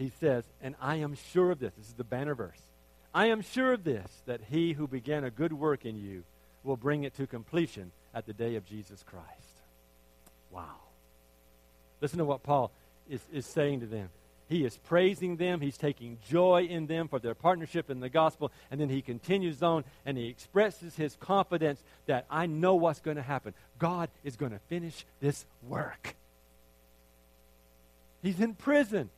he 0.00 0.10
says, 0.18 0.44
And 0.62 0.74
I 0.80 0.96
am 0.96 1.14
sure 1.14 1.50
of 1.50 1.58
this. 1.58 1.74
This 1.76 1.88
is 1.88 1.92
the 1.92 2.04
banner 2.04 2.34
verse. 2.34 2.60
I 3.12 3.26
am 3.26 3.42
sure 3.42 3.74
of 3.74 3.84
this, 3.84 4.10
that 4.24 4.40
he 4.48 4.72
who 4.72 4.88
began 4.88 5.24
a 5.24 5.30
good 5.30 5.52
work 5.52 5.84
in 5.84 6.00
you 6.00 6.24
will 6.64 6.78
bring 6.78 7.04
it 7.04 7.14
to 7.16 7.26
completion 7.26 7.92
at 8.14 8.24
the 8.24 8.32
day 8.32 8.56
of 8.56 8.66
Jesus 8.66 9.04
Christ. 9.04 9.26
Wow. 10.50 10.76
Listen 12.00 12.18
to 12.18 12.24
what 12.24 12.42
Paul 12.42 12.70
is, 13.10 13.20
is 13.30 13.44
saying 13.44 13.80
to 13.80 13.86
them. 13.86 14.08
He 14.50 14.64
is 14.64 14.76
praising 14.78 15.36
them. 15.36 15.60
He's 15.60 15.78
taking 15.78 16.18
joy 16.28 16.66
in 16.68 16.88
them 16.88 17.06
for 17.06 17.20
their 17.20 17.36
partnership 17.36 17.88
in 17.88 18.00
the 18.00 18.08
gospel. 18.08 18.50
And 18.68 18.80
then 18.80 18.88
he 18.88 19.00
continues 19.00 19.62
on 19.62 19.84
and 20.04 20.18
he 20.18 20.26
expresses 20.26 20.96
his 20.96 21.14
confidence 21.20 21.80
that 22.06 22.26
I 22.28 22.46
know 22.46 22.74
what's 22.74 22.98
going 22.98 23.16
to 23.16 23.22
happen. 23.22 23.54
God 23.78 24.08
is 24.24 24.34
going 24.34 24.50
to 24.50 24.58
finish 24.68 25.06
this 25.20 25.46
work. 25.68 26.16
He's 28.24 28.40
in 28.40 28.54
prison. 28.54 29.08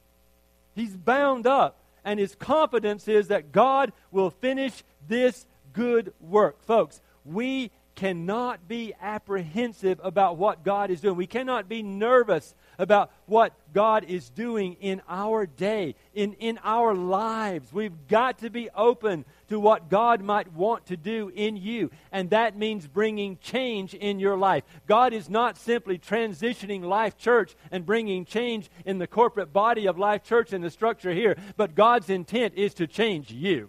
He's 0.74 0.94
bound 0.94 1.46
up. 1.46 1.78
And 2.04 2.20
his 2.20 2.34
confidence 2.34 3.08
is 3.08 3.28
that 3.28 3.52
God 3.52 3.94
will 4.10 4.30
finish 4.30 4.84
this 5.08 5.46
good 5.72 6.12
work. 6.20 6.62
Folks, 6.64 7.00
we 7.24 7.70
cannot 7.94 8.68
be 8.68 8.94
apprehensive 9.00 10.00
about 10.02 10.36
what 10.36 10.64
God 10.64 10.90
is 10.90 11.00
doing. 11.00 11.16
We 11.16 11.26
cannot 11.26 11.68
be 11.68 11.82
nervous 11.82 12.54
about 12.78 13.12
what 13.26 13.52
God 13.72 14.04
is 14.04 14.30
doing 14.30 14.76
in 14.80 15.02
our 15.08 15.46
day, 15.46 15.94
in, 16.14 16.32
in 16.34 16.58
our 16.64 16.94
lives. 16.94 17.72
We've 17.72 18.08
got 18.08 18.38
to 18.38 18.50
be 18.50 18.70
open 18.70 19.24
to 19.48 19.60
what 19.60 19.90
God 19.90 20.22
might 20.22 20.52
want 20.52 20.86
to 20.86 20.96
do 20.96 21.30
in 21.34 21.56
you. 21.56 21.90
And 22.10 22.30
that 22.30 22.56
means 22.56 22.86
bringing 22.86 23.38
change 23.38 23.94
in 23.94 24.18
your 24.18 24.36
life. 24.36 24.64
God 24.86 25.12
is 25.12 25.28
not 25.28 25.58
simply 25.58 25.98
transitioning 25.98 26.82
Life 26.82 27.18
Church 27.18 27.54
and 27.70 27.84
bringing 27.84 28.24
change 28.24 28.70
in 28.84 28.98
the 28.98 29.06
corporate 29.06 29.52
body 29.52 29.86
of 29.86 29.98
Life 29.98 30.24
Church 30.24 30.52
and 30.52 30.64
the 30.64 30.70
structure 30.70 31.12
here, 31.12 31.36
but 31.56 31.74
God's 31.74 32.10
intent 32.10 32.54
is 32.56 32.74
to 32.74 32.86
change 32.86 33.30
you. 33.30 33.68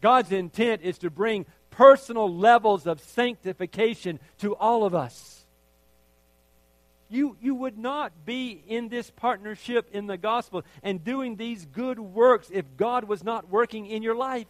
God's 0.00 0.30
intent 0.30 0.82
is 0.82 0.98
to 0.98 1.10
bring 1.10 1.46
personal 1.76 2.34
levels 2.34 2.86
of 2.86 3.00
sanctification 3.00 4.18
to 4.38 4.56
all 4.56 4.84
of 4.84 4.94
us. 4.94 5.44
You, 7.08 7.36
you 7.40 7.54
would 7.54 7.78
not 7.78 8.12
be 8.24 8.62
in 8.66 8.88
this 8.88 9.10
partnership 9.10 9.88
in 9.92 10.06
the 10.06 10.16
gospel 10.16 10.64
and 10.82 11.04
doing 11.04 11.36
these 11.36 11.64
good 11.66 12.00
works 12.00 12.48
if 12.52 12.64
God 12.76 13.04
was 13.04 13.22
not 13.22 13.48
working 13.48 13.86
in 13.86 14.02
your 14.02 14.16
life. 14.16 14.46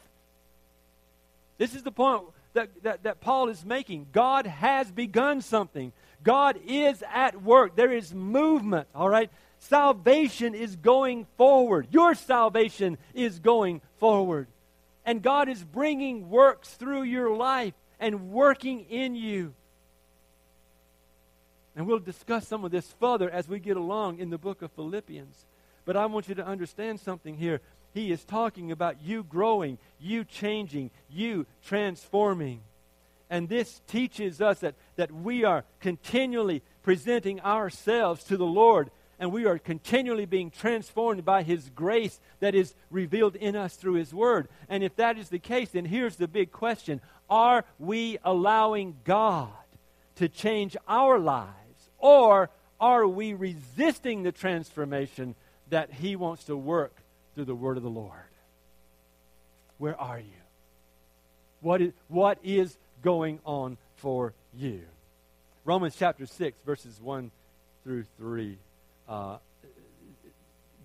This 1.59 1.75
is 1.75 1.83
the 1.83 1.93
point 1.93 2.23
that, 2.55 2.71
that, 2.85 3.03
that 3.03 3.21
Paul 3.21 3.49
is 3.49 3.65
making. 3.65 4.07
God 4.13 4.47
has 4.47 4.91
begun 4.91 5.43
something, 5.43 5.93
God 6.23 6.59
is 6.67 7.03
at 7.13 7.43
work. 7.43 7.77
There 7.77 7.93
is 7.93 8.15
movement, 8.15 8.89
all 8.95 9.09
right? 9.09 9.31
Salvation 9.59 10.55
is 10.55 10.77
going 10.77 11.27
forward. 11.37 11.89
Your 11.91 12.15
salvation 12.15 12.99
is 13.15 13.39
going 13.39 13.81
forward. 13.99 14.47
And 15.07 15.23
God 15.23 15.49
is 15.49 15.63
bringing 15.63 16.29
works 16.29 16.75
through 16.75 17.05
your 17.05 17.35
life 17.35 17.75
and 18.01 18.31
working 18.33 18.81
in 18.91 19.15
you. 19.15 19.55
And 21.77 21.87
we'll 21.87 22.01
discuss 22.01 22.49
some 22.49 22.65
of 22.65 22.73
this 22.73 22.93
further 22.99 23.31
as 23.31 23.49
we 23.49 23.61
get 23.61 23.77
along 23.77 24.19
in 24.19 24.31
the 24.31 24.39
book 24.39 24.63
of 24.63 24.73
Philippians. 24.73 25.47
But 25.85 25.97
I 25.97 26.07
want 26.07 26.29
you 26.29 26.35
to 26.35 26.47
understand 26.47 26.99
something 26.99 27.37
here. 27.37 27.61
He 27.95 28.11
is 28.11 28.25
talking 28.25 28.73
about 28.73 29.01
you 29.03 29.23
growing, 29.23 29.79
you 30.01 30.25
changing, 30.25 30.91
you 31.09 31.47
transforming. 31.65 32.61
And 33.31 33.49
this 33.49 33.81
teaches 33.87 34.41
us 34.41 34.61
that, 34.61 34.75
that 34.97 35.13
we 35.13 35.45
are 35.45 35.65
continually 35.81 36.63
presenting 36.83 37.41
ourselves 37.41 38.25
to 38.25 38.37
the 38.37 38.47
Lord 38.47 38.91
and 39.19 39.33
we 39.33 39.47
are 39.47 39.59
continually 39.59 40.27
being 40.27 40.51
transformed 40.51 41.25
by 41.25 41.43
His 41.43 41.71
grace 41.71 42.21
that 42.41 42.55
is 42.55 42.75
revealed 42.91 43.37
in 43.37 43.57
us 43.57 43.77
through 43.77 43.95
His 43.95 44.13
Word. 44.13 44.49
And 44.69 44.85
if 44.85 44.97
that 44.97 45.19
is 45.19 45.29
the 45.29 45.39
case, 45.39 45.71
then 45.71 45.87
here's 45.87 46.17
the 46.17 46.29
big 46.29 46.53
question 46.53 47.01
Are 47.31 47.65
we 47.79 48.19
allowing 48.25 48.97
God 49.05 49.49
to 50.17 50.29
change 50.29 50.77
our 50.87 51.19
lives, 51.19 51.91
or 51.99 52.51
are 52.81 53.07
we 53.07 53.33
resisting 53.35 54.23
the 54.23 54.33
transformation 54.33 55.35
that 55.71 55.93
He 55.93 56.17
wants 56.17 56.45
to 56.45 56.57
work 56.57 56.95
through 57.35 57.47
the 57.47 57.55
Word 57.55 57.77
of 57.77 57.83
the 57.83 57.91
Lord? 57.91 58.13
Where 59.79 59.99
are 59.99 60.19
you? 60.19 60.25
What 61.61 61.81
is, 61.81 61.93
what 62.09 62.39
is 62.43 62.77
going 63.03 63.41
on 63.45 63.79
for 63.97 64.35
you? 64.55 64.83
Romans 65.65 65.97
chapter 65.99 66.27
6, 66.27 66.61
verses 66.65 67.01
1 67.01 67.31
through 67.83 68.05
3. 68.19 68.59
Uh, 69.09 69.39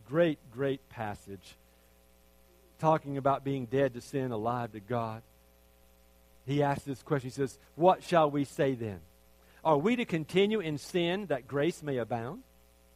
great, 0.08 0.40
great 0.52 0.88
passage 0.90 1.56
talking 2.82 3.18
about 3.18 3.44
being 3.44 3.68
dead 3.68 3.94
to 3.94 4.02
sin, 4.02 4.32
alive 4.32 4.72
to 4.74 4.80
God. 4.80 5.22
He 6.46 6.64
asks 6.64 6.84
this 6.84 7.02
question. 7.04 7.30
He 7.30 7.34
says, 7.34 7.58
What 7.76 8.04
shall 8.04 8.30
we 8.30 8.44
say 8.44 8.74
then? 8.74 9.00
Are 9.64 9.78
we 9.78 9.96
to 9.96 10.06
continue 10.06 10.60
in 10.60 10.80
sin 10.80 11.28
that 11.28 11.48
grace 11.48 11.84
may 11.84 11.98
abound? 11.98 12.42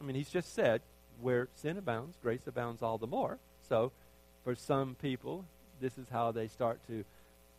I 0.00 0.04
mean, 0.04 0.16
he's 0.16 0.28
just 0.28 0.54
said, 0.54 0.82
Where 1.20 1.48
sin 1.54 1.78
abounds, 1.78 2.16
grace 2.22 2.46
abounds 2.46 2.82
all 2.82 2.98
the 2.98 3.06
more. 3.06 3.38
So, 3.68 3.92
for 4.44 4.54
some 4.56 4.96
people, 5.00 5.44
this 5.80 5.96
is 5.96 6.06
how 6.10 6.32
they 6.32 6.48
start 6.48 6.80
to 6.88 7.04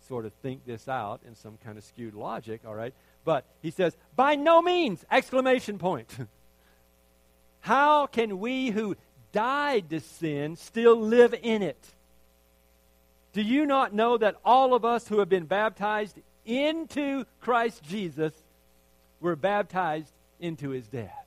sort 0.07 0.25
of 0.25 0.33
think 0.41 0.65
this 0.65 0.87
out 0.87 1.21
in 1.25 1.35
some 1.35 1.57
kind 1.63 1.77
of 1.77 1.83
skewed 1.85 2.13
logic, 2.13 2.61
all 2.67 2.75
right? 2.75 2.93
But 3.23 3.45
he 3.61 3.71
says, 3.71 3.95
By 4.15 4.35
no 4.35 4.61
means! 4.61 5.03
Exclamation 5.09 5.77
point. 5.77 6.13
how 7.67 8.07
can 8.07 8.39
we 8.39 8.69
who 8.69 8.95
died 9.33 9.89
to 9.89 9.99
sin 9.99 10.55
still 10.55 10.95
live 10.95 11.35
in 11.43 11.61
it? 11.61 11.77
Do 13.33 13.41
you 13.41 13.65
not 13.65 13.93
know 13.93 14.17
that 14.17 14.37
all 14.45 14.73
of 14.73 14.85
us 14.85 15.05
who 15.09 15.19
have 15.19 15.27
been 15.27 15.47
baptized 15.47 16.17
into 16.45 17.25
Christ 17.41 17.83
Jesus 17.83 18.31
were 19.19 19.35
baptized 19.35 20.13
into 20.39 20.69
his 20.69 20.87
death? 20.87 21.25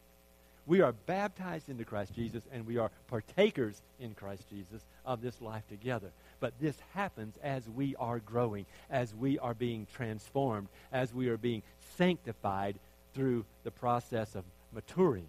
We 0.67 0.81
are 0.81 0.93
baptized 1.05 1.69
into 1.69 1.85
Christ 1.85 2.15
Jesus 2.15 2.43
and 2.51 2.67
we 2.67 2.79
are 2.79 2.91
partakers 3.09 3.83
in 4.01 4.15
Christ 4.15 4.49
Jesus 4.49 4.81
of 5.05 5.21
this 5.21 5.43
life 5.43 5.69
together. 5.69 6.09
But 6.41 6.55
this 6.59 6.77
happens 6.95 7.35
as 7.43 7.69
we 7.69 7.97
are 7.97 8.19
growing, 8.19 8.65
as 8.89 9.15
we 9.15 9.39
are 9.41 9.53
being 9.53 9.87
transformed, 9.95 10.69
as 10.91 11.13
we 11.13 11.29
are 11.29 11.37
being 11.37 11.63
sanctified 11.99 12.77
through 13.13 13.45
the 13.63 13.71
process 13.71 14.35
of 14.35 14.45
maturing. 14.73 15.27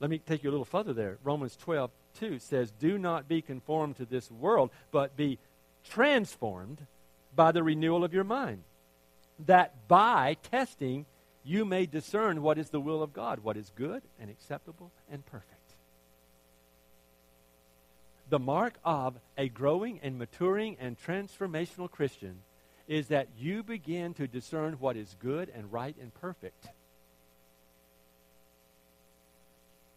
Let 0.00 0.08
me 0.08 0.18
take 0.18 0.42
you 0.42 0.50
a 0.50 0.52
little 0.52 0.64
further 0.64 0.94
there. 0.94 1.18
Romans 1.22 1.56
12, 1.56 1.90
2 2.18 2.38
says, 2.38 2.72
Do 2.72 2.98
not 2.98 3.28
be 3.28 3.42
conformed 3.42 3.98
to 3.98 4.06
this 4.06 4.30
world, 4.30 4.70
but 4.90 5.16
be 5.16 5.38
transformed 5.84 6.86
by 7.36 7.52
the 7.52 7.62
renewal 7.62 8.02
of 8.02 8.14
your 8.14 8.24
mind, 8.24 8.62
that 9.46 9.86
by 9.88 10.36
testing 10.50 11.06
you 11.44 11.64
may 11.64 11.86
discern 11.86 12.42
what 12.42 12.58
is 12.58 12.70
the 12.70 12.80
will 12.80 13.02
of 13.02 13.12
God, 13.12 13.40
what 13.40 13.56
is 13.56 13.70
good 13.76 14.02
and 14.18 14.30
acceptable 14.30 14.90
and 15.10 15.24
perfect. 15.26 15.54
The 18.28 18.38
mark 18.38 18.74
of 18.84 19.16
a 19.36 19.48
growing 19.48 20.00
and 20.02 20.18
maturing 20.18 20.76
and 20.80 20.96
transformational 20.98 21.90
Christian 21.90 22.42
is 22.86 23.08
that 23.08 23.28
you 23.38 23.62
begin 23.62 24.14
to 24.14 24.26
discern 24.26 24.74
what 24.74 24.96
is 24.96 25.16
good 25.20 25.50
and 25.54 25.72
right 25.72 25.96
and 26.00 26.14
perfect. 26.14 26.68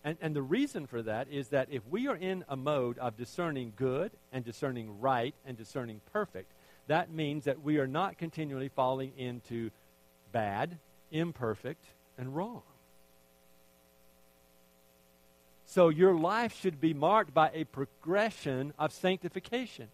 And, 0.03 0.17
and 0.21 0.35
the 0.35 0.41
reason 0.41 0.85
for 0.85 1.01
that 1.01 1.27
is 1.29 1.49
that 1.49 1.69
if 1.71 1.81
we 1.89 2.07
are 2.07 2.15
in 2.15 2.43
a 2.49 2.57
mode 2.57 2.97
of 2.97 3.15
discerning 3.15 3.73
good 3.75 4.11
and 4.31 4.43
discerning 4.43 4.99
right 4.99 5.33
and 5.45 5.57
discerning 5.57 6.01
perfect, 6.11 6.51
that 6.87 7.11
means 7.11 7.45
that 7.45 7.63
we 7.63 7.77
are 7.77 7.87
not 7.87 8.17
continually 8.17 8.67
falling 8.67 9.13
into 9.17 9.71
bad, 10.31 10.77
imperfect, 11.11 11.85
and 12.17 12.35
wrong. 12.35 12.63
So 15.65 15.89
your 15.89 16.13
life 16.13 16.59
should 16.59 16.81
be 16.81 16.93
marked 16.93 17.33
by 17.33 17.49
a 17.53 17.63
progression 17.63 18.73
of 18.77 18.91
sanctification. 18.91 19.87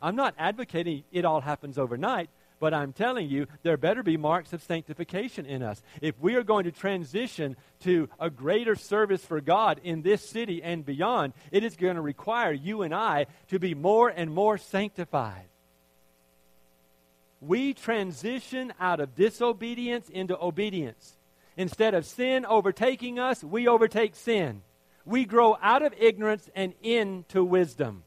I'm 0.00 0.16
not 0.16 0.34
advocating 0.38 1.04
it 1.12 1.24
all 1.24 1.42
happens 1.42 1.78
overnight, 1.78 2.28
but 2.62 2.72
I'm 2.72 2.92
telling 2.92 3.28
you, 3.28 3.48
there 3.64 3.76
better 3.76 4.04
be 4.04 4.16
marks 4.16 4.52
of 4.52 4.62
sanctification 4.62 5.46
in 5.46 5.64
us. 5.64 5.82
If 6.00 6.14
we 6.20 6.36
are 6.36 6.44
going 6.44 6.62
to 6.62 6.70
transition 6.70 7.56
to 7.80 8.08
a 8.20 8.30
greater 8.30 8.76
service 8.76 9.24
for 9.24 9.40
God 9.40 9.80
in 9.82 10.02
this 10.02 10.24
city 10.24 10.62
and 10.62 10.86
beyond, 10.86 11.32
it 11.50 11.64
is 11.64 11.74
going 11.74 11.96
to 11.96 12.00
require 12.00 12.52
you 12.52 12.82
and 12.82 12.94
I 12.94 13.26
to 13.48 13.58
be 13.58 13.74
more 13.74 14.08
and 14.10 14.32
more 14.32 14.58
sanctified. 14.58 15.48
We 17.40 17.74
transition 17.74 18.72
out 18.78 19.00
of 19.00 19.16
disobedience 19.16 20.08
into 20.08 20.40
obedience. 20.40 21.16
Instead 21.56 21.94
of 21.94 22.06
sin 22.06 22.46
overtaking 22.46 23.18
us, 23.18 23.42
we 23.42 23.66
overtake 23.66 24.14
sin. 24.14 24.62
We 25.04 25.24
grow 25.24 25.58
out 25.60 25.82
of 25.82 25.94
ignorance 25.98 26.48
and 26.54 26.74
into 26.80 27.42
wisdom. 27.42 28.04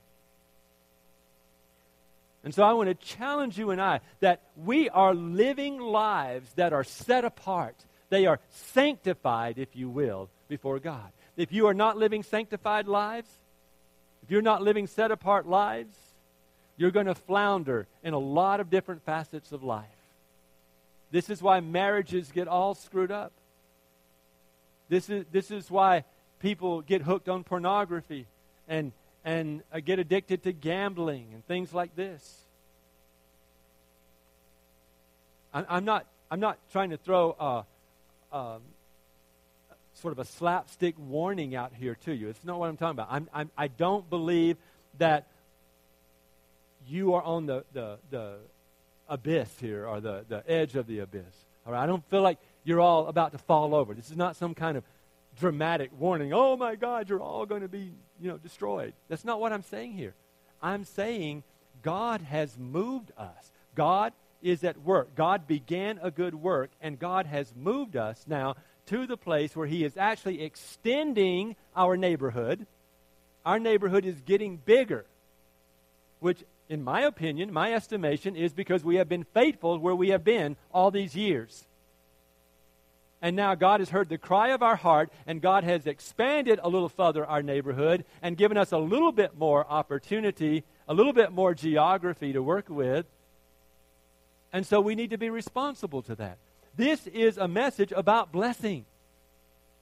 And 2.46 2.54
so 2.54 2.64
I 2.64 2.74
want 2.74 2.88
to 2.90 3.06
challenge 3.06 3.58
you 3.58 3.72
and 3.72 3.82
I 3.82 4.02
that 4.20 4.44
we 4.56 4.88
are 4.90 5.16
living 5.16 5.80
lives 5.80 6.48
that 6.54 6.74
are 6.74 6.84
set 6.84 7.26
apart. 7.26 7.76
They 8.10 8.28
are 8.28 8.40
sanctified, 8.52 9.58
if 9.58 9.76
you 9.76 9.90
will, 9.90 10.30
before 10.48 10.80
God. 10.80 11.12
If 11.36 11.52
you 11.52 11.66
are 11.66 11.74
not 11.74 11.98
living 11.98 12.22
sanctified 12.22 12.88
lives, 12.88 13.30
if 14.24 14.30
you're 14.30 14.44
not 14.44 14.62
living 14.62 14.86
set 14.86 15.10
apart 15.10 15.48
lives, 15.48 15.96
you're 16.78 16.92
going 16.92 17.08
to 17.08 17.16
flounder 17.16 17.88
in 18.04 18.14
a 18.14 18.20
lot 18.20 18.60
of 18.60 18.70
different 18.70 19.04
facets 19.04 19.52
of 19.52 19.64
life. 19.64 19.86
This 21.12 21.32
is 21.32 21.42
why 21.42 21.62
marriages 21.62 22.32
get 22.32 22.48
all 22.48 22.76
screwed 22.76 23.12
up. 23.12 23.32
This 24.88 25.10
is, 25.10 25.26
this 25.32 25.50
is 25.50 25.72
why 25.72 26.04
people 26.40 26.82
get 26.82 27.02
hooked 27.02 27.28
on 27.28 27.44
pornography 27.44 28.28
and 28.68 28.92
and 29.26 29.64
uh, 29.74 29.80
get 29.80 30.00
addicted 30.00 30.44
to 30.44 30.54
gambling 30.54 31.30
and 31.34 31.46
things 31.48 31.74
like 31.74 31.96
this. 31.96 32.40
I, 35.54 35.66
I'm 35.68 35.84
not, 35.84 36.06
I'm 36.30 36.40
not 36.40 36.60
trying 36.72 36.92
to 36.92 36.98
throw 36.98 37.36
a, 37.40 38.36
a, 38.36 38.58
sort 39.96 40.12
of 40.12 40.20
a 40.20 40.26
slapstick 40.26 40.96
warning 40.98 41.56
out 41.56 41.74
here 41.74 41.98
to 42.06 42.14
you. 42.14 42.30
It's 42.30 42.46
not 42.46 42.60
what 42.60 42.70
I'm 42.70 42.78
talking 42.78 42.92
about. 42.92 43.08
I'm, 43.10 43.28
I'm, 43.34 43.50
I 43.58 43.68
do 43.68 43.84
not 43.84 44.10
believe 44.10 44.58
that 45.00 45.28
you 46.88 47.16
are 47.16 47.24
on 47.24 47.48
the, 47.48 47.64
the, 47.74 47.98
the 48.12 48.36
abyss 49.10 49.50
here 49.60 49.88
or 49.88 50.02
the, 50.02 50.24
the 50.28 50.44
edge 50.50 50.76
of 50.76 50.86
the 50.86 51.00
abyss. 51.00 51.24
All 51.66 51.74
right? 51.74 51.82
I 51.82 51.88
don't 51.88 52.08
feel 52.10 52.22
like 52.22 52.38
you're 52.64 52.82
all 52.82 53.08
about 53.08 53.32
to 53.32 53.40
fall 53.40 53.74
over. 53.74 53.96
This 53.96 54.12
is 54.12 54.18
not 54.18 54.36
some 54.36 54.54
kind 54.54 54.78
of 54.78 54.84
dramatic 55.40 55.90
warning. 55.98 56.32
Oh 56.34 56.56
my 56.56 56.76
God, 56.76 57.10
you're 57.10 57.22
all 57.22 57.46
going 57.46 57.62
to 57.62 57.68
be, 57.68 57.92
you 58.22 58.30
know, 58.30 58.38
destroyed. 58.38 58.94
That's 59.08 59.26
not 59.26 59.40
what 59.40 59.54
I'm 59.54 59.64
saying 59.64 59.94
here. 59.94 60.14
I'm 60.62 60.84
saying 60.84 61.44
God 61.82 62.22
has 62.22 62.58
moved 62.58 63.12
us. 63.18 63.52
God 63.76 64.14
is 64.42 64.64
at 64.64 64.82
work. 64.82 65.16
God 65.16 65.48
began 65.48 66.00
a 66.02 66.12
good 66.12 66.36
work, 66.36 66.72
and 66.82 67.00
God 67.00 67.26
has 67.26 67.54
moved 67.56 67.96
us 67.96 68.26
now 68.28 68.56
to 68.88 69.08
the 69.08 69.18
place 69.18 69.56
where 69.56 69.68
He 69.68 69.84
is 69.84 69.98
actually 69.98 70.44
extending 70.44 71.56
our 71.76 71.98
neighborhood. 71.98 72.66
Our 73.46 73.60
neighborhood 73.60 74.06
is 74.06 74.22
getting 74.22 74.58
bigger, 74.58 75.06
which, 76.20 76.44
in 76.70 76.84
my 76.84 77.02
opinion, 77.02 77.52
my 77.52 77.74
estimation, 77.74 78.36
is 78.36 78.54
because 78.54 78.84
we 78.84 78.96
have 78.96 79.10
been 79.10 79.26
faithful 79.34 79.78
where 79.78 79.96
we 79.96 80.10
have 80.10 80.24
been 80.24 80.56
all 80.74 80.92
these 80.92 81.16
years. 81.16 81.66
And 83.26 83.36
now 83.36 83.56
God 83.56 83.80
has 83.80 83.90
heard 83.90 84.08
the 84.08 84.20
cry 84.20 84.50
of 84.50 84.62
our 84.62 84.76
heart, 84.76 85.12
and 85.26 85.42
God 85.42 85.64
has 85.64 85.88
expanded 85.88 86.60
a 86.62 86.70
little 86.70 86.90
further 86.90 87.26
our 87.26 87.42
neighborhood 87.42 88.06
and 88.22 88.38
given 88.38 88.56
us 88.56 88.72
a 88.72 88.78
little 88.78 89.12
bit 89.12 89.36
more 89.36 89.66
opportunity, 89.68 90.64
a 90.88 90.94
little 90.94 91.12
bit 91.12 91.32
more 91.32 91.56
geography 91.56 92.34
to 92.34 92.44
work 92.44 92.70
with. 92.70 93.08
And 94.54 94.64
so 94.64 94.80
we 94.80 94.94
need 94.94 95.10
to 95.10 95.18
be 95.18 95.32
responsible 95.32 96.04
to 96.04 96.14
that. 96.18 96.38
This 96.76 97.08
is 97.08 97.40
a 97.40 97.48
message 97.48 97.92
about 97.96 98.32
blessing. 98.32 98.86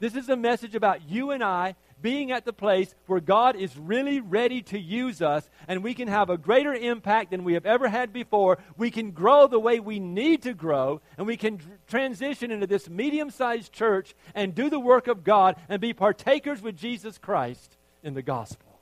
This 0.03 0.15
is 0.17 0.27
a 0.27 0.35
message 0.35 0.75
about 0.75 1.09
you 1.09 1.31
and 1.31 1.41
I 1.41 1.75
being 2.01 2.33
at 2.33 2.43
the 2.43 2.51
place 2.51 2.93
where 3.07 3.21
God 3.21 3.55
is 3.55 3.77
really 3.77 4.19
ready 4.19 4.61
to 4.63 4.77
use 4.77 5.21
us 5.21 5.49
and 5.65 5.81
we 5.81 5.93
can 5.93 6.09
have 6.09 6.29
a 6.29 6.37
greater 6.37 6.73
impact 6.73 7.31
than 7.31 7.45
we 7.45 7.53
have 7.53 7.65
ever 7.65 7.87
had 7.87 8.11
before. 8.11 8.57
We 8.75 8.91
can 8.91 9.11
grow 9.11 9.47
the 9.47 9.61
way 9.61 9.79
we 9.79 10.01
need 10.01 10.41
to 10.41 10.53
grow 10.53 10.99
and 11.17 11.25
we 11.25 11.37
can 11.37 11.61
transition 11.87 12.51
into 12.51 12.67
this 12.67 12.89
medium 12.89 13.31
sized 13.31 13.71
church 13.71 14.13
and 14.35 14.53
do 14.53 14.69
the 14.69 14.77
work 14.77 15.07
of 15.07 15.23
God 15.23 15.55
and 15.69 15.79
be 15.79 15.93
partakers 15.93 16.61
with 16.61 16.75
Jesus 16.75 17.17
Christ 17.17 17.77
in 18.03 18.13
the 18.13 18.21
gospel. 18.21 18.77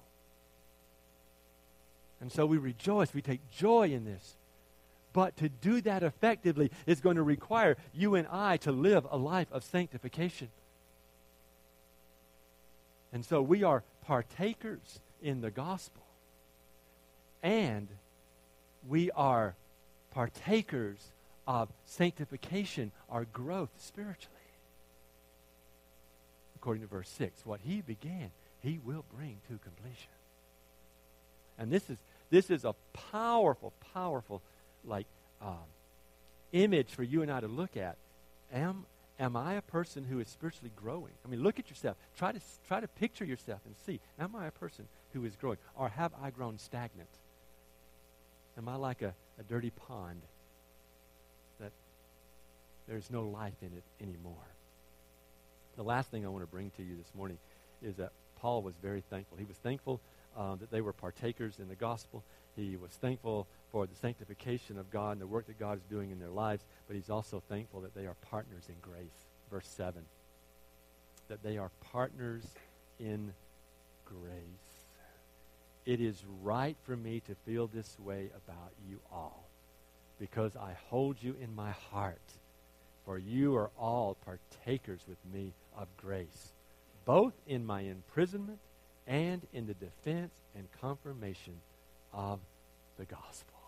And 2.19 2.31
so 2.31 2.47
we 2.47 2.57
rejoice, 2.57 3.13
we 3.13 3.21
take 3.21 3.47
joy 3.51 3.89
in 3.91 4.05
this. 4.05 4.37
But 5.13 5.37
to 5.37 5.49
do 5.49 5.81
that 5.81 6.01
effectively 6.01 6.71
is 6.87 6.99
going 6.99 7.17
to 7.17 7.21
require 7.21 7.77
you 7.93 8.15
and 8.15 8.27
I 8.31 8.57
to 8.57 8.71
live 8.71 9.05
a 9.11 9.17
life 9.17 9.51
of 9.51 9.63
sanctification. 9.63 10.49
And 13.13 13.25
so 13.25 13.41
we 13.41 13.63
are 13.63 13.83
partakers 14.05 14.99
in 15.21 15.41
the 15.41 15.51
gospel. 15.51 16.03
And 17.43 17.87
we 18.87 19.11
are 19.11 19.55
partakers 20.11 20.99
of 21.47 21.69
sanctification, 21.85 22.91
our 23.09 23.25
growth 23.25 23.71
spiritually. 23.79 24.37
According 26.55 26.83
to 26.83 26.87
verse 26.87 27.09
6, 27.17 27.45
what 27.45 27.59
he 27.63 27.81
began, 27.81 28.31
he 28.61 28.79
will 28.83 29.03
bring 29.15 29.37
to 29.47 29.57
completion. 29.57 30.11
And 31.57 31.71
this 31.71 31.89
is, 31.89 31.97
this 32.29 32.49
is 32.49 32.65
a 32.65 32.75
powerful, 33.11 33.73
powerful, 33.93 34.41
like, 34.85 35.07
um, 35.41 35.57
image 36.51 36.89
for 36.89 37.03
you 37.03 37.21
and 37.21 37.31
I 37.31 37.39
to 37.39 37.47
look 37.47 37.77
at. 37.77 37.97
Am, 38.53 38.85
am 39.19 39.35
I 39.35 39.53
a 39.53 39.61
person 39.61 40.03
who 40.03 40.19
is 40.19 40.27
spiritually 40.27 40.71
growing? 40.75 41.13
I 41.25 41.29
mean, 41.29 41.41
look 41.41 41.59
at 41.59 41.69
yourself. 41.69 41.97
Try 42.17 42.31
to, 42.31 42.39
try 42.67 42.79
to 42.79 42.87
picture 42.87 43.25
yourself 43.25 43.61
and 43.65 43.75
see, 43.85 43.99
am 44.19 44.35
I 44.35 44.47
a 44.47 44.51
person 44.51 44.87
who 45.13 45.25
is 45.25 45.35
growing? 45.35 45.57
Or 45.75 45.89
have 45.89 46.11
I 46.21 46.31
grown 46.31 46.57
stagnant? 46.57 47.09
Am 48.57 48.67
I 48.67 48.75
like 48.75 49.01
a, 49.01 49.13
a 49.39 49.43
dirty 49.43 49.69
pond 49.69 50.21
that 51.59 51.71
there's 52.87 53.09
no 53.09 53.23
life 53.23 53.55
in 53.61 53.67
it 53.67 53.83
anymore? 54.01 54.33
The 55.77 55.83
last 55.83 56.11
thing 56.11 56.25
I 56.25 56.29
want 56.29 56.43
to 56.43 56.51
bring 56.51 56.71
to 56.77 56.83
you 56.83 56.95
this 56.97 57.11
morning 57.15 57.37
is 57.81 57.95
that 57.95 58.11
Paul 58.39 58.61
was 58.61 58.75
very 58.81 59.03
thankful. 59.09 59.37
He 59.37 59.45
was 59.45 59.57
thankful 59.57 60.01
uh, 60.37 60.55
that 60.55 60.71
they 60.71 60.81
were 60.81 60.93
partakers 60.93 61.59
in 61.59 61.69
the 61.69 61.75
gospel. 61.75 62.23
He 62.55 62.75
was 62.75 62.91
thankful 62.91 63.47
for 63.71 63.85
the 63.85 63.95
sanctification 63.95 64.77
of 64.77 64.91
God 64.91 65.13
and 65.13 65.21
the 65.21 65.27
work 65.27 65.47
that 65.47 65.59
God 65.59 65.77
is 65.77 65.83
doing 65.89 66.11
in 66.11 66.19
their 66.19 66.29
lives, 66.29 66.63
but 66.87 66.95
he's 66.95 67.09
also 67.09 67.41
thankful 67.47 67.81
that 67.81 67.95
they 67.95 68.05
are 68.05 68.15
partners 68.29 68.63
in 68.67 68.75
grace. 68.81 69.25
Verse 69.49 69.67
7. 69.67 70.03
That 71.29 71.43
they 71.43 71.57
are 71.57 71.71
partners 71.91 72.43
in 72.99 73.33
grace. 74.05 74.81
It 75.85 75.99
is 75.99 76.23
right 76.43 76.75
for 76.83 76.95
me 76.95 77.21
to 77.21 77.35
feel 77.45 77.67
this 77.67 77.97
way 77.99 78.29
about 78.45 78.71
you 78.89 78.99
all 79.11 79.45
because 80.19 80.55
I 80.55 80.75
hold 80.89 81.17
you 81.21 81.35
in 81.41 81.55
my 81.55 81.71
heart. 81.71 82.21
For 83.05 83.17
you 83.17 83.55
are 83.55 83.71
all 83.79 84.15
partakers 84.23 85.01
with 85.07 85.17
me 85.33 85.53
of 85.75 85.87
grace, 85.97 86.51
both 87.05 87.33
in 87.47 87.65
my 87.65 87.81
imprisonment 87.81 88.59
and 89.07 89.41
in 89.53 89.65
the 89.65 89.73
defense 89.73 90.31
and 90.55 90.67
confirmation 90.79 91.53
of 92.13 92.39
the 92.97 93.05
gospel. 93.05 93.59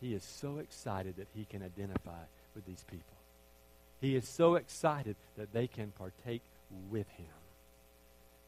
He 0.00 0.14
is 0.14 0.24
so 0.24 0.58
excited 0.58 1.16
that 1.16 1.28
he 1.34 1.44
can 1.44 1.62
identify 1.62 2.22
with 2.54 2.66
these 2.66 2.84
people. 2.90 3.16
He 4.00 4.16
is 4.16 4.28
so 4.28 4.56
excited 4.56 5.14
that 5.38 5.52
they 5.52 5.68
can 5.68 5.92
partake 5.92 6.42
with 6.90 7.08
him. 7.10 7.26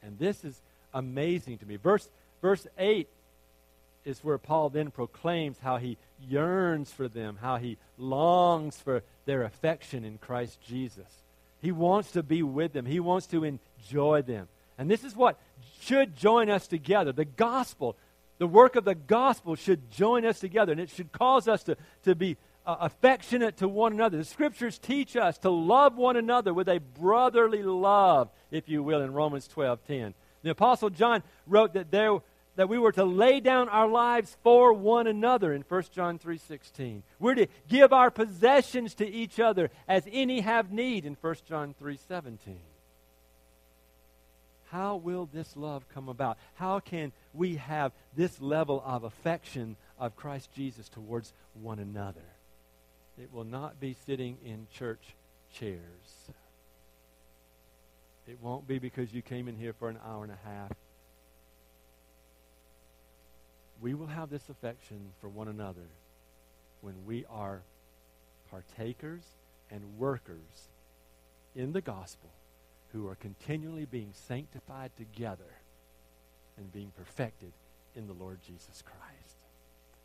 And 0.02 0.18
this 0.18 0.44
is 0.44 0.60
amazing 0.92 1.58
to 1.58 1.66
me. 1.66 1.76
Verse, 1.76 2.08
verse 2.42 2.66
8 2.76 3.08
is 4.04 4.22
where 4.22 4.36
Paul 4.36 4.68
then 4.68 4.90
proclaims 4.90 5.58
how 5.60 5.78
he 5.78 5.96
yearns 6.28 6.92
for 6.92 7.08
them, 7.08 7.38
how 7.40 7.56
he 7.56 7.78
longs 7.96 8.76
for 8.76 9.02
their 9.24 9.44
affection 9.44 10.04
in 10.04 10.18
Christ 10.18 10.58
Jesus. 10.66 11.22
He 11.62 11.72
wants 11.72 12.10
to 12.12 12.22
be 12.22 12.42
with 12.42 12.72
them, 12.72 12.84
he 12.84 13.00
wants 13.00 13.26
to 13.28 13.44
enjoy 13.44 14.22
them. 14.22 14.48
And 14.76 14.90
this 14.90 15.04
is 15.04 15.14
what 15.14 15.38
should 15.80 16.16
join 16.16 16.50
us 16.50 16.66
together. 16.66 17.12
The 17.12 17.24
gospel, 17.24 17.96
the 18.38 18.46
work 18.46 18.76
of 18.76 18.84
the 18.84 18.94
gospel 18.94 19.54
should 19.54 19.90
join 19.90 20.24
us 20.24 20.40
together, 20.40 20.72
and 20.72 20.80
it 20.80 20.90
should 20.90 21.12
cause 21.12 21.48
us 21.48 21.62
to, 21.64 21.76
to 22.02 22.14
be 22.14 22.36
uh, 22.66 22.76
affectionate 22.80 23.56
to 23.58 23.68
one 23.68 23.92
another. 23.92 24.18
The 24.18 24.24
scriptures 24.24 24.78
teach 24.78 25.16
us 25.16 25.38
to 25.38 25.50
love 25.50 25.96
one 25.96 26.16
another 26.16 26.52
with 26.52 26.68
a 26.68 26.80
brotherly 26.80 27.62
love, 27.62 28.30
if 28.50 28.68
you 28.68 28.82
will, 28.82 29.02
in 29.02 29.12
Romans 29.12 29.46
12 29.48 29.84
10. 29.86 30.14
The 30.42 30.50
Apostle 30.50 30.90
John 30.90 31.22
wrote 31.46 31.74
that, 31.74 31.90
there, 31.90 32.18
that 32.56 32.68
we 32.68 32.78
were 32.78 32.92
to 32.92 33.04
lay 33.04 33.40
down 33.40 33.68
our 33.68 33.88
lives 33.88 34.36
for 34.42 34.72
one 34.72 35.06
another 35.06 35.52
in 35.52 35.62
1 35.62 35.82
John 35.92 36.18
3 36.18 36.38
16. 36.38 37.02
We're 37.18 37.34
to 37.34 37.46
give 37.68 37.92
our 37.92 38.10
possessions 38.10 38.94
to 38.96 39.06
each 39.06 39.38
other 39.38 39.70
as 39.88 40.04
any 40.10 40.40
have 40.40 40.72
need 40.72 41.04
in 41.04 41.16
1 41.20 41.36
John 41.46 41.74
3 41.78 41.98
17. 42.08 42.58
How 44.74 44.96
will 44.96 45.28
this 45.32 45.56
love 45.56 45.88
come 45.94 46.08
about? 46.08 46.36
How 46.54 46.80
can 46.80 47.12
we 47.32 47.54
have 47.58 47.92
this 48.16 48.40
level 48.40 48.82
of 48.84 49.04
affection 49.04 49.76
of 50.00 50.16
Christ 50.16 50.50
Jesus 50.52 50.88
towards 50.88 51.32
one 51.62 51.78
another? 51.78 52.24
It 53.16 53.32
will 53.32 53.44
not 53.44 53.78
be 53.78 53.94
sitting 54.04 54.36
in 54.44 54.66
church 54.76 55.14
chairs. 55.54 55.78
It 58.26 58.38
won't 58.42 58.66
be 58.66 58.80
because 58.80 59.14
you 59.14 59.22
came 59.22 59.46
in 59.46 59.54
here 59.54 59.74
for 59.74 59.88
an 59.88 59.98
hour 60.04 60.24
and 60.24 60.32
a 60.32 60.48
half. 60.48 60.72
We 63.80 63.94
will 63.94 64.08
have 64.08 64.28
this 64.28 64.48
affection 64.48 65.12
for 65.20 65.28
one 65.28 65.46
another 65.46 65.86
when 66.80 66.94
we 67.06 67.24
are 67.30 67.62
partakers 68.50 69.22
and 69.70 69.98
workers 70.00 70.68
in 71.54 71.72
the 71.72 71.80
gospel 71.80 72.30
who 72.94 73.08
are 73.08 73.16
continually 73.16 73.84
being 73.84 74.10
sanctified 74.12 74.90
together 74.96 75.52
and 76.56 76.72
being 76.72 76.92
perfected 76.96 77.50
in 77.96 78.06
the 78.06 78.12
Lord 78.12 78.38
Jesus 78.46 78.82
Christ. 78.82 79.36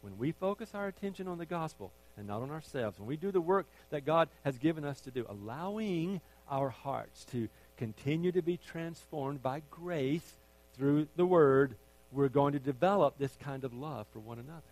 When 0.01 0.17
we 0.17 0.31
focus 0.31 0.71
our 0.73 0.87
attention 0.87 1.27
on 1.27 1.37
the 1.37 1.45
gospel 1.45 1.91
and 2.17 2.27
not 2.27 2.41
on 2.41 2.49
ourselves, 2.49 2.97
when 2.97 3.07
we 3.07 3.15
do 3.15 3.31
the 3.31 3.39
work 3.39 3.67
that 3.91 4.05
God 4.05 4.27
has 4.43 4.57
given 4.57 4.83
us 4.83 5.01
to 5.01 5.11
do, 5.11 5.25
allowing 5.29 6.19
our 6.49 6.69
hearts 6.69 7.25
to 7.25 7.47
continue 7.77 8.31
to 8.31 8.41
be 8.41 8.57
transformed 8.57 9.43
by 9.43 9.61
grace 9.69 10.33
through 10.75 11.07
the 11.15 11.25
Word, 11.25 11.75
we're 12.11 12.27
going 12.27 12.53
to 12.53 12.59
develop 12.59 13.19
this 13.19 13.37
kind 13.43 13.63
of 13.63 13.73
love 13.73 14.07
for 14.11 14.19
one 14.19 14.39
another. 14.39 14.63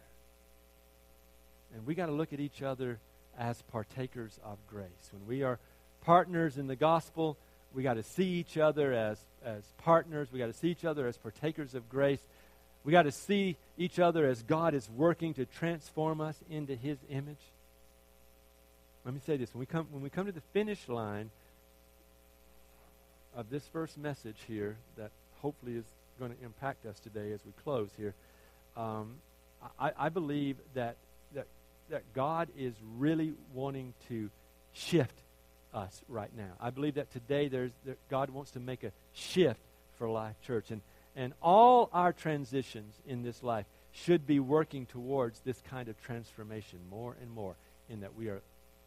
And 1.76 1.86
we 1.86 1.93
got 1.93 2.07
to 2.07 2.13
look 2.13 2.34
at 2.34 2.39
each 2.39 2.63
other 2.63 2.97
as 3.38 3.61
partakers 3.72 4.39
of 4.43 4.57
grace. 4.68 5.11
When 5.11 5.28
we 5.28 5.43
are 5.43 5.59
partners 6.03 6.57
in 6.57 6.65
the 6.65 6.76
gospel, 6.76 7.38
we 7.78 7.84
got 7.84 7.93
to 7.93 8.03
see 8.03 8.25
each 8.25 8.57
other 8.57 8.91
as, 8.91 9.19
as 9.45 9.61
partners. 9.84 10.30
We 10.34 10.39
got 10.39 10.47
to 10.47 10.53
see 10.53 10.69
each 10.69 10.84
other 10.84 11.07
as 11.07 11.15
partakers 11.15 11.75
of 11.75 11.88
grace. 11.88 12.19
We 12.84 12.91
got 12.91 13.03
to 13.03 13.11
see 13.11 13.55
each 13.78 13.99
other 13.99 14.25
as 14.25 14.41
God 14.41 14.73
is 14.73 14.89
working 14.89 15.36
to 15.36 15.45
transform 15.45 16.19
us 16.19 16.36
into 16.49 16.73
His 16.73 16.97
image. 17.07 17.38
Let 19.05 19.13
me 19.13 19.19
say 19.28 19.38
this. 19.38 19.53
When 19.53 19.59
we 19.59 19.67
come, 19.67 19.86
when 19.91 20.01
we 20.01 20.09
come 20.09 20.25
to 20.25 20.32
the 20.32 20.41
finish 20.53 20.89
line 20.89 21.30
of 23.36 23.51
this 23.51 23.63
first 23.67 23.95
message 23.95 24.38
here, 24.47 24.75
that 24.97 25.11
hopefully 25.43 25.75
is 25.75 25.86
going 26.17 26.34
to 26.36 26.43
impact 26.43 26.84
us 26.88 26.99
today 26.99 27.32
as 27.32 27.41
we 27.45 27.51
close 27.63 27.89
here, 27.95 28.15
um, 28.75 29.17
I, 29.80 29.91
I 29.95 30.09
believe 30.09 30.57
that, 30.73 30.95
that, 31.36 31.45
that 31.91 32.01
God 32.15 32.47
is 32.57 32.73
really 32.97 33.34
wanting 33.53 33.93
to 34.07 34.32
shift 34.73 35.13
us 35.78 36.01
right 36.09 36.32
now. 36.36 36.51
I 36.59 36.71
believe 36.71 36.95
that 36.95 37.11
today 37.11 37.47
there's, 37.47 37.71
there, 37.86 37.97
God 38.09 38.30
wants 38.30 38.51
to 38.51 38.59
make 38.59 38.84
a 38.84 38.91
shift 39.13 39.59
for 39.97 40.09
Life 40.09 40.36
Church. 40.45 40.71
And, 40.71 40.82
and 41.15 41.34
all 41.41 41.89
our 41.93 42.11
transitions 42.11 42.95
in 43.07 43.23
this 43.23 43.43
life 43.43 43.65
should 43.91 44.28
be 44.28 44.39
working 44.39 44.86
towards 44.86 45.39
this 45.41 45.61
kind 45.69 45.88
of 45.88 46.01
transformation 46.01 46.80
more 46.89 47.15
and 47.21 47.32
more 47.32 47.55
in 47.89 48.01
that 48.01 48.15
we 48.15 48.28
are 48.30 48.41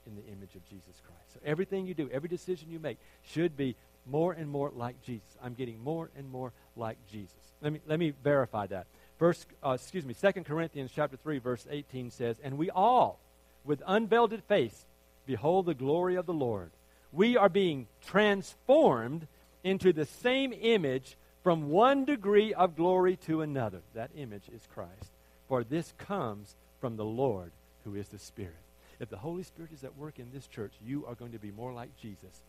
in 0.06 0.14
the 0.16 0.26
image 0.32 0.54
of 0.54 0.68
Jesus 0.68 1.00
Christ. 1.04 1.34
So 1.34 1.40
everything 1.44 1.86
you 1.86 1.94
do, 1.94 2.10
every 2.12 2.28
decision 2.28 2.70
you 2.70 2.78
make 2.78 2.98
should 3.22 3.56
be 3.56 3.76
more 4.06 4.32
and 4.32 4.48
more 4.48 4.72
like 4.74 5.00
Jesus. 5.02 5.28
I'm 5.42 5.54
getting 5.54 5.82
more 5.82 6.10
and 6.16 6.30
more 6.30 6.52
like 6.76 6.96
Jesus. 7.10 7.34
Let 7.60 7.72
me, 7.72 7.80
let 7.86 7.98
me 7.98 8.12
verify 8.24 8.66
that. 8.68 8.86
First, 9.18 9.46
uh, 9.64 9.70
excuse 9.70 10.06
me, 10.06 10.14
2 10.14 10.44
Corinthians 10.44 10.90
chapter 10.94 11.16
3, 11.16 11.38
verse 11.38 11.66
18 11.70 12.10
says, 12.10 12.36
And 12.42 12.56
we 12.56 12.70
all, 12.70 13.18
with 13.64 13.82
unveiled 13.86 14.32
face, 14.48 14.86
behold 15.26 15.66
the 15.66 15.74
glory 15.74 16.16
of 16.16 16.26
the 16.26 16.32
Lord 16.32 16.70
we 17.12 17.36
are 17.36 17.48
being 17.48 17.86
transformed 18.06 19.26
into 19.64 19.92
the 19.92 20.06
same 20.06 20.52
image 20.52 21.16
from 21.42 21.70
one 21.70 22.04
degree 22.04 22.54
of 22.54 22.76
glory 22.76 23.16
to 23.16 23.42
another. 23.42 23.80
That 23.94 24.10
image 24.16 24.44
is 24.54 24.62
Christ. 24.74 25.10
For 25.48 25.64
this 25.64 25.92
comes 25.98 26.54
from 26.80 26.96
the 26.96 27.04
Lord 27.04 27.50
who 27.84 27.94
is 27.94 28.08
the 28.08 28.18
Spirit. 28.18 28.54
If 29.00 29.08
the 29.08 29.16
Holy 29.16 29.42
Spirit 29.42 29.72
is 29.72 29.82
at 29.82 29.96
work 29.96 30.18
in 30.18 30.30
this 30.32 30.46
church, 30.46 30.72
you 30.84 31.06
are 31.06 31.14
going 31.14 31.32
to 31.32 31.38
be 31.38 31.50
more 31.50 31.72
like 31.72 31.96
Jesus 32.00 32.42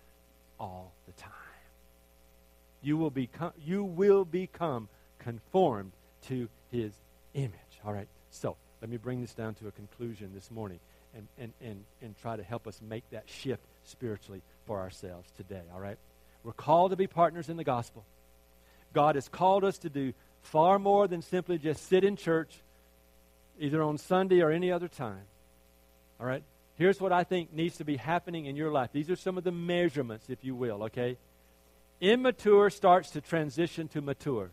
all 0.60 0.92
the 1.08 1.14
time. 1.14 1.32
You 2.84 2.98
will 2.98 3.10
become, 3.10 3.54
you 3.66 3.84
will 3.84 4.26
become 4.26 4.90
conformed 5.20 5.92
to 6.28 6.50
his 6.72 6.92
image. 7.34 7.54
All 7.86 7.94
right. 7.94 8.08
So 8.32 8.58
let 8.82 8.90
me 8.90 8.98
bring 8.98 9.22
this 9.22 9.34
down 9.34 9.56
to 9.56 9.68
a 9.68 9.72
conclusion 9.72 10.32
this 10.34 10.52
morning 10.52 10.80
and, 11.16 11.28
and, 11.38 11.54
and, 11.62 11.84
and 12.02 12.16
try 12.22 12.36
to 12.36 12.44
help 12.44 12.68
us 12.68 12.80
make 12.82 13.10
that 13.12 13.24
shift 13.28 13.64
spiritually 13.86 14.42
for 14.66 14.80
ourselves 14.80 15.30
today, 15.38 15.62
all 15.74 15.80
right? 15.80 15.98
We're 16.44 16.54
called 16.54 16.92
to 16.92 16.98
be 16.98 17.08
partners 17.08 17.50
in 17.50 17.58
the 17.58 17.64
gospel. 17.64 18.04
God 18.94 19.16
has 19.16 19.28
called 19.30 19.64
us 19.64 19.78
to 19.80 19.90
do 19.90 20.14
far 20.42 20.80
more 20.80 21.08
than 21.08 21.22
simply 21.22 21.58
just 21.58 21.88
sit 21.88 22.04
in 22.04 22.16
church, 22.16 22.60
either 23.60 23.82
on 23.82 23.98
Sunday 23.98 24.42
or 24.42 24.52
any 24.52 24.72
other 24.72 24.88
time. 24.88 25.24
All 26.20 26.26
right? 26.26 26.44
Here's 26.78 27.00
what 27.00 27.12
I 27.12 27.24
think 27.24 27.54
needs 27.54 27.78
to 27.78 27.86
be 27.86 27.98
happening 27.98 28.46
in 28.46 28.56
your 28.56 28.72
life. 28.72 28.90
These 28.92 29.10
are 29.10 29.16
some 29.16 29.38
of 29.38 29.44
the 29.44 29.52
measurements, 29.52 30.30
if 30.30 30.44
you 30.44 30.56
will, 30.56 30.84
okay? 30.84 31.18
Immature 32.00 32.70
starts 32.70 33.12
to 33.12 33.22
transition 33.22 33.88
to 33.90 34.02
mature. 34.02 34.50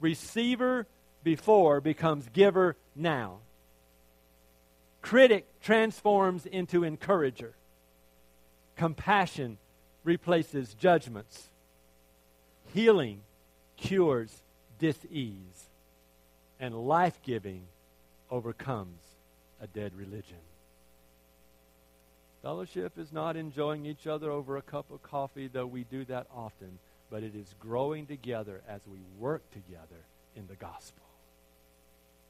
Receiver 0.00 0.86
before 1.24 1.80
becomes 1.80 2.28
giver 2.32 2.76
now. 2.94 3.38
Critic 5.02 5.46
transforms 5.60 6.46
into 6.46 6.84
encourager. 6.84 7.54
Compassion 8.78 9.58
replaces 10.04 10.72
judgments. 10.74 11.48
Healing 12.72 13.22
cures 13.76 14.40
disease. 14.78 15.66
And 16.60 16.86
life 16.86 17.18
giving 17.24 17.62
overcomes 18.30 19.00
a 19.60 19.66
dead 19.66 19.92
religion. 19.96 20.38
Fellowship 22.40 22.92
is 22.98 23.12
not 23.12 23.36
enjoying 23.36 23.84
each 23.84 24.06
other 24.06 24.30
over 24.30 24.56
a 24.56 24.62
cup 24.62 24.92
of 24.92 25.02
coffee, 25.02 25.48
though 25.48 25.66
we 25.66 25.82
do 25.82 26.04
that 26.04 26.28
often, 26.32 26.78
but 27.10 27.24
it 27.24 27.34
is 27.34 27.52
growing 27.58 28.06
together 28.06 28.60
as 28.68 28.80
we 28.86 28.98
work 29.18 29.42
together 29.50 30.04
in 30.36 30.46
the 30.46 30.54
gospel. 30.54 31.02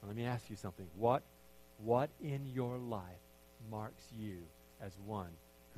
Let 0.07 0.17
me 0.17 0.25
ask 0.25 0.49
you 0.49 0.57
something. 0.57 0.87
What, 0.97 1.23
what 1.85 2.09
in 2.25 2.47
your 2.55 2.79
life 2.79 3.03
marks 3.71 4.05
you 4.19 4.39
as 4.83 4.93
one 5.05 5.29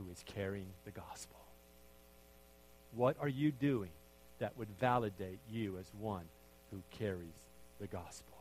who 0.01 0.11
is 0.11 0.22
carrying 0.26 0.68
the 0.84 0.90
gospel? 0.90 1.36
What 2.94 3.16
are 3.20 3.28
you 3.28 3.53
doing 3.53 3.90
that 4.38 4.57
would 4.57 4.68
validate 4.80 5.38
you 5.51 5.78
as 5.78 5.86
one 5.98 6.24
who 6.70 6.78
carries 6.90 7.38
the 7.80 7.86
gospel? 7.86 8.36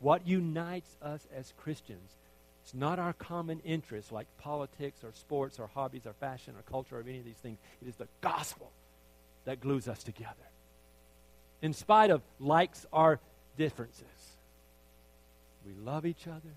What 0.00 0.26
unites 0.26 0.96
us 1.02 1.26
as 1.34 1.52
Christians? 1.58 2.16
It's 2.64 2.74
not 2.74 2.98
our 2.98 3.12
common 3.12 3.60
interests 3.64 4.12
like 4.12 4.26
politics 4.38 5.02
or 5.02 5.12
sports 5.12 5.58
or 5.58 5.68
hobbies 5.68 6.06
or 6.06 6.12
fashion 6.14 6.54
or 6.56 6.62
culture 6.70 6.98
or 6.98 7.00
any 7.00 7.18
of 7.18 7.24
these 7.24 7.36
things. 7.36 7.58
It 7.82 7.88
is 7.88 7.96
the 7.96 8.08
gospel 8.20 8.70
that 9.44 9.60
glues 9.60 9.88
us 9.88 10.02
together. 10.02 10.34
In 11.62 11.72
spite 11.72 12.10
of 12.10 12.22
likes 12.38 12.86
or 12.92 13.20
differences, 13.56 14.04
we 15.66 15.72
love 15.84 16.06
each 16.06 16.26
other 16.28 16.54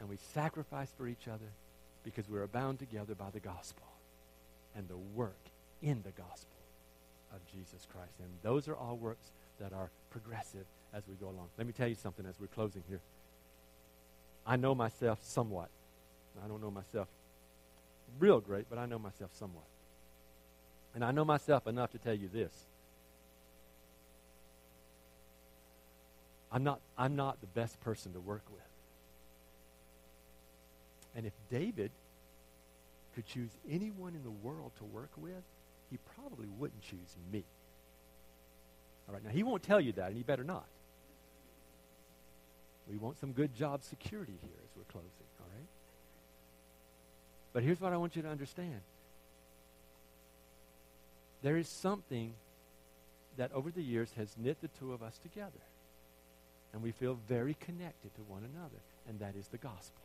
and 0.00 0.08
we 0.08 0.16
sacrifice 0.34 0.90
for 0.96 1.06
each 1.06 1.28
other 1.28 1.46
because 2.04 2.28
we 2.28 2.38
are 2.38 2.46
bound 2.46 2.78
together 2.78 3.14
by 3.14 3.30
the 3.30 3.40
gospel 3.40 3.86
and 4.76 4.88
the 4.88 4.96
work 4.96 5.36
in 5.82 6.02
the 6.02 6.10
gospel 6.10 6.58
of 7.32 7.40
Jesus 7.52 7.86
Christ. 7.92 8.12
And 8.20 8.28
those 8.42 8.68
are 8.68 8.76
all 8.76 8.96
works 8.96 9.30
that 9.60 9.72
are 9.72 9.90
progressive 10.10 10.64
as 10.92 11.04
we 11.08 11.14
go 11.14 11.26
along. 11.26 11.48
Let 11.58 11.66
me 11.66 11.72
tell 11.72 11.88
you 11.88 11.94
something 11.94 12.26
as 12.26 12.34
we're 12.40 12.48
closing 12.48 12.82
here. 12.88 13.00
I 14.46 14.56
know 14.56 14.74
myself 14.74 15.18
somewhat. 15.22 15.68
I 16.44 16.48
don't 16.48 16.62
know 16.62 16.70
myself 16.70 17.08
real 18.18 18.40
great, 18.40 18.66
but 18.68 18.78
I 18.78 18.86
know 18.86 18.98
myself 18.98 19.30
somewhat. 19.34 19.64
And 20.94 21.04
I 21.04 21.12
know 21.12 21.24
myself 21.24 21.66
enough 21.66 21.92
to 21.92 21.98
tell 21.98 22.14
you 22.14 22.28
this. 22.32 22.52
I'm 26.50 26.64
not, 26.64 26.80
I'm 26.98 27.14
not 27.14 27.40
the 27.40 27.46
best 27.46 27.80
person 27.80 28.12
to 28.14 28.20
work 28.20 28.42
with. 28.50 28.69
And 31.14 31.26
if 31.26 31.32
David 31.50 31.90
could 33.14 33.26
choose 33.26 33.50
anyone 33.68 34.14
in 34.14 34.22
the 34.22 34.30
world 34.30 34.72
to 34.78 34.84
work 34.84 35.10
with, 35.16 35.42
he 35.90 35.98
probably 36.14 36.46
wouldn't 36.58 36.82
choose 36.82 37.16
me. 37.32 37.44
All 39.08 39.14
right, 39.14 39.24
now 39.24 39.30
he 39.30 39.42
won't 39.42 39.62
tell 39.62 39.80
you 39.80 39.92
that, 39.92 40.08
and 40.08 40.16
he 40.16 40.22
better 40.22 40.44
not. 40.44 40.66
We 42.88 42.96
want 42.96 43.18
some 43.18 43.32
good 43.32 43.54
job 43.54 43.82
security 43.82 44.34
here 44.40 44.58
as 44.64 44.70
we're 44.76 44.90
closing, 44.92 45.10
all 45.40 45.46
right? 45.52 45.66
But 47.52 47.62
here's 47.62 47.80
what 47.80 47.92
I 47.92 47.96
want 47.96 48.16
you 48.16 48.22
to 48.22 48.28
understand 48.28 48.80
there 51.42 51.56
is 51.56 51.68
something 51.68 52.34
that 53.36 53.52
over 53.52 53.70
the 53.70 53.82
years 53.82 54.12
has 54.16 54.28
knit 54.36 54.60
the 54.60 54.68
two 54.78 54.92
of 54.92 55.02
us 55.02 55.18
together. 55.18 55.50
And 56.72 56.82
we 56.82 56.92
feel 56.92 57.18
very 57.28 57.54
connected 57.54 58.14
to 58.14 58.20
one 58.28 58.42
another, 58.54 58.80
and 59.08 59.18
that 59.20 59.34
is 59.34 59.48
the 59.48 59.58
gospel. 59.58 60.02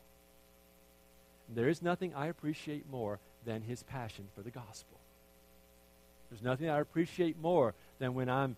There 1.54 1.70
is 1.70 1.82
nothing 1.82 2.14
I 2.14 2.28
appreciate 2.28 2.90
more 2.90 3.20
than 3.46 3.62
his 3.62 3.84
passion 3.84 4.26
for 4.36 4.42
the 4.42 4.52
gospel. 4.52 4.98
There's 6.30 6.42
nothing 6.42 6.70
I 6.70 6.80
appreciate 6.80 7.40
more 7.40 7.74
than 8.00 8.14
when 8.14 8.30
I'm 8.30 8.58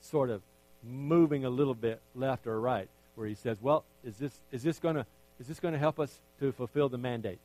sort 0.00 0.30
of 0.30 0.42
moving 0.82 1.44
a 1.44 1.50
little 1.50 1.74
bit 1.74 2.00
left 2.14 2.46
or 2.46 2.58
right, 2.60 2.88
where 3.14 3.28
he 3.28 3.34
says, 3.34 3.58
"Well, 3.60 3.84
is 4.02 4.16
this 4.16 4.32
is 4.50 4.62
this 4.62 4.78
going 4.78 4.96
to 4.96 5.06
is 5.38 5.46
this 5.46 5.60
going 5.60 5.72
to 5.72 5.78
help 5.78 6.00
us 6.00 6.20
to 6.40 6.52
fulfill 6.52 6.88
the 6.88 6.98
mandate? 6.98 7.38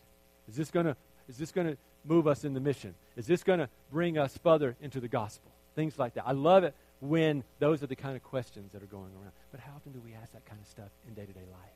Is 0.47 0.55
this 0.55 0.71
going 0.71 0.85
to 0.85 0.95
is 1.27 1.37
this 1.37 1.51
going 1.51 1.67
to 1.67 1.77
move 2.05 2.27
us 2.27 2.45
in 2.45 2.53
the 2.53 2.59
mission? 2.59 2.95
Is 3.15 3.27
this 3.27 3.43
going 3.43 3.59
to 3.59 3.69
bring 3.91 4.17
us 4.17 4.37
further 4.37 4.75
into 4.81 4.99
the 4.99 5.09
gospel?" 5.09 5.51
Things 5.75 5.99
like 5.99 6.15
that. 6.15 6.23
I 6.25 6.31
love 6.31 6.63
it 6.63 6.73
when 7.01 7.43
those 7.59 7.83
are 7.83 7.87
the 7.87 7.95
kind 7.95 8.15
of 8.15 8.23
questions 8.23 8.71
that 8.71 8.81
are 8.81 8.87
going 8.87 9.11
around. 9.21 9.33
But 9.51 9.59
how 9.59 9.73
often 9.75 9.91
do 9.91 10.01
we 10.03 10.13
ask 10.15 10.31
that 10.33 10.45
kind 10.45 10.59
of 10.59 10.67
stuff 10.67 10.89
in 11.07 11.13
day-to-day 11.13 11.45
life? 11.51 11.75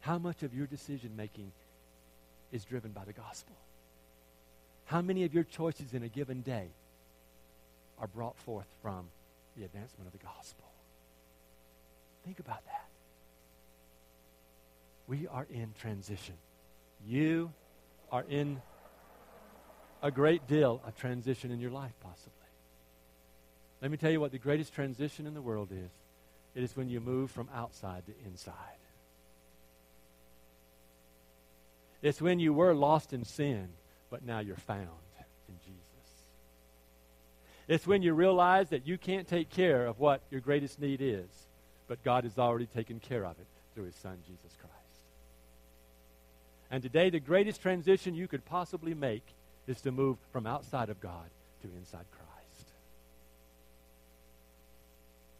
How 0.00 0.18
much 0.18 0.42
of 0.42 0.52
your 0.52 0.66
decision 0.66 1.14
making 1.16 1.52
is 2.54 2.64
driven 2.64 2.92
by 2.92 3.04
the 3.04 3.12
gospel? 3.12 3.56
How 4.86 5.02
many 5.02 5.24
of 5.24 5.34
your 5.34 5.42
choices 5.42 5.92
in 5.92 6.04
a 6.04 6.08
given 6.08 6.40
day 6.40 6.68
are 7.98 8.06
brought 8.06 8.38
forth 8.38 8.68
from 8.80 9.08
the 9.56 9.64
advancement 9.64 10.06
of 10.06 10.12
the 10.12 10.24
gospel? 10.24 10.64
Think 12.24 12.38
about 12.38 12.64
that. 12.66 12.86
We 15.08 15.26
are 15.26 15.46
in 15.50 15.74
transition. 15.78 16.36
You 17.06 17.52
are 18.12 18.24
in 18.30 18.62
a 20.00 20.10
great 20.10 20.46
deal 20.46 20.80
of 20.86 20.96
transition 20.96 21.50
in 21.50 21.60
your 21.60 21.72
life, 21.72 21.92
possibly. 22.00 22.30
Let 23.82 23.90
me 23.90 23.96
tell 23.96 24.12
you 24.12 24.20
what 24.20 24.30
the 24.30 24.38
greatest 24.38 24.72
transition 24.72 25.26
in 25.26 25.34
the 25.34 25.42
world 25.42 25.70
is 25.72 25.90
it 26.54 26.62
is 26.62 26.76
when 26.76 26.88
you 26.88 27.00
move 27.00 27.32
from 27.32 27.48
outside 27.52 28.06
to 28.06 28.12
inside. 28.24 28.54
It's 32.04 32.22
when 32.22 32.38
you 32.38 32.52
were 32.52 32.72
lost 32.72 33.12
in 33.12 33.24
sin 33.24 33.70
but 34.14 34.24
now 34.24 34.38
you're 34.38 34.54
found 34.54 34.86
in 35.48 35.54
Jesus. 35.64 36.12
It's 37.66 37.84
when 37.84 38.00
you 38.00 38.14
realize 38.14 38.68
that 38.68 38.86
you 38.86 38.96
can't 38.96 39.26
take 39.26 39.50
care 39.50 39.86
of 39.86 39.98
what 39.98 40.20
your 40.30 40.40
greatest 40.40 40.80
need 40.80 41.00
is, 41.00 41.26
but 41.88 42.04
God 42.04 42.22
has 42.22 42.38
already 42.38 42.66
taken 42.66 43.00
care 43.00 43.24
of 43.26 43.32
it 43.40 43.46
through 43.74 43.86
his 43.86 43.96
son, 43.96 44.18
Jesus 44.24 44.56
Christ. 44.60 44.74
And 46.70 46.80
today, 46.80 47.10
the 47.10 47.18
greatest 47.18 47.60
transition 47.60 48.14
you 48.14 48.28
could 48.28 48.44
possibly 48.44 48.94
make 48.94 49.24
is 49.66 49.80
to 49.80 49.90
move 49.90 50.16
from 50.32 50.46
outside 50.46 50.90
of 50.90 51.00
God 51.00 51.28
to 51.62 51.68
inside 51.76 52.04
Christ. 52.12 52.68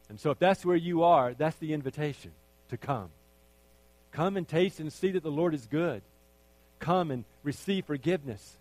And 0.08 0.18
so, 0.18 0.32
if 0.32 0.40
that's 0.40 0.66
where 0.66 0.74
you 0.74 1.04
are, 1.04 1.32
that's 1.32 1.58
the 1.58 1.74
invitation 1.74 2.32
to 2.70 2.76
come. 2.76 3.10
Come 4.10 4.36
and 4.36 4.48
taste 4.48 4.80
and 4.80 4.92
see 4.92 5.12
that 5.12 5.22
the 5.22 5.30
Lord 5.30 5.54
is 5.54 5.66
good. 5.66 6.02
Come 6.78 7.10
and 7.10 7.24
receive 7.42 7.86
forgiveness. 7.86 8.56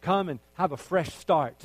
Come 0.00 0.28
and 0.28 0.40
have 0.54 0.72
a 0.72 0.76
fresh 0.76 1.14
start. 1.14 1.56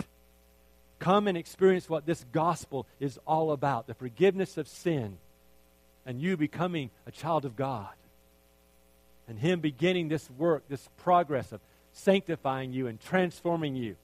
Come 1.00 1.28
and 1.28 1.38
experience 1.38 1.90
what 1.90 2.06
this 2.06 2.24
gospel 2.32 2.86
is 3.00 3.20
all 3.26 3.52
about 3.52 3.88
the 3.88 3.94
forgiveness 3.94 4.58
of 4.58 4.68
sin, 4.68 5.18
and 6.06 6.22
you 6.22 6.38
becoming 6.38 6.92
a 7.08 7.12
child 7.12 7.46
of 7.46 7.56
God. 7.56 7.90
And 9.28 9.40
Him 9.40 9.60
beginning 9.60 10.10
this 10.10 10.30
work, 10.38 10.64
this 10.70 10.88
progress 10.98 11.52
of 11.52 11.60
sanctifying 11.94 12.74
you 12.74 12.88
and 12.88 13.00
transforming 13.00 13.76
you. 13.76 13.96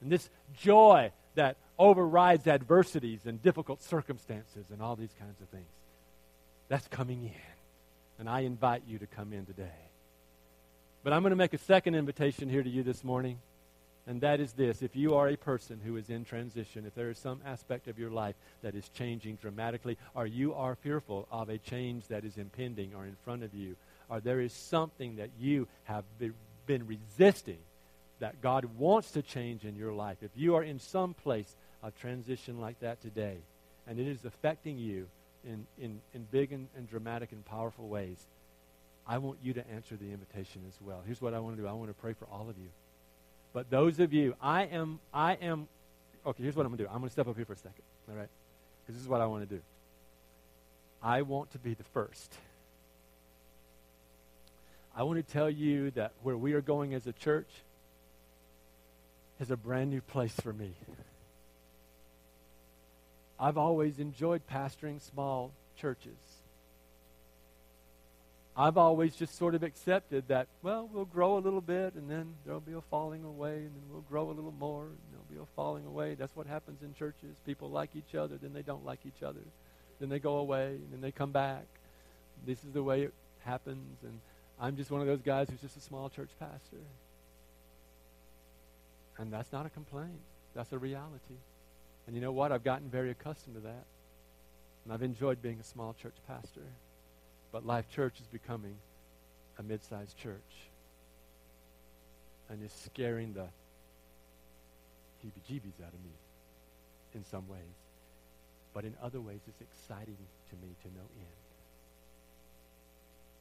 And 0.00 0.10
this 0.10 0.28
joy 0.56 1.12
that 1.34 1.56
overrides 1.78 2.46
adversities 2.46 3.20
and 3.26 3.42
difficult 3.42 3.82
circumstances 3.82 4.66
and 4.72 4.82
all 4.82 4.96
these 4.96 5.14
kinds 5.18 5.40
of 5.40 5.48
things. 5.48 5.68
That's 6.68 6.86
coming 6.88 7.24
in. 7.24 7.50
And 8.18 8.28
I 8.28 8.40
invite 8.40 8.82
you 8.86 8.98
to 8.98 9.06
come 9.06 9.32
in 9.32 9.46
today. 9.46 9.89
But 11.02 11.14
I'm 11.14 11.22
going 11.22 11.30
to 11.30 11.36
make 11.36 11.54
a 11.54 11.58
second 11.58 11.94
invitation 11.94 12.50
here 12.50 12.62
to 12.62 12.68
you 12.68 12.82
this 12.82 13.02
morning. 13.02 13.38
And 14.06 14.20
that 14.20 14.40
is 14.40 14.52
this 14.52 14.82
if 14.82 14.96
you 14.96 15.14
are 15.14 15.28
a 15.28 15.36
person 15.36 15.80
who 15.82 15.96
is 15.96 16.10
in 16.10 16.24
transition, 16.24 16.84
if 16.84 16.94
there 16.94 17.10
is 17.10 17.18
some 17.18 17.40
aspect 17.46 17.88
of 17.88 17.98
your 17.98 18.10
life 18.10 18.34
that 18.62 18.74
is 18.74 18.88
changing 18.90 19.36
dramatically, 19.36 19.96
or 20.14 20.26
you 20.26 20.52
are 20.54 20.74
fearful 20.74 21.26
of 21.30 21.48
a 21.48 21.58
change 21.58 22.06
that 22.08 22.24
is 22.24 22.36
impending 22.36 22.92
or 22.94 23.04
in 23.04 23.16
front 23.24 23.42
of 23.42 23.54
you, 23.54 23.76
or 24.10 24.20
there 24.20 24.40
is 24.40 24.52
something 24.52 25.16
that 25.16 25.30
you 25.38 25.68
have 25.84 26.04
been 26.66 26.86
resisting 26.86 27.58
that 28.18 28.42
God 28.42 28.66
wants 28.76 29.12
to 29.12 29.22
change 29.22 29.64
in 29.64 29.76
your 29.76 29.92
life, 29.92 30.18
if 30.20 30.30
you 30.34 30.56
are 30.56 30.64
in 30.64 30.78
some 30.78 31.14
place 31.14 31.54
of 31.82 31.98
transition 31.98 32.60
like 32.60 32.78
that 32.80 33.00
today, 33.00 33.38
and 33.86 33.98
it 33.98 34.06
is 34.06 34.24
affecting 34.26 34.76
you 34.76 35.06
in, 35.44 35.66
in, 35.80 36.00
in 36.12 36.26
big 36.30 36.52
and, 36.52 36.68
and 36.76 36.90
dramatic 36.90 37.32
and 37.32 37.44
powerful 37.46 37.88
ways, 37.88 38.26
I 39.10 39.18
want 39.18 39.38
you 39.42 39.52
to 39.54 39.70
answer 39.72 39.96
the 39.96 40.12
invitation 40.12 40.62
as 40.68 40.74
well. 40.80 41.02
Here's 41.04 41.20
what 41.20 41.34
I 41.34 41.40
want 41.40 41.56
to 41.56 41.62
do 41.62 41.66
I 41.66 41.72
want 41.72 41.90
to 41.90 41.94
pray 41.94 42.12
for 42.12 42.26
all 42.30 42.48
of 42.48 42.56
you. 42.56 42.68
But 43.52 43.68
those 43.68 43.98
of 43.98 44.12
you, 44.12 44.36
I 44.40 44.66
am, 44.66 45.00
I 45.12 45.32
am, 45.34 45.66
okay, 46.24 46.44
here's 46.44 46.54
what 46.54 46.64
I'm 46.64 46.70
going 46.70 46.78
to 46.78 46.84
do. 46.84 46.88
I'm 46.88 46.98
going 46.98 47.08
to 47.08 47.12
step 47.12 47.26
up 47.26 47.34
here 47.34 47.44
for 47.44 47.54
a 47.54 47.56
second, 47.56 47.82
all 48.08 48.14
right? 48.14 48.28
Because 48.82 48.94
this 48.94 49.02
is 49.02 49.08
what 49.08 49.20
I 49.20 49.26
want 49.26 49.48
to 49.48 49.52
do. 49.56 49.60
I 51.02 51.22
want 51.22 51.50
to 51.50 51.58
be 51.58 51.74
the 51.74 51.82
first. 51.82 52.32
I 54.96 55.02
want 55.02 55.26
to 55.26 55.32
tell 55.32 55.50
you 55.50 55.90
that 55.92 56.12
where 56.22 56.36
we 56.36 56.52
are 56.52 56.60
going 56.60 56.94
as 56.94 57.08
a 57.08 57.12
church 57.12 57.50
is 59.40 59.50
a 59.50 59.56
brand 59.56 59.90
new 59.90 60.02
place 60.02 60.34
for 60.34 60.52
me. 60.52 60.70
I've 63.40 63.58
always 63.58 63.98
enjoyed 63.98 64.42
pastoring 64.48 65.00
small 65.00 65.50
churches. 65.80 66.29
I've 68.60 68.76
always 68.76 69.16
just 69.16 69.38
sort 69.38 69.54
of 69.54 69.62
accepted 69.62 70.28
that, 70.28 70.46
well, 70.62 70.86
we'll 70.92 71.06
grow 71.06 71.38
a 71.38 71.40
little 71.40 71.62
bit 71.62 71.94
and 71.94 72.10
then 72.10 72.34
there'll 72.44 72.60
be 72.60 72.74
a 72.74 72.82
falling 72.82 73.24
away 73.24 73.54
and 73.54 73.70
then 73.74 73.82
we'll 73.90 74.02
grow 74.02 74.28
a 74.28 74.34
little 74.34 74.52
more 74.52 74.84
and 74.84 74.98
there'll 75.10 75.24
be 75.30 75.42
a 75.42 75.46
falling 75.56 75.86
away. 75.86 76.14
That's 76.14 76.36
what 76.36 76.46
happens 76.46 76.82
in 76.82 76.92
churches. 76.92 77.38
People 77.46 77.70
like 77.70 77.96
each 77.96 78.14
other, 78.14 78.36
then 78.36 78.52
they 78.52 78.60
don't 78.60 78.84
like 78.84 78.98
each 79.06 79.22
other. 79.22 79.40
Then 79.98 80.10
they 80.10 80.18
go 80.18 80.36
away 80.36 80.72
and 80.72 80.92
then 80.92 81.00
they 81.00 81.10
come 81.10 81.32
back. 81.32 81.64
This 82.46 82.62
is 82.62 82.72
the 82.72 82.82
way 82.82 83.04
it 83.04 83.14
happens. 83.46 83.96
And 84.02 84.20
I'm 84.60 84.76
just 84.76 84.90
one 84.90 85.00
of 85.00 85.06
those 85.06 85.22
guys 85.22 85.48
who's 85.48 85.62
just 85.62 85.78
a 85.78 85.80
small 85.80 86.10
church 86.10 86.30
pastor. 86.38 86.84
And 89.16 89.32
that's 89.32 89.52
not 89.52 89.64
a 89.64 89.70
complaint, 89.70 90.20
that's 90.54 90.72
a 90.72 90.78
reality. 90.78 91.38
And 92.06 92.14
you 92.14 92.20
know 92.20 92.32
what? 92.32 92.52
I've 92.52 92.64
gotten 92.64 92.90
very 92.90 93.10
accustomed 93.10 93.56
to 93.56 93.62
that. 93.62 93.86
And 94.84 94.92
I've 94.92 95.02
enjoyed 95.02 95.40
being 95.40 95.60
a 95.60 95.64
small 95.64 95.96
church 96.02 96.16
pastor. 96.28 96.60
But 97.52 97.66
Life 97.66 97.90
Church 97.90 98.20
is 98.20 98.26
becoming 98.26 98.76
a 99.58 99.62
mid 99.62 99.82
sized 99.84 100.16
church. 100.16 100.38
And 102.48 102.62
it's 102.64 102.74
scaring 102.82 103.32
the 103.32 103.46
heebie 105.24 105.42
jeebies 105.48 105.84
out 105.84 105.92
of 105.92 106.02
me 106.04 106.16
in 107.14 107.24
some 107.24 107.48
ways. 107.48 107.60
But 108.72 108.84
in 108.84 108.94
other 109.02 109.20
ways, 109.20 109.40
it's 109.46 109.60
exciting 109.60 110.16
to 110.50 110.56
me 110.56 110.74
to 110.82 110.88
no 110.88 111.02
end. 111.18 111.40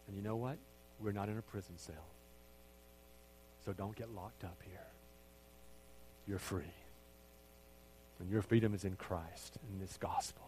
And 0.08 0.18
you 0.18 0.24
know 0.24 0.36
what? 0.36 0.58
We're 1.00 1.12
not 1.12 1.30
in 1.30 1.38
a 1.38 1.42
prison 1.42 1.78
cell. 1.78 1.96
So 3.66 3.74
don't 3.74 3.96
get 3.96 4.14
locked 4.16 4.44
up 4.44 4.58
here. 4.68 4.80
You're 6.28 6.40
free. 6.40 6.74
And 8.20 8.30
your 8.30 8.42
freedom 8.42 8.74
is 8.74 8.84
in 8.84 8.96
Christ, 8.96 9.58
in 9.72 9.80
this 9.80 9.98
gospel. 9.98 10.46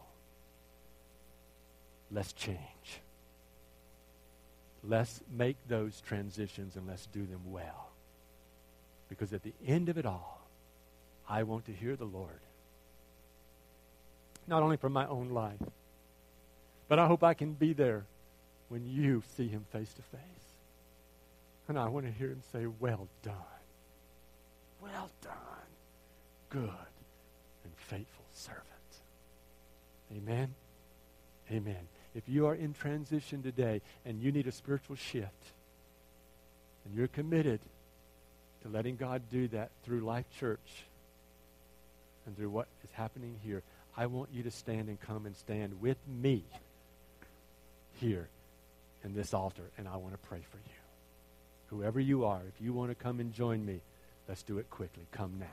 Let's 2.12 2.34
change. 2.34 3.02
Let's 4.84 5.22
make 5.32 5.58
those 5.68 6.02
transitions 6.02 6.76
and 6.76 6.88
let's 6.88 7.06
do 7.08 7.26
them 7.26 7.52
well. 7.52 7.90
Because 9.10 9.34
at 9.34 9.44
the 9.44 9.54
end 9.68 9.90
of 9.90 9.98
it 9.98 10.06
all, 10.06 10.42
I 11.30 11.44
want 11.44 11.66
to 11.66 11.72
hear 11.72 11.96
the 11.96 12.06
Lord. 12.06 12.40
Not 14.48 14.64
only 14.64 14.78
from 14.78 14.94
my 14.94 15.06
own 15.08 15.30
life, 15.30 15.62
but 16.88 17.00
I 17.00 17.08
hope 17.08 17.24
I 17.24 17.34
can 17.34 17.54
be 17.54 17.74
there 17.74 18.06
when 18.70 18.86
you 18.86 19.22
see 19.38 19.48
him 19.48 19.66
face 19.72 19.94
to 19.94 20.02
face. 20.02 20.20
And 21.68 21.78
I 21.78 21.88
want 21.88 22.06
to 22.06 22.12
hear 22.12 22.30
him 22.30 22.42
say, 22.52 22.66
Well 22.66 23.08
done. 23.24 23.36
Well 24.82 25.10
done. 25.22 25.36
Good 26.50 26.70
and 27.64 27.74
faithful 27.78 28.26
servant. 28.34 28.66
Amen. 30.12 30.54
Amen. 31.52 31.88
If 32.14 32.24
you 32.28 32.48
are 32.48 32.56
in 32.56 32.74
transition 32.74 33.42
today 33.42 33.82
and 34.06 34.22
you 34.22 34.32
need 34.32 34.48
a 34.48 34.52
spiritual 34.52 34.96
shift, 34.96 35.54
and 36.86 36.96
you're 36.96 37.08
committed 37.08 37.60
to 38.64 38.70
letting 38.70 38.96
God 38.96 39.22
do 39.32 39.48
that 39.50 39.72
through 39.84 40.02
Life 40.02 40.26
Church 40.40 40.84
and 42.26 42.36
through 42.36 42.50
what 42.50 42.68
is 42.84 42.90
happening 42.94 43.36
here, 43.44 43.64
I 43.96 44.08
want 44.08 44.30
you 44.34 44.44
to 44.44 44.52
stand 44.52 44.90
and 44.90 45.00
come 45.00 45.26
and 45.26 45.36
stand 45.36 45.82
with 45.82 45.98
me 46.08 46.44
here 48.00 48.28
in 49.04 49.14
this 49.14 49.34
altar, 49.34 49.64
and 49.78 49.88
I 49.88 49.98
want 49.98 50.14
to 50.14 50.20
pray 50.28 50.42
for 50.50 50.58
you. 50.58 51.78
Whoever 51.78 52.00
you 52.00 52.26
are, 52.26 52.42
if 52.48 52.64
you 52.64 52.74
want 52.74 52.92
to 52.92 52.96
come 52.96 53.20
and 53.20 53.34
join 53.34 53.66
me, 53.66 53.80
let's 54.28 54.44
do 54.44 54.58
it 54.58 54.70
quickly. 54.70 55.06
Come 55.12 55.38
now. 55.40 55.48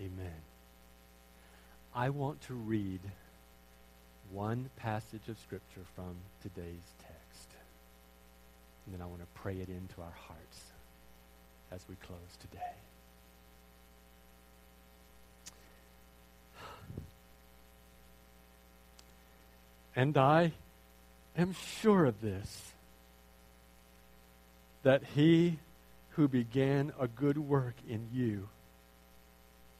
Amen. 0.00 0.30
I 1.98 2.10
want 2.10 2.40
to 2.42 2.54
read 2.54 3.00
one 4.30 4.70
passage 4.76 5.28
of 5.28 5.36
Scripture 5.40 5.80
from 5.96 6.14
today's 6.42 6.94
text. 7.00 7.48
And 8.86 8.94
then 8.94 9.02
I 9.02 9.06
want 9.06 9.20
to 9.20 9.26
pray 9.34 9.56
it 9.56 9.68
into 9.68 10.00
our 10.00 10.14
hearts 10.28 10.62
as 11.72 11.80
we 11.88 11.96
close 11.96 12.20
today. 12.40 12.60
And 19.96 20.16
I 20.16 20.52
am 21.36 21.52
sure 21.80 22.04
of 22.04 22.20
this 22.20 22.74
that 24.84 25.02
he 25.16 25.58
who 26.10 26.28
began 26.28 26.92
a 27.00 27.08
good 27.08 27.38
work 27.38 27.74
in 27.88 28.06
you 28.14 28.48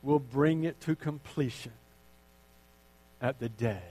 will 0.02 0.18
bring 0.18 0.64
it 0.64 0.80
to 0.80 0.96
completion 0.96 1.70
at 3.20 3.38
the 3.38 3.48
day 3.48 3.82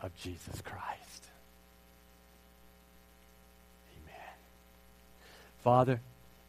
of 0.00 0.14
Jesus 0.16 0.60
Christ. 0.62 1.26
Amen. 3.92 4.34
Father, 5.62 6.00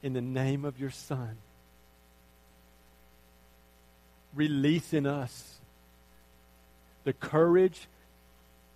in 0.02 0.14
the 0.14 0.22
name 0.22 0.66
of 0.66 0.80
your 0.80 0.90
Son, 0.90 1.38
release 4.34 4.94
in 4.94 5.06
us 5.06 5.60
the 7.04 7.14
courage 7.14 7.88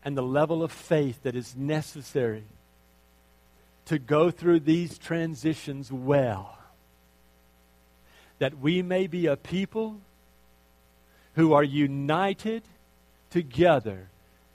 and 0.03 0.17
the 0.17 0.21
level 0.21 0.63
of 0.63 0.71
faith 0.71 1.23
that 1.23 1.36
is 1.36 1.55
necessary 1.55 2.43
to 3.86 3.97
go 3.97 4.30
through 4.30 4.59
these 4.59 4.97
transitions 4.97 5.91
well 5.91 6.57
that 8.39 8.59
we 8.59 8.82
may 8.82 9.07
be 9.07 9.25
a 9.25 9.36
people 9.36 9.97
who 11.38 11.53
are 11.53 11.63
united 11.63 12.63
together 13.29 14.09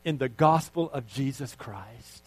in 0.04 0.18
the 0.18 0.28
gospel 0.28 0.90
of 0.90 1.06
Jesus 1.06 1.54
Christ. 1.54 2.24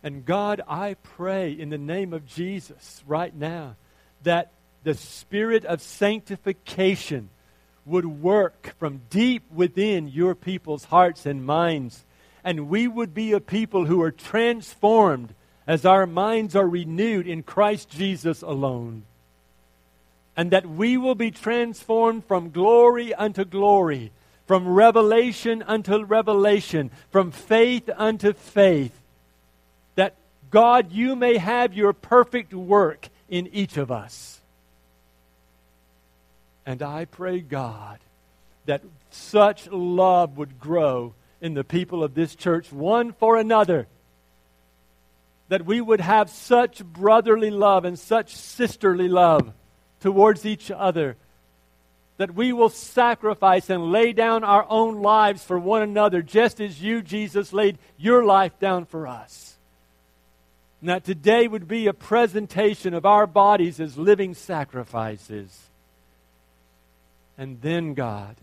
And 0.00 0.24
God, 0.24 0.60
I 0.68 0.94
pray 0.94 1.50
in 1.50 1.70
the 1.70 1.76
name 1.76 2.12
of 2.12 2.24
Jesus 2.24 3.02
right 3.08 3.34
now 3.34 3.74
that 4.22 4.52
the 4.84 4.94
spirit 4.94 5.64
of 5.64 5.82
sanctification 5.82 7.30
would 7.84 8.06
work 8.06 8.74
from 8.78 9.00
deep 9.10 9.42
within 9.52 10.06
your 10.06 10.36
people's 10.36 10.84
hearts 10.84 11.26
and 11.26 11.44
minds. 11.44 12.04
And 12.44 12.68
we 12.68 12.86
would 12.86 13.12
be 13.12 13.32
a 13.32 13.40
people 13.40 13.86
who 13.86 14.00
are 14.02 14.12
transformed 14.12 15.34
as 15.66 15.84
our 15.84 16.06
minds 16.06 16.54
are 16.54 16.68
renewed 16.68 17.26
in 17.26 17.42
Christ 17.42 17.90
Jesus 17.90 18.40
alone 18.40 19.02
and 20.36 20.50
that 20.52 20.66
we 20.66 20.96
will 20.96 21.14
be 21.14 21.30
transformed 21.30 22.24
from 22.24 22.50
glory 22.50 23.12
unto 23.14 23.44
glory, 23.44 24.12
from 24.46 24.68
revelation 24.68 25.62
unto 25.62 26.02
revelation, 26.04 26.90
from 27.10 27.30
faith 27.30 27.88
unto 27.96 28.32
faith. 28.32 28.98
That 29.96 30.14
God, 30.50 30.92
you 30.92 31.16
may 31.16 31.36
have 31.38 31.74
your 31.74 31.92
perfect 31.92 32.54
work 32.54 33.08
in 33.28 33.48
each 33.48 33.76
of 33.76 33.90
us. 33.90 34.40
And 36.66 36.82
I 36.82 37.04
pray, 37.04 37.40
God, 37.40 37.98
that 38.66 38.82
such 39.10 39.68
love 39.68 40.36
would 40.36 40.60
grow 40.60 41.14
in 41.40 41.54
the 41.54 41.64
people 41.64 42.04
of 42.04 42.14
this 42.14 42.34
church, 42.34 42.70
one 42.72 43.12
for 43.12 43.36
another. 43.36 43.88
That 45.48 45.64
we 45.64 45.80
would 45.80 46.00
have 46.00 46.30
such 46.30 46.84
brotherly 46.84 47.50
love 47.50 47.84
and 47.84 47.98
such 47.98 48.36
sisterly 48.36 49.08
love 49.08 49.52
towards 50.00 50.44
each 50.44 50.70
other. 50.70 51.16
That 52.16 52.34
we 52.34 52.52
will 52.52 52.68
sacrifice 52.68 53.70
and 53.70 53.92
lay 53.92 54.12
down 54.12 54.44
our 54.44 54.66
own 54.68 55.00
lives 55.00 55.42
for 55.42 55.58
one 55.58 55.82
another, 55.82 56.20
just 56.20 56.60
as 56.60 56.82
you, 56.82 57.00
Jesus, 57.00 57.52
laid 57.52 57.78
your 57.96 58.24
life 58.24 58.58
down 58.58 58.84
for 58.84 59.06
us. 59.06 59.56
And 60.80 60.88
that 60.90 61.04
today 61.04 61.46
would 61.46 61.68
be 61.68 61.86
a 61.86 61.92
presentation 61.92 62.94
of 62.94 63.06
our 63.06 63.26
bodies 63.26 63.80
as 63.80 63.98
living 63.98 64.34
sacrifices. 64.34 65.68
And 67.36 67.60
then, 67.62 67.94
God, 67.94 68.36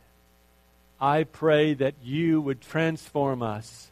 I 1.00 1.24
pray 1.24 1.76
that 1.76 1.94
you 2.04 2.42
would 2.42 2.62
transform 2.62 3.44
us, 3.44 3.92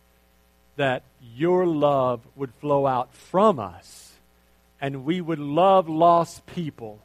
that 0.76 1.04
your 1.36 1.66
love 1.68 2.22
would 2.36 2.54
flow 2.56 2.88
out 2.88 3.14
from 3.14 3.60
us, 3.60 4.14
and 4.82 5.06
we 5.06 5.22
would 5.22 5.40
love 5.40 5.88
lost 5.88 6.46
people 6.48 7.00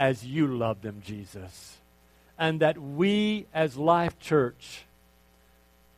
as 0.00 0.26
you 0.26 0.48
love 0.48 0.82
them, 0.82 1.02
Jesus. 1.04 1.76
And 2.36 2.58
that 2.60 2.78
we, 2.78 3.46
as 3.54 3.76
Life 3.76 4.18
Church, 4.18 4.84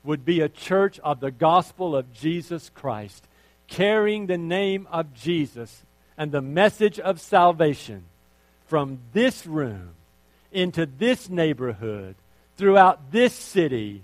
would 0.05 0.25
be 0.25 0.41
a 0.41 0.49
church 0.49 0.99
of 0.99 1.21
the 1.21 1.31
gospel 1.31 1.95
of 1.95 2.13
Jesus 2.13 2.71
Christ, 2.75 3.25
carrying 3.69 4.27
the 4.27 4.37
name 4.37 4.89
of 4.91 5.15
Jesus 5.15 5.85
and 6.19 6.33
the 6.33 6.43
message 6.43 6.99
of 6.99 7.21
salvation 7.21 8.05
from 8.67 8.99
this 9.13 9.47
room 9.47 9.91
into 10.51 10.85
this 10.85 11.31
neighborhood, 11.31 12.17
throughout 12.57 13.13
this 13.13 13.33
city, 13.33 14.03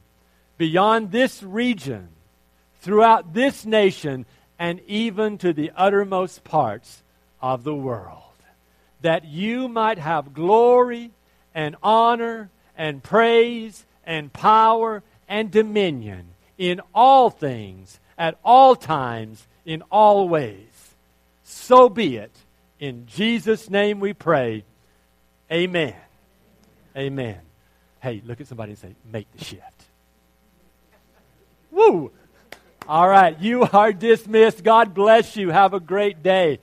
beyond 0.57 1.11
this 1.11 1.43
region, 1.43 2.09
throughout 2.81 3.35
this 3.35 3.67
nation 3.67 4.25
and 4.59 4.81
even 4.87 5.39
to 5.39 5.53
the 5.53 5.71
uttermost 5.77 6.45
parts 6.45 7.03
of 7.41 7.65
the 7.65 7.75
world, 7.75 8.23
that 9.01 9.25
you 9.25 9.69
might 9.69 9.99
have 9.99 10.35
glory 10.35 11.11
and 11.55 11.77
honor 11.83 12.51
and 12.77 13.03
praise 13.03 13.85
and 14.05 14.33
power 14.33 15.03
and 15.29 15.51
dominion 15.51 16.29
in 16.57 16.81
all 16.95 17.31
things, 17.31 18.01
at 18.17 18.39
all 18.45 18.75
times, 18.75 19.47
in 19.65 19.83
all 19.91 20.29
ways. 20.29 20.95
So 21.43 21.89
be 21.89 22.17
it. 22.17 22.35
In 22.81 23.07
Jesus' 23.07 23.71
name 23.71 24.01
we 24.01 24.13
pray. 24.13 24.65
Amen. 25.51 25.95
Amen. 26.97 27.39
Hey, 28.01 28.23
look 28.25 28.41
at 28.41 28.47
somebody 28.47 28.73
and 28.73 28.79
say, 28.79 28.95
make 29.11 29.31
the 29.37 29.45
shift. 29.45 29.63
Woo! 31.71 32.11
All 32.89 33.09
right, 33.09 33.39
you 33.39 33.63
are 33.65 33.93
dismissed. 33.93 34.65
God 34.65 34.95
bless 34.95 35.37
you. 35.37 35.51
Have 35.51 35.75
a 35.75 35.81
great 35.81 36.23
day. 36.23 36.59